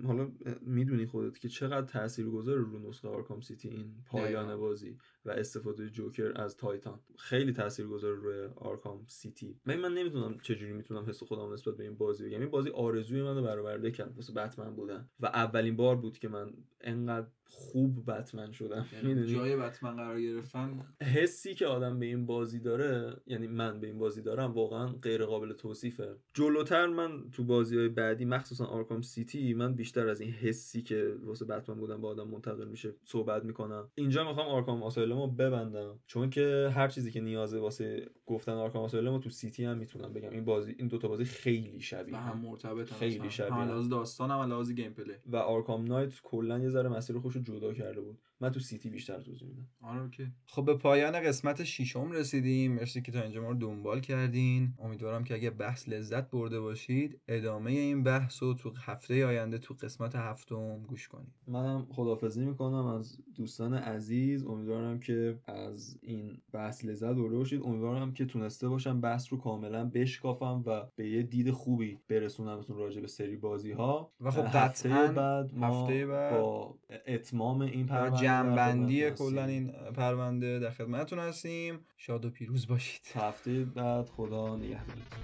حالا 0.06 0.32
می‌دونی 0.60 1.06
خودت 1.06 1.38
که 1.38 1.48
چقدر 1.48 1.86
تاثیر 1.86 2.26
گذاره 2.26 2.60
رو 2.60 2.88
نسخه 2.88 3.08
Arkham 3.08 3.40
City 3.40 3.68
این 3.68 3.94
پایان 4.06 4.56
بازی. 4.56 4.98
و 5.28 5.30
استفاده 5.30 5.90
جوکر 5.90 6.32
از 6.36 6.56
Titan. 6.56 7.00
خیلی 7.16 7.52
گذاره 7.90 8.14
روی 8.14 8.48
Arkham 8.56 9.04
City. 9.06 9.60
من 9.66 9.76
من 9.76 9.94
نمی‌دونم 9.94 10.38
چجوری 10.42 10.72
می‌تونم 10.72 11.04
حس 11.08 11.22
خودم 11.22 11.52
نسبت 11.52 11.76
به 11.76 11.84
این 11.84 11.94
بازی 11.94 12.24
بگم. 12.24 12.40
این 12.40 12.50
بازی 12.50 12.70
آرزوی 12.70 13.22
منو 13.22 13.42
برآورده 13.42 13.90
کرد 13.90 14.16
واسه 14.16 14.32
بتمن 14.32 14.76
بودن. 14.76 15.08
و 15.20 15.26
اولین 15.26 15.76
بار 15.76 15.96
بود 15.96 16.18
که 16.18 16.28
من 16.28 16.52
انقدر 16.80 17.26
خوب 17.50 18.10
بتمن 18.10 18.52
شدم. 18.52 18.86
یعنی 18.92 19.26
جای 19.26 19.56
بتمن 19.56 19.96
قرار 19.96 20.20
گرفتن؟ 20.20 20.86
حسی 21.14 21.54
که 21.54 21.66
آدم 21.66 21.98
به 21.98 22.06
این 22.06 22.26
بازی 22.26 22.60
داره 22.60 23.16
یعنی 23.26 23.46
من 23.46 23.80
به 23.80 23.86
این 23.86 23.98
بازی 23.98 24.22
دارم 24.22 24.52
واقعا 24.52 24.86
غیر 24.86 25.24
قابل 25.24 25.52
توصیفه. 25.52 26.16
جلوتر 26.34 26.86
من 26.86 27.30
تو 27.30 27.44
بازی 27.44 27.78
های 27.78 27.88
بعدی 27.88 28.24
مخصوصا 28.24 28.64
Arkham 28.64 29.02
City 29.02 29.54
من 29.54 29.74
بیشتر 29.74 30.08
از 30.08 30.20
این 30.20 30.30
حسی 30.30 30.82
که 30.82 31.16
واسه 31.22 31.44
بتمن 31.44 31.76
بودن 31.76 32.00
به 32.00 32.08
آدم 32.08 32.28
منتقل 32.28 32.68
میشه 32.68 32.94
صحبت 33.04 33.44
می‌کنم. 33.44 33.90
اینجا 33.94 34.28
می‌خوام 34.28 34.48
Arkham 34.48 34.82
Asylum 35.18 35.33
و 35.33 35.36
ببندم. 35.36 35.98
چون 36.06 36.30
که 36.30 36.70
هر 36.74 36.88
چیزی 36.88 37.10
که 37.10 37.20
نیازه 37.20 37.58
واسه 37.58 38.10
گفتن 38.26 38.52
Arkham 38.52 38.84
Asylum 38.84 39.13
و 39.13 39.18
تو 39.18 39.30
City 39.30 39.64
هم 39.64 39.78
می‌تونم 39.78 40.12
بگم. 40.12 40.30
این 40.30 40.44
بازی 40.44 40.74
این 40.78 40.88
دوتا 40.88 41.08
بازی 41.08 41.24
خیلی 41.24 41.80
شبیه. 41.80 42.16
هم 42.16 42.38
مرتبط 42.38 42.92
خیلی 42.92 43.30
شبیه. 43.30 43.52
هم 43.54 43.68
لحاظ 43.68 43.88
داستان 43.88 44.30
هم 44.30 44.40
لحاظ 44.40 44.72
gameplay 44.72 45.14
و 45.26 45.36
Arkham 45.36 45.84
Knight 45.84 46.20
کلا 46.22 46.58
یه 46.58 46.68
ذره 46.68 46.88
مسیر 46.88 47.18
خودش 47.18 47.36
جدا 47.36 47.74
کرده 47.74 48.00
بود. 48.00 48.18
من 48.40 48.50
تو 48.50 48.60
City 48.60 48.90
بیشتر 48.90 49.20
توضیح 49.20 49.48
میدم. 49.48 49.66
آره 49.82 50.02
okay. 50.02 50.32
خب 50.46 50.64
به 50.64 50.74
پایان 50.74 51.20
قسمت 51.20 51.64
ششم 51.64 52.10
رسیدیم. 52.10 52.74
مرسی 52.74 53.02
که 53.02 53.12
تا 53.12 53.22
اینجا 53.22 53.42
ما 53.42 53.48
رو 53.48 53.54
دنبال 53.54 54.00
کردین. 54.00 54.74
امیدوارم 54.78 55.24
که 55.24 55.34
اگه 55.34 55.50
بحث 55.50 55.88
لذت 55.88 56.30
برده 56.30 56.60
باشید 56.60 57.20
ادامه 57.28 57.70
این 57.70 58.02
بحث 58.02 58.42
رو 58.42 58.54
تو 58.54 58.72
هفته 58.76 59.26
آینده 59.26 59.58
تو 59.58 59.74
قسمت 59.74 60.16
هفتم 60.16 60.82
گوش 60.82 61.08
کنید. 61.08 61.32
منم 61.46 61.86
خدافزی 61.90 62.44
می‌کنم 62.44 62.86
از 62.86 63.18
دوستان 63.34 63.74
عزیز. 63.74 64.44
امیدوارم 64.44 65.00
که 65.00 65.38
از 65.46 65.98
این 66.02 66.38
بحث 66.52 66.84
لذت 66.84 67.14
برده 67.14 67.36
باشید. 67.36 67.62
امیدوارم 67.62 68.12
که 68.12 68.24
تونسته 68.24 68.68
باشم 68.68 69.00
بحث 69.00 69.32
رو 69.32 69.38
کاملا 69.38 69.84
بشکافم 69.84 70.62
و 70.66 70.86
به 70.96 71.08
یه 71.08 71.22
دید 71.22 71.50
خوبی 71.50 71.98
برسونمتون 72.08 72.76
راجع 72.76 73.00
به 73.00 73.06
سری 73.06 73.36
بازی 73.36 73.72
ها 73.72 74.12
و 74.20 74.30
خب 74.30 74.44
هفته 74.46 74.88
بعد 74.88 75.54
ما 75.54 75.82
هفته 75.82 76.06
بعد 76.06 76.32
با 76.32 76.74
اتمام 77.06 77.60
این 77.60 77.86
پرونده 77.86 78.27
جنبندی 78.28 79.10
کلا 79.10 79.44
این 79.44 79.72
پرونده 79.96 80.58
در 80.58 80.70
خدمتتون 80.70 81.18
هستیم. 81.18 81.78
شاد 81.96 82.24
و 82.24 82.30
پیروز 82.30 82.66
باشید. 82.66 83.00
هفته 83.14 83.64
بعد 83.64 84.08
خدا 84.08 84.56
نگهدارتون. 84.56 85.20